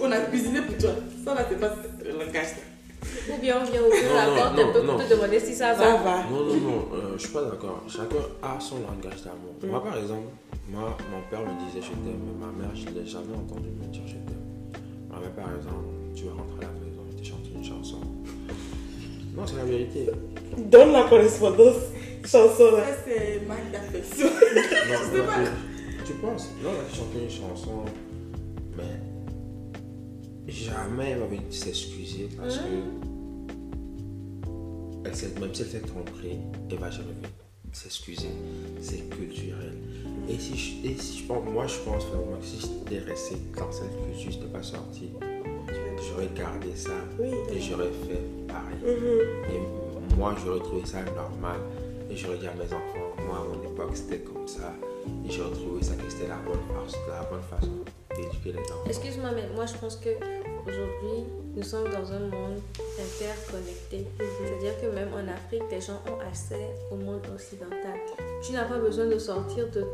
On 0.00 0.10
a 0.10 0.18
cuisiné 0.22 0.60
pour 0.62 0.76
toi. 0.76 0.90
Ça 1.24 1.34
là, 1.34 1.46
c'est 1.48 1.60
pas 1.60 1.74
le 2.04 2.10
langage. 2.10 2.46
ça. 2.46 3.32
Ou 3.32 3.40
bien 3.40 3.56
on 3.60 3.64
vient 3.70 3.80
ouvrir 3.82 4.02
Non, 4.08 4.14
la 4.16 4.26
non, 4.26 4.34
porte 4.36 4.56
non, 4.56 4.68
un 4.68 4.72
peu 4.72 4.82
non. 4.82 4.96
pour 4.98 5.04
te 5.06 5.10
demander 5.14 5.38
si 5.38 5.54
ça 5.54 5.74
Ça 5.76 5.80
va. 5.84 5.96
va. 6.02 6.16
Non, 6.30 6.44
non, 6.46 6.54
non, 6.56 6.88
euh, 6.94 7.12
je 7.16 7.22
suis 7.24 7.32
pas 7.32 7.42
d'accord. 7.42 7.82
Chacun 7.86 8.24
a 8.42 8.58
son 8.58 8.76
langage 8.80 9.22
d'amour. 9.22 9.54
Moi, 9.62 9.82
par 9.84 9.96
exemple, 9.98 10.28
moi, 10.70 10.96
mon 11.12 11.20
père 11.30 11.40
me 11.40 11.54
disait 11.66 11.80
je 11.82 11.88
t'aime, 11.90 12.18
mais 12.24 12.46
ma 12.46 12.50
mère, 12.66 12.74
je 12.74 12.88
ne 12.90 12.98
l'ai 12.98 13.06
jamais 13.06 13.34
entendu 13.36 13.68
me 13.70 13.86
dire 13.92 14.02
je 14.06 14.12
t'aime. 14.14 14.43
Par 15.36 15.54
exemple, 15.56 15.84
tu 16.14 16.24
vas 16.24 16.32
rentrer 16.32 16.64
à 16.64 16.68
la 16.68 16.80
maison 16.86 17.02
et 17.10 17.20
te 17.20 17.26
chanter 17.26 17.50
une 17.54 17.64
chanson. 17.64 17.98
Non, 19.36 19.46
c'est 19.46 19.56
la 19.56 19.64
vérité. 19.64 20.06
Donne 20.70 20.92
la 20.92 21.04
correspondance 21.04 21.74
chanson 22.24 22.72
là. 22.76 22.84
Ça, 22.86 22.94
c'est 23.06 23.42
manque 23.46 23.70
d'affection. 23.72 24.26
Non, 24.54 25.10
sais 25.10 25.18
non, 25.18 25.24
pas. 25.26 25.32
tu- 25.44 26.04
Tu 26.06 26.12
penses 26.14 26.48
Non, 26.62 26.70
elle 26.72 26.86
a 26.86 26.94
chanté 26.94 27.24
une 27.24 27.30
chanson, 27.30 27.84
mais 28.76 30.52
jamais 30.52 31.10
elle 31.10 31.18
m'avait 31.20 31.38
dit 31.38 31.44
de 31.48 31.52
s'excuser 31.52 32.28
parce 32.36 32.58
que 32.58 32.62
elle 35.04 35.14
s'est- 35.16 35.38
même 35.40 35.52
si 35.54 35.62
elle 35.62 35.68
s'est 35.68 35.80
trompée, 35.80 36.38
elle 36.70 36.78
va 36.78 36.90
jamais 36.90 37.08
s'excuser. 37.72 38.28
C'est 38.80 39.08
culturel. 39.10 39.74
Et 40.28 40.38
si, 40.38 40.56
je, 40.56 40.88
et 40.88 40.94
si 40.96 41.18
je 41.18 41.24
pense, 41.26 41.44
moi 41.50 41.66
je 41.66 41.78
pense 41.78 42.04
vraiment 42.06 42.36
que 42.38 42.44
si 42.46 42.60
j'étais 42.60 42.98
resté 43.04 43.36
dans 43.56 43.70
cette 43.70 43.90
culture, 44.04 44.30
je 44.32 44.38
n'étais 44.38 44.52
pas 44.52 44.62
sorti, 44.62 45.10
j'aurais 46.08 46.28
gardé 46.34 46.74
ça 46.74 46.92
Oui. 47.18 47.30
et 47.50 47.60
j'aurais 47.60 47.90
fait 48.06 48.20
pareil. 48.48 48.78
Mhm. 48.82 49.54
Et 49.54 50.16
moi, 50.16 50.34
j'aurais 50.44 50.60
trouvé 50.60 50.84
ça 50.86 51.02
normal. 51.02 51.58
Et 52.10 52.16
j'aurais 52.16 52.38
dit 52.38 52.46
à 52.46 52.54
mes 52.54 52.64
enfants, 52.66 53.14
moi, 53.26 53.38
à 53.38 53.56
mon 53.56 53.62
époque, 53.72 53.90
c'était 53.96 54.18
comme 54.20 54.46
ça. 54.46 54.72
Et 55.26 55.30
j'aurais 55.30 55.52
trouvé 55.54 55.82
ça 55.82 55.94
que 55.94 56.08
c'était 56.10 56.28
la 56.28 56.36
bonne 56.36 56.60
façon, 56.68 56.98
la 57.08 57.22
bonne 57.24 57.42
façon 57.42 57.72
d'éduquer 58.16 58.52
les 58.52 58.70
enfants. 58.70 58.84
Excuse-moi, 58.86 59.30
mais 59.34 59.48
moi 59.54 59.66
je 59.66 59.74
pense 59.74 59.96
que 59.96 60.10
aujourd'hui 60.66 61.24
nous 61.56 61.62
sommes 61.62 61.90
dans 61.90 62.12
un 62.12 62.20
monde 62.20 62.60
interconnecté. 62.98 64.06
C'est-à-dire 64.18 64.80
que 64.80 64.94
même 64.94 65.08
en 65.12 65.28
Afrique, 65.30 65.64
les 65.70 65.80
gens 65.80 66.00
ont 66.10 66.20
accès 66.26 66.70
au 66.90 66.96
monde 66.96 67.20
occidental. 67.34 67.98
Tu 68.42 68.52
n'as 68.52 68.64
pas 68.64 68.78
besoin 68.78 69.06
de 69.06 69.18
sortir 69.18 69.68
de, 69.70 69.84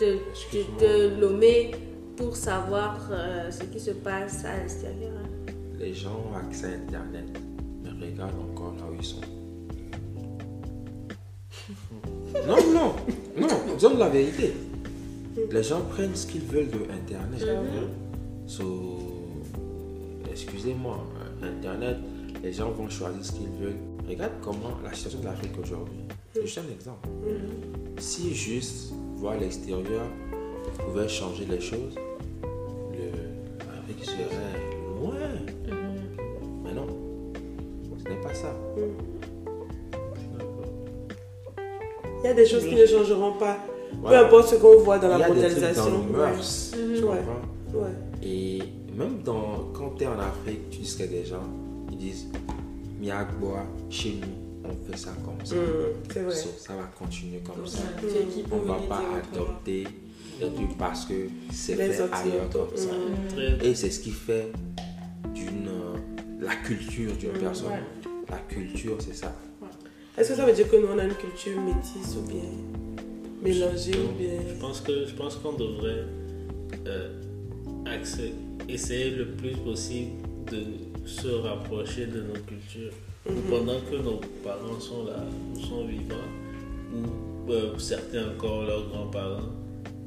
de, 0.00 0.18
de, 0.52 0.60
de 0.80 1.20
Lomé 1.20 1.72
pour 2.16 2.36
savoir 2.36 3.08
euh, 3.10 3.50
ce 3.50 3.64
qui 3.64 3.78
se 3.80 3.90
passe 3.90 4.44
à 4.44 4.58
l'extérieur. 4.58 5.12
Les 5.78 5.94
gens 5.94 6.22
ont 6.30 6.36
accès 6.36 6.66
à 6.66 6.70
Internet, 6.70 7.26
mais 7.82 8.06
regarde 8.06 8.34
encore 8.50 8.74
là 8.76 8.84
où 8.90 8.94
ils 8.98 9.04
sont. 9.04 9.20
non, 12.46 12.56
non, 12.72 12.94
non, 13.38 13.74
disons 13.74 13.96
la 13.96 14.08
vérité. 14.08 14.52
Les 15.50 15.62
gens 15.62 15.82
prennent 15.82 16.14
ce 16.14 16.26
qu'ils 16.26 16.42
veulent 16.42 16.70
de 16.70 16.80
Internet. 16.92 17.46
So, 18.46 18.64
excusez-moi, 20.30 20.98
Internet, 21.42 21.96
les 22.42 22.52
gens 22.52 22.70
vont 22.70 22.88
choisir 22.88 23.24
ce 23.24 23.32
qu'ils 23.32 23.48
veulent. 23.60 23.78
Regarde 24.08 24.32
comment 24.42 24.72
la 24.82 24.92
situation 24.92 25.20
de 25.20 25.26
l'Afrique 25.26 25.52
aujourd'hui. 25.62 26.00
C'est 26.34 26.42
juste 26.42 26.58
un 26.58 26.72
exemple. 26.72 27.08
Si 27.98 28.34
juste 28.34 28.92
voir 29.20 29.36
l'extérieur 29.38 30.06
pouvait 30.78 31.08
changer 31.08 31.44
les 31.44 31.60
choses, 31.60 31.94
le- 32.92 33.66
l'Afrique 33.66 34.04
serait 34.04 34.60
loin. 34.98 35.14
Mais 36.64 36.72
non, 36.72 36.86
ce 38.02 38.08
n'est 38.10 38.20
pas 38.20 38.32
ça. 38.34 38.54
Il 42.22 42.26
y 42.26 42.28
a 42.28 42.34
des 42.34 42.46
choses 42.46 42.66
qui 42.66 42.74
ne 42.74 42.86
changeront 42.86 43.32
pas. 43.38 43.56
Peu 44.06 44.16
importe 44.16 44.48
ce 44.48 44.54
qu'on 44.56 44.78
voit 44.78 44.98
dans 44.98 45.08
Il 45.10 45.16
y 45.16 45.18
la 45.18 45.26
a 45.26 45.30
des 45.30 45.40
trucs 45.40 45.50
dans 45.50 45.50
mondialisation. 45.60 45.90
nos 45.90 46.16
mœurs, 46.16 46.70
tu 46.72 47.04
Ouais. 47.04 47.16
comprends? 47.18 47.82
Ouais. 47.84 47.94
Et 48.22 48.58
même 48.96 49.22
dans, 49.24 49.70
quand 49.72 49.90
tu 49.96 50.04
es 50.04 50.06
en 50.06 50.18
Afrique, 50.18 50.70
tu 50.70 50.78
discutes 50.78 51.10
des 51.10 51.24
gens, 51.24 51.42
ils 51.90 51.96
disent 51.98 52.28
Miagboa, 53.00 53.64
chez 53.88 54.16
nous, 54.20 54.39
on 54.70 54.90
fait 54.90 54.98
ça 54.98 55.10
comme 55.24 55.44
ça. 55.44 55.56
Vrai. 55.56 56.34
So, 56.34 56.48
ça 56.58 56.74
va 56.74 56.84
continuer 56.98 57.40
comme 57.40 57.66
ça. 57.66 57.80
On 58.52 58.58
va 58.58 58.74
pas 58.88 59.02
adopter 59.32 59.86
parce 60.78 61.04
que 61.04 61.28
c'est 61.52 61.76
fait 61.76 62.00
ailleurs 62.00 62.48
comme 62.50 62.76
ça. 62.76 62.90
Très 63.30 63.66
Et 63.66 63.74
c'est 63.74 63.90
ce 63.90 64.00
qui 64.00 64.10
fait 64.10 64.52
d'une 65.34 65.68
euh, 65.68 65.96
la 66.40 66.56
culture 66.56 67.12
d'une 67.16 67.32
personne. 67.32 67.72
La 68.30 68.38
culture, 68.38 68.96
c'est 69.00 69.14
ça. 69.14 69.34
Est-ce 70.16 70.30
que 70.30 70.36
ça 70.36 70.46
veut 70.46 70.52
dire 70.52 70.68
que 70.70 70.76
nous 70.76 70.88
on 70.88 70.98
a 70.98 71.04
une 71.04 71.14
culture 71.14 71.60
métisse 71.60 72.16
ou 72.16 72.22
bien 72.22 72.42
mélangée 73.42 73.94
ou 73.96 74.12
bien. 74.18 74.40
Je 74.48 74.60
pense 74.60 74.80
que 74.80 75.06
je 75.06 75.14
pense 75.14 75.36
qu'on 75.36 75.54
devrait 75.54 76.04
euh, 76.86 77.08
essayer 78.68 79.10
le 79.10 79.32
plus 79.32 79.56
possible 79.56 80.12
de 80.50 81.06
se 81.06 81.28
rapprocher 81.28 82.06
de 82.06 82.22
nos 82.22 82.40
cultures. 82.46 82.92
Pendant 83.24 83.78
que 83.90 83.96
nos 83.96 84.20
parents 84.42 84.80
sont 84.80 85.04
là, 85.04 85.22
ou 85.54 85.60
sont 85.60 85.84
vivants, 85.86 86.16
ou 86.94 87.52
euh, 87.52 87.78
certains 87.78 88.30
encore 88.30 88.64
leurs 88.64 88.88
grands-parents, 88.88 89.50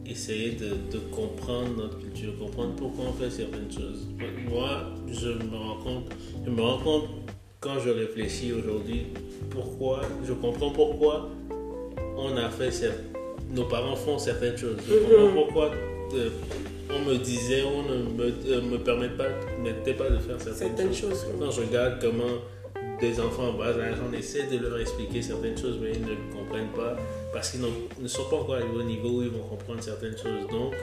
essayer 0.05 0.51
de, 0.53 0.69
de 0.91 0.97
comprendre 1.11 1.69
notre 1.77 1.99
culture, 1.99 2.33
comprendre 2.39 2.73
pourquoi 2.75 3.05
on 3.09 3.13
fait 3.13 3.29
certaines 3.29 3.71
choses. 3.71 4.07
Moi, 4.49 4.81
je 5.07 5.29
me 5.29 5.55
rends 5.55 5.77
compte, 5.83 6.05
je 6.45 6.49
me 6.49 6.61
rends 6.61 6.79
compte 6.79 7.03
quand 7.59 7.79
je 7.79 7.89
réfléchis 7.91 8.51
aujourd'hui, 8.51 9.05
pourquoi, 9.51 10.01
je 10.27 10.33
comprends 10.33 10.71
pourquoi 10.71 11.29
on 12.17 12.35
a 12.35 12.49
fait 12.49 12.69
cer- 12.69 12.91
nos 13.51 13.65
parents 13.65 13.95
font 13.95 14.17
certaines 14.17 14.57
choses. 14.57 14.77
Je 14.89 14.95
comprends 14.95 15.33
pourquoi 15.33 15.71
euh, 16.15 16.29
on 16.89 17.07
me 17.07 17.15
disait, 17.17 17.63
on 17.63 17.83
ne 17.83 18.03
me, 18.03 18.33
euh, 18.47 18.61
me 18.63 18.77
permet 18.79 19.09
pas, 19.09 19.25
pas 19.93 20.09
de 20.09 20.17
faire 20.17 20.41
certaines, 20.41 20.55
Certaines 20.75 20.93
choses. 20.93 21.09
choses. 21.11 21.25
Quand 21.39 21.51
je 21.51 21.61
regarde 21.61 21.99
comment 22.01 22.39
des 23.03 23.19
enfants 23.19 23.49
en 23.49 23.53
bas 23.53 23.77
âge, 23.77 23.97
on 24.09 24.13
essaie 24.13 24.47
de 24.47 24.57
leur 24.57 24.79
expliquer 24.79 25.21
certaines 25.21 25.57
choses, 25.57 25.77
mais 25.81 25.91
ils 25.93 26.01
ne 26.01 26.15
comprennent 26.33 26.71
pas 26.73 26.95
parce 27.33 27.51
qu'ils 27.51 27.59
ne 27.61 28.07
sont 28.07 28.23
pas 28.29 28.37
encore 28.37 28.55
arrivés 28.55 28.77
au 28.77 28.83
niveau 28.83 29.09
où 29.09 29.21
ils 29.23 29.29
vont 29.29 29.43
comprendre 29.43 29.83
certaines 29.83 30.17
choses. 30.17 30.47
Donc, 30.49 30.73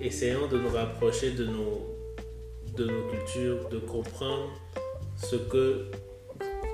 essayons 0.00 0.46
de 0.46 0.56
nous 0.56 0.70
rapprocher 0.70 1.32
de 1.32 1.44
nos, 1.44 1.86
de 2.74 2.86
nos 2.86 3.02
cultures, 3.10 3.68
de 3.68 3.78
comprendre 3.80 4.50
ce 5.16 5.36
que, 5.36 5.84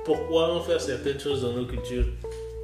pourquoi 0.05 0.55
on 0.55 0.61
fait 0.61 0.79
certaines 0.79 1.19
choses 1.19 1.43
dans 1.43 1.55
nos 1.55 1.67
cultures. 1.67 2.07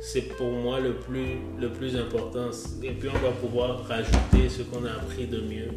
C'est 0.00 0.28
pour 0.36 0.52
moi 0.52 0.78
le 0.78 0.94
plus, 0.94 1.36
le 1.58 1.68
plus 1.68 1.96
important. 1.96 2.50
Et 2.82 2.92
puis 2.92 3.08
on 3.08 3.18
va 3.18 3.32
pouvoir 3.32 3.84
rajouter 3.88 4.48
ce 4.48 4.62
qu'on 4.62 4.84
a 4.84 4.92
appris 4.92 5.26
de 5.26 5.40
mieux 5.40 5.68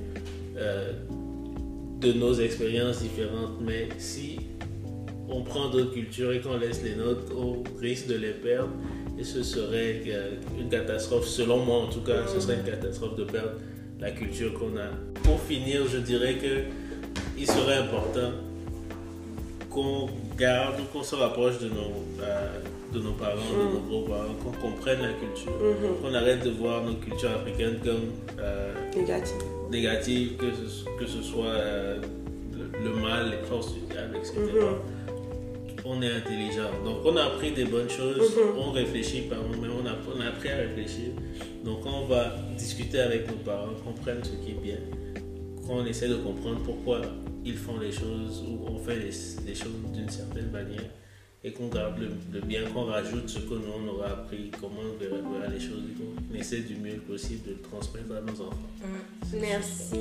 euh, 0.56 0.94
de 2.00 2.14
nos 2.14 2.34
expériences 2.36 3.02
différentes. 3.02 3.60
Mais 3.60 3.90
si 3.98 4.40
on 5.34 5.42
prend 5.42 5.70
d'autres 5.70 5.94
cultures 5.94 6.32
et 6.32 6.40
qu'on 6.40 6.58
laisse 6.58 6.84
les 6.84 6.96
nôtres, 6.96 7.24
on 7.36 7.64
risque 7.82 8.08
de 8.08 8.16
les 8.16 8.32
perdre. 8.32 8.70
Et 9.20 9.24
ce 9.24 9.44
serait 9.44 10.02
une 10.60 10.70
catastrophe, 10.70 11.28
selon 11.28 11.64
moi 11.66 11.78
en 11.78 11.88
tout 11.88 12.02
cas, 12.02 12.26
ce 12.28 12.40
serait 12.40 12.56
une 12.58 12.64
catastrophe 12.64 13.16
de 13.16 13.24
perdre 13.24 13.52
la 14.00 14.12
culture 14.12 14.54
qu'on 14.54 14.76
a. 14.78 14.90
Pour 15.24 15.40
finir, 15.42 15.82
je 15.88 15.98
dirais 15.98 16.36
que 16.36 16.54
il 17.38 17.48
serait 17.48 17.78
important 17.78 18.32
qu'on 19.70 20.08
garde 20.38 20.80
ou 20.80 20.84
qu'on 20.92 21.04
se 21.04 21.16
rapproche 21.16 21.60
de 21.60 21.70
nos, 21.70 21.94
euh, 22.22 22.60
de 22.94 23.00
nos 23.00 23.14
parents, 23.14 23.36
de 23.38 23.74
nos 23.74 24.02
grands-parents, 24.02 24.34
qu'on 24.44 24.52
comprenne 24.70 25.02
la 25.02 25.14
culture, 25.14 25.52
Mhm. 25.60 26.02
qu'on 26.02 26.14
arrête 26.14 26.44
de 26.44 26.52
voir 26.52 26.84
nos 26.84 26.94
cultures 26.96 27.32
africaines 27.32 27.80
comme 27.84 28.12
euh, 28.40 28.74
négatives, 29.72 30.36
que 30.38 30.46
ce, 30.52 30.84
que 31.00 31.08
ce 31.10 31.22
soit 31.24 31.46
euh, 31.48 32.00
le, 32.54 32.90
le 32.90 32.96
mal, 32.96 33.32
les 33.32 33.48
forces 33.48 33.74
du 33.74 33.80
diable, 33.92 34.18
etc. 34.18 34.34
On 35.86 36.02
est 36.02 36.12
intelligent. 36.12 36.70
Donc 36.86 37.00
on 37.06 37.16
a 37.18 37.24
appris 37.24 37.52
des 37.52 37.66
bonnes 37.66 37.90
choses, 37.90 38.38
on 38.58 38.72
réfléchit 38.72 39.24
par 39.24 39.40
nous-mêmes, 39.44 39.72
on 39.84 39.86
a, 39.86 39.96
on 40.16 40.22
a 40.22 40.28
appris 40.28 40.50
à 40.50 40.58
réfléchir. 40.58 41.10
Donc 41.66 41.86
on 41.86 42.06
va 42.06 42.36
discuter 42.58 43.00
avec 43.00 43.28
nos 43.28 43.38
parents, 43.38 43.74
comprendre 43.84 44.24
ce 44.24 44.32
qui 44.44 44.52
est 44.52 44.62
bien, 44.62 44.78
qu'on 45.68 45.86
essaie 45.86 46.08
de 46.08 46.16
comprendre 46.16 46.62
pourquoi 46.64 47.02
ils 47.46 47.58
font 47.58 47.80
les 47.80 47.92
choses 47.92 48.44
ou 48.48 48.66
on 48.68 48.78
fait 48.78 48.96
les, 48.96 49.12
les 49.46 49.56
choses 49.56 49.74
d'une 49.94 50.10
certaine 50.10 50.50
manière 50.52 50.90
et 51.44 51.52
qu'on 51.52 51.68
garde 51.68 52.00
le, 52.00 52.10
le 52.34 52.40
bien, 52.40 52.64
qu'on 52.74 52.86
rajoute 52.86 53.28
ce 53.28 53.40
que 53.40 53.54
nous 53.56 53.74
on 53.78 53.88
aura 53.90 54.08
appris, 54.12 54.50
comment 54.62 54.80
on 54.80 54.98
verra, 54.98 55.18
verra 55.18 55.48
les 55.54 55.60
choses 55.60 55.84
qu'on 55.98 56.34
essaie 56.36 56.62
du 56.62 56.76
mieux 56.78 57.00
possible 57.00 57.44
de 57.46 57.52
le 57.56 57.60
transmettre 57.62 58.14
à 58.16 58.22
nos 58.22 58.42
enfants. 58.48 58.70
Merci. 59.34 59.98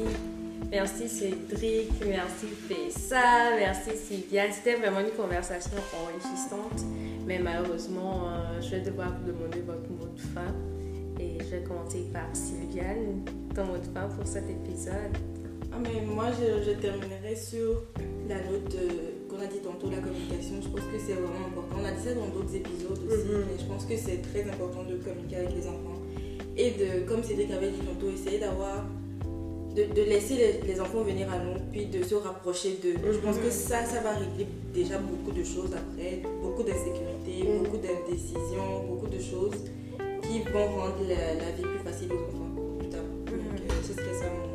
Merci 0.71 1.09
Cédric, 1.09 1.91
merci 2.09 2.47
Fessa, 2.47 3.57
merci 3.59 3.91
Sylviane. 3.97 4.51
C'était 4.53 4.77
vraiment 4.77 5.01
une 5.01 5.11
conversation 5.11 5.73
enrichissante. 6.03 6.85
Mais 7.27 7.39
malheureusement, 7.39 8.29
euh, 8.29 8.61
je 8.61 8.71
vais 8.71 8.81
devoir 8.81 9.13
vous 9.21 9.27
demander 9.33 9.61
votre 9.61 9.91
mot 9.91 10.07
de 10.15 10.21
fin. 10.21 10.55
Et 11.21 11.39
je 11.45 11.57
vais 11.57 11.63
commencer 11.63 12.07
par 12.13 12.29
Sylviane. 12.33 13.23
Ton 13.55 13.67
mot 13.67 13.77
de 13.77 13.85
fin 13.85 14.09
pour 14.09 14.27
cet 14.27 14.45
épisode. 14.49 15.13
Ah, 15.73 15.77
mais 15.83 16.01
moi, 16.07 16.27
je, 16.33 16.63
je 16.65 16.71
terminerai 16.79 17.37
sur 17.37 17.83
la 18.29 18.37
note 18.37 18.75
euh, 18.75 19.29
qu'on 19.29 19.41
a 19.43 19.47
dit 19.47 19.59
tantôt, 19.63 19.91
la 19.91 19.99
communication, 19.99 20.57
je 20.63 20.69
pense 20.69 20.81
que 20.81 20.99
c'est 20.99 21.13
vraiment 21.15 21.47
important. 21.49 21.77
On 21.81 21.85
a 21.85 21.93
dit 21.93 22.03
ça 22.09 22.15
dans 22.15 22.29
d'autres 22.29 22.55
épisodes 22.55 22.99
aussi, 23.07 23.27
Mhm. 23.29 23.45
mais 23.51 23.59
je 23.59 23.65
pense 23.67 23.85
que 23.85 23.97
c'est 23.97 24.23
très 24.23 24.43
important 24.49 24.85
de 24.85 24.97
communiquer 24.97 25.37
avec 25.37 25.55
les 25.55 25.67
enfants. 25.67 26.01
Et 26.57 26.71
de, 26.73 27.07
comme 27.09 27.23
Cédric 27.23 27.51
avait 27.51 27.71
dit 27.71 27.81
tantôt, 27.81 28.11
essayer 28.11 28.39
d'avoir. 28.39 28.85
De, 29.75 29.85
de 29.85 30.03
laisser 30.03 30.37
les, 30.37 30.61
les 30.75 30.81
enfants 30.83 31.01
venir 31.03 31.33
à 31.33 31.39
nous, 31.39 31.55
puis 31.73 31.87
de 31.87 32.03
se 32.03 32.15
rapprocher 32.15 32.79
d'eux. 32.83 32.95
Je 33.11 33.19
pense 33.19 33.39
que 33.39 33.49
ça, 33.51 33.83
ça 33.87 34.01
va 34.03 34.11
régler 34.13 34.47
déjà 34.75 34.99
beaucoup 34.99 35.31
de 35.35 35.43
choses 35.43 35.71
après, 35.73 36.21
beaucoup 36.43 36.63
d'insécurité, 36.63 37.49
Mhm. 37.49 37.59
beaucoup 37.65 37.79
d'indécision, 37.79 38.85
beaucoup 38.87 39.07
de 39.07 39.19
choses 39.19 39.65
qui 40.23 40.41
vont 40.53 40.67
rendre 40.77 41.01
la, 41.09 41.35
la 41.43 41.51
vie 41.57 41.63
plus 41.63 41.79
facile 41.91 42.13
aux 42.13 42.17
enfants 42.17 42.79
plus 42.79 42.89
tard. 42.91 43.01
Donc, 43.27 43.61
euh, 43.61 43.83
ce 43.83 43.93
serait 43.95 44.15
ça 44.15 44.27
mon 44.27 44.53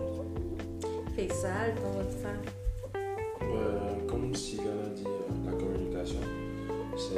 Faisal, 1.15 1.73
dans 1.83 1.91
votre 1.97 2.11
fin. 2.11 2.37
Euh, 3.41 4.07
comme 4.07 4.35
Sylvain 4.35 4.85
a 4.85 4.89
dit, 4.89 5.03
euh, 5.07 5.45
la 5.47 5.51
communication, 5.53 6.19
c'est 6.95 7.15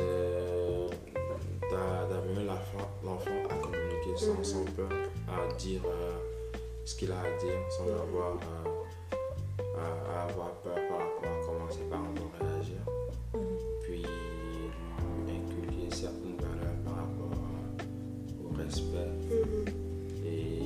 d'a- 1.69 2.07
d'amener 2.09 2.45
l'enfant 2.47 2.87
à 3.49 3.55
communiquer 3.55 4.15
sans, 4.15 4.35
Mhm. 4.35 4.43
sans 4.43 4.63
peur, 4.75 4.89
à 5.27 5.53
dire 5.55 5.81
euh, 5.85 6.11
ce 6.89 6.95
qu'il 6.95 7.11
a 7.11 7.19
à 7.19 7.37
dire, 7.39 7.59
sans 7.69 7.83
avoir, 7.85 8.33
euh, 8.37 9.17
à, 9.77 10.19
à 10.21 10.23
avoir 10.29 10.51
peur 10.63 10.73
par 10.89 10.97
rapport 10.97 11.23
à 11.23 11.45
comment 11.45 11.69
ses 11.69 11.83
parents 11.89 12.13
vont 12.15 12.31
réagir. 12.39 12.81
Puis 13.83 14.05
inculquer 15.27 15.95
certaines 15.95 16.37
valeurs 16.37 16.75
par 16.83 16.95
rapport 16.95 17.31
euh, 17.37 18.43
au 18.49 18.57
respect 18.57 19.11
Mhm. 19.29 19.65
et 20.25 20.61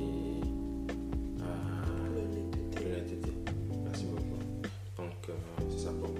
à 1.42 2.08
L'honnêteté. 2.14 2.84
l'honnêteté. 2.84 3.32
Merci 3.84 4.04
beaucoup. 4.06 4.40
Donc, 4.96 5.28
euh, 5.28 5.32
c'est 5.70 5.78
ça 5.84 5.90
pour 5.90 6.08
moi. 6.08 6.18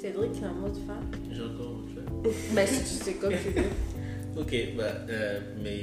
Cédric, 0.00 0.42
un 0.42 0.52
mot 0.54 0.68
de 0.68 0.74
fin? 0.74 1.00
J'ai 1.32 1.42
encore 1.42 1.70
autre 1.70 1.88
chose. 1.94 2.34
Ben, 2.54 2.66
si 2.66 2.80
tu 2.80 3.04
sais 3.04 3.14
comme 3.14 3.30
tu 3.32 3.50
veux. 3.50 3.64
Ok, 4.40 4.54
bah, 4.76 4.84
euh, 5.08 5.40
mais 5.62 5.80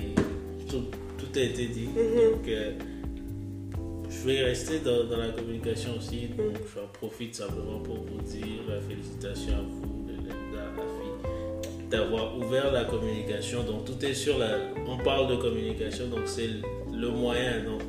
tout, 0.70 0.84
tout 1.18 1.28
a 1.40 1.42
été 1.42 1.68
dit. 1.68 1.88
Mhm. 1.88 2.32
Donc, 2.32 2.48
euh, 2.48 2.72
vais 4.26 4.44
rester 4.44 4.80
dans, 4.80 5.04
dans 5.06 5.18
la 5.18 5.30
communication 5.30 5.92
aussi. 5.98 6.28
Donc, 6.28 6.56
j'en 6.74 6.88
profite 6.94 7.36
simplement 7.36 7.80
pour 7.80 7.98
vous 7.98 8.22
dire 8.22 8.62
félicitations 8.88 9.54
à 9.54 9.62
vous, 9.62 10.08
le, 10.08 10.16
gars, 10.56 10.72
la 10.76 10.84
fille, 10.84 11.90
d'avoir 11.90 12.38
ouvert 12.38 12.72
la 12.72 12.86
communication. 12.86 13.64
Donc, 13.64 13.86
tout 13.86 14.04
est 14.04 14.14
sur 14.14 14.38
la. 14.38 14.58
On 14.88 14.98
parle 14.98 15.28
de 15.30 15.36
communication, 15.36 16.08
donc 16.08 16.22
c'est 16.26 16.50
le, 16.92 17.10
moyen. 17.10 17.64
Donc, 17.64 17.82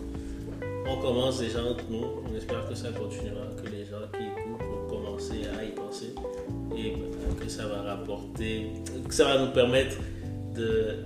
on 0.87 0.97
commence 0.99 1.41
déjà 1.41 1.65
entre 1.65 1.85
nous. 1.91 2.05
On 2.31 2.37
espère 2.37 2.69
que 2.69 2.75
ça 2.75 2.91
continuera, 2.91 3.47
que 3.63 3.71
les 3.71 3.85
gens 3.85 4.07
qui 4.13 4.25
écoutent 4.25 4.67
vont 4.67 4.89
commencer 4.89 5.43
à 5.59 5.65
y 5.65 5.71
penser 5.71 6.15
et 6.77 6.93
que 7.41 7.49
ça 7.49 7.67
va 7.67 7.83
rapporter, 7.83 8.67
que 9.09 9.15
ça 9.15 9.25
va 9.25 9.45
nous 9.45 9.53
permettre 9.53 9.97
de 10.55 10.97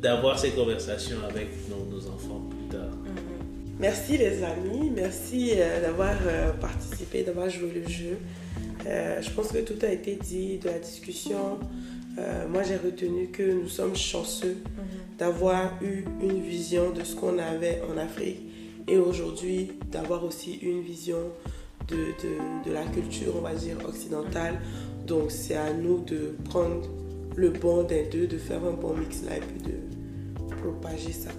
d'avoir 0.00 0.36
ces 0.36 0.50
conversations 0.50 1.18
avec 1.28 1.48
nos, 1.68 1.84
nos 1.84 2.08
enfants. 2.08 2.51
Merci 3.82 4.16
les 4.16 4.42
amis, 4.44 4.90
merci 4.94 5.50
euh, 5.56 5.82
d'avoir 5.82 6.14
euh, 6.26 6.52
participé, 6.52 7.22
d'avoir 7.24 7.50
joué 7.50 7.70
le 7.84 7.88
jeu. 7.90 8.16
Euh, 8.86 9.20
je 9.20 9.30
pense 9.30 9.48
que 9.48 9.58
tout 9.58 9.84
a 9.84 9.88
été 9.90 10.14
dit 10.14 10.58
de 10.58 10.68
la 10.68 10.78
discussion. 10.78 11.58
Moi 12.50 12.62
j'ai 12.62 12.76
retenu 12.76 13.28
que 13.28 13.42
nous 13.42 13.68
sommes 13.68 13.96
chanceux 13.96 14.58
d'avoir 15.18 15.78
eu 15.82 16.04
une 16.22 16.42
vision 16.42 16.90
de 16.90 17.02
ce 17.04 17.16
qu'on 17.16 17.38
avait 17.38 17.80
en 17.90 17.96
Afrique 17.96 18.40
et 18.86 18.98
aujourd'hui 18.98 19.72
d'avoir 19.90 20.22
aussi 20.22 20.56
une 20.56 20.82
vision 20.82 21.16
de, 21.88 21.96
de- 21.96 22.68
de 22.68 22.72
la 22.74 22.84
culture, 22.84 23.32
on 23.38 23.40
va 23.40 23.54
dire, 23.54 23.78
occidentale. 23.88 24.60
Donc 25.06 25.30
c'est 25.30 25.56
à 25.56 25.72
nous 25.72 26.00
de 26.04 26.34
prendre 26.50 26.86
le 27.34 27.48
bon 27.48 27.82
des 27.84 28.02
deux, 28.12 28.26
de 28.26 28.36
faire 28.36 28.62
un 28.62 28.72
bon 28.74 28.94
mix 28.94 29.22
là 29.24 29.38
et 29.38 29.40
puis 29.40 29.62
de 29.72 30.54
propager 30.60 31.12
ça 31.12 31.30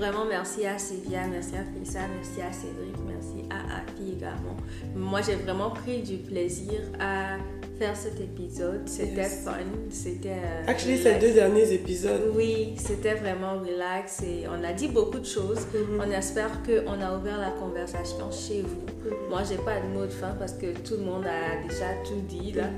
Vraiment, 0.00 0.24
merci 0.24 0.64
à 0.64 0.78
Sylvia, 0.78 1.26
merci 1.30 1.56
à 1.56 1.62
Félissa, 1.74 1.98
merci 2.16 2.40
à 2.40 2.50
Cédric, 2.50 2.96
merci 3.06 3.46
à 3.50 3.76
Afi 3.80 4.12
également. 4.16 4.56
Moi, 4.96 5.20
j'ai 5.20 5.34
vraiment 5.34 5.68
pris 5.70 6.00
du 6.00 6.16
plaisir 6.16 6.80
à 6.98 7.36
faire 7.78 7.94
cet 7.94 8.18
épisode. 8.18 8.80
C'était 8.88 9.14
Yes. 9.24 9.42
fun, 9.44 9.52
c'était. 9.90 10.30
euh, 10.30 10.64
Actually, 10.66 10.96
ces 11.02 11.18
deux 11.18 11.32
derniers 11.34 11.70
épisodes, 11.74 12.32
Oui, 12.34 12.72
c'était 12.78 13.12
vraiment 13.14 13.58
relax 13.58 14.22
et 14.22 14.46
on 14.48 14.64
a 14.64 14.72
dit 14.72 14.88
beaucoup 14.88 15.18
de 15.18 15.26
choses. 15.26 15.66
Mhm. 15.74 16.00
On 16.00 16.10
espère 16.10 16.50
qu'on 16.62 16.98
a 17.02 17.18
ouvert 17.18 17.38
la 17.38 17.50
conversation 17.50 18.30
chez 18.30 18.62
vous. 18.62 19.10
Moi, 19.28 19.42
j'ai 19.46 19.58
pas 19.58 19.80
de 19.80 19.86
mot 19.88 20.06
de 20.06 20.10
fin 20.10 20.30
parce 20.38 20.54
que 20.54 20.72
tout 20.78 20.94
le 20.96 21.04
monde 21.04 21.26
a 21.26 21.62
déjà 21.68 21.88
tout 22.06 22.20
dit 22.26 22.52
là. 22.52 22.70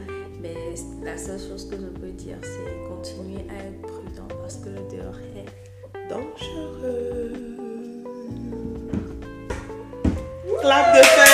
Mais 0.42 0.54
la 1.04 1.16
seule 1.16 1.38
chose 1.38 1.68
que 1.70 1.76
je 1.76 1.86
peux 2.00 2.10
dire, 2.10 2.34
c'est 2.42 2.88
continuer 2.88 3.44
à 3.48 3.62
être 3.68 3.80
prudent 3.82 4.26
parce 4.40 4.56
que 4.56 4.70
le 4.70 4.82
dehors 4.96 5.14
est 5.31 5.31
dangereux. 6.12 7.32
Clap 10.60 10.96
de 10.96 11.02
fin. 11.02 11.31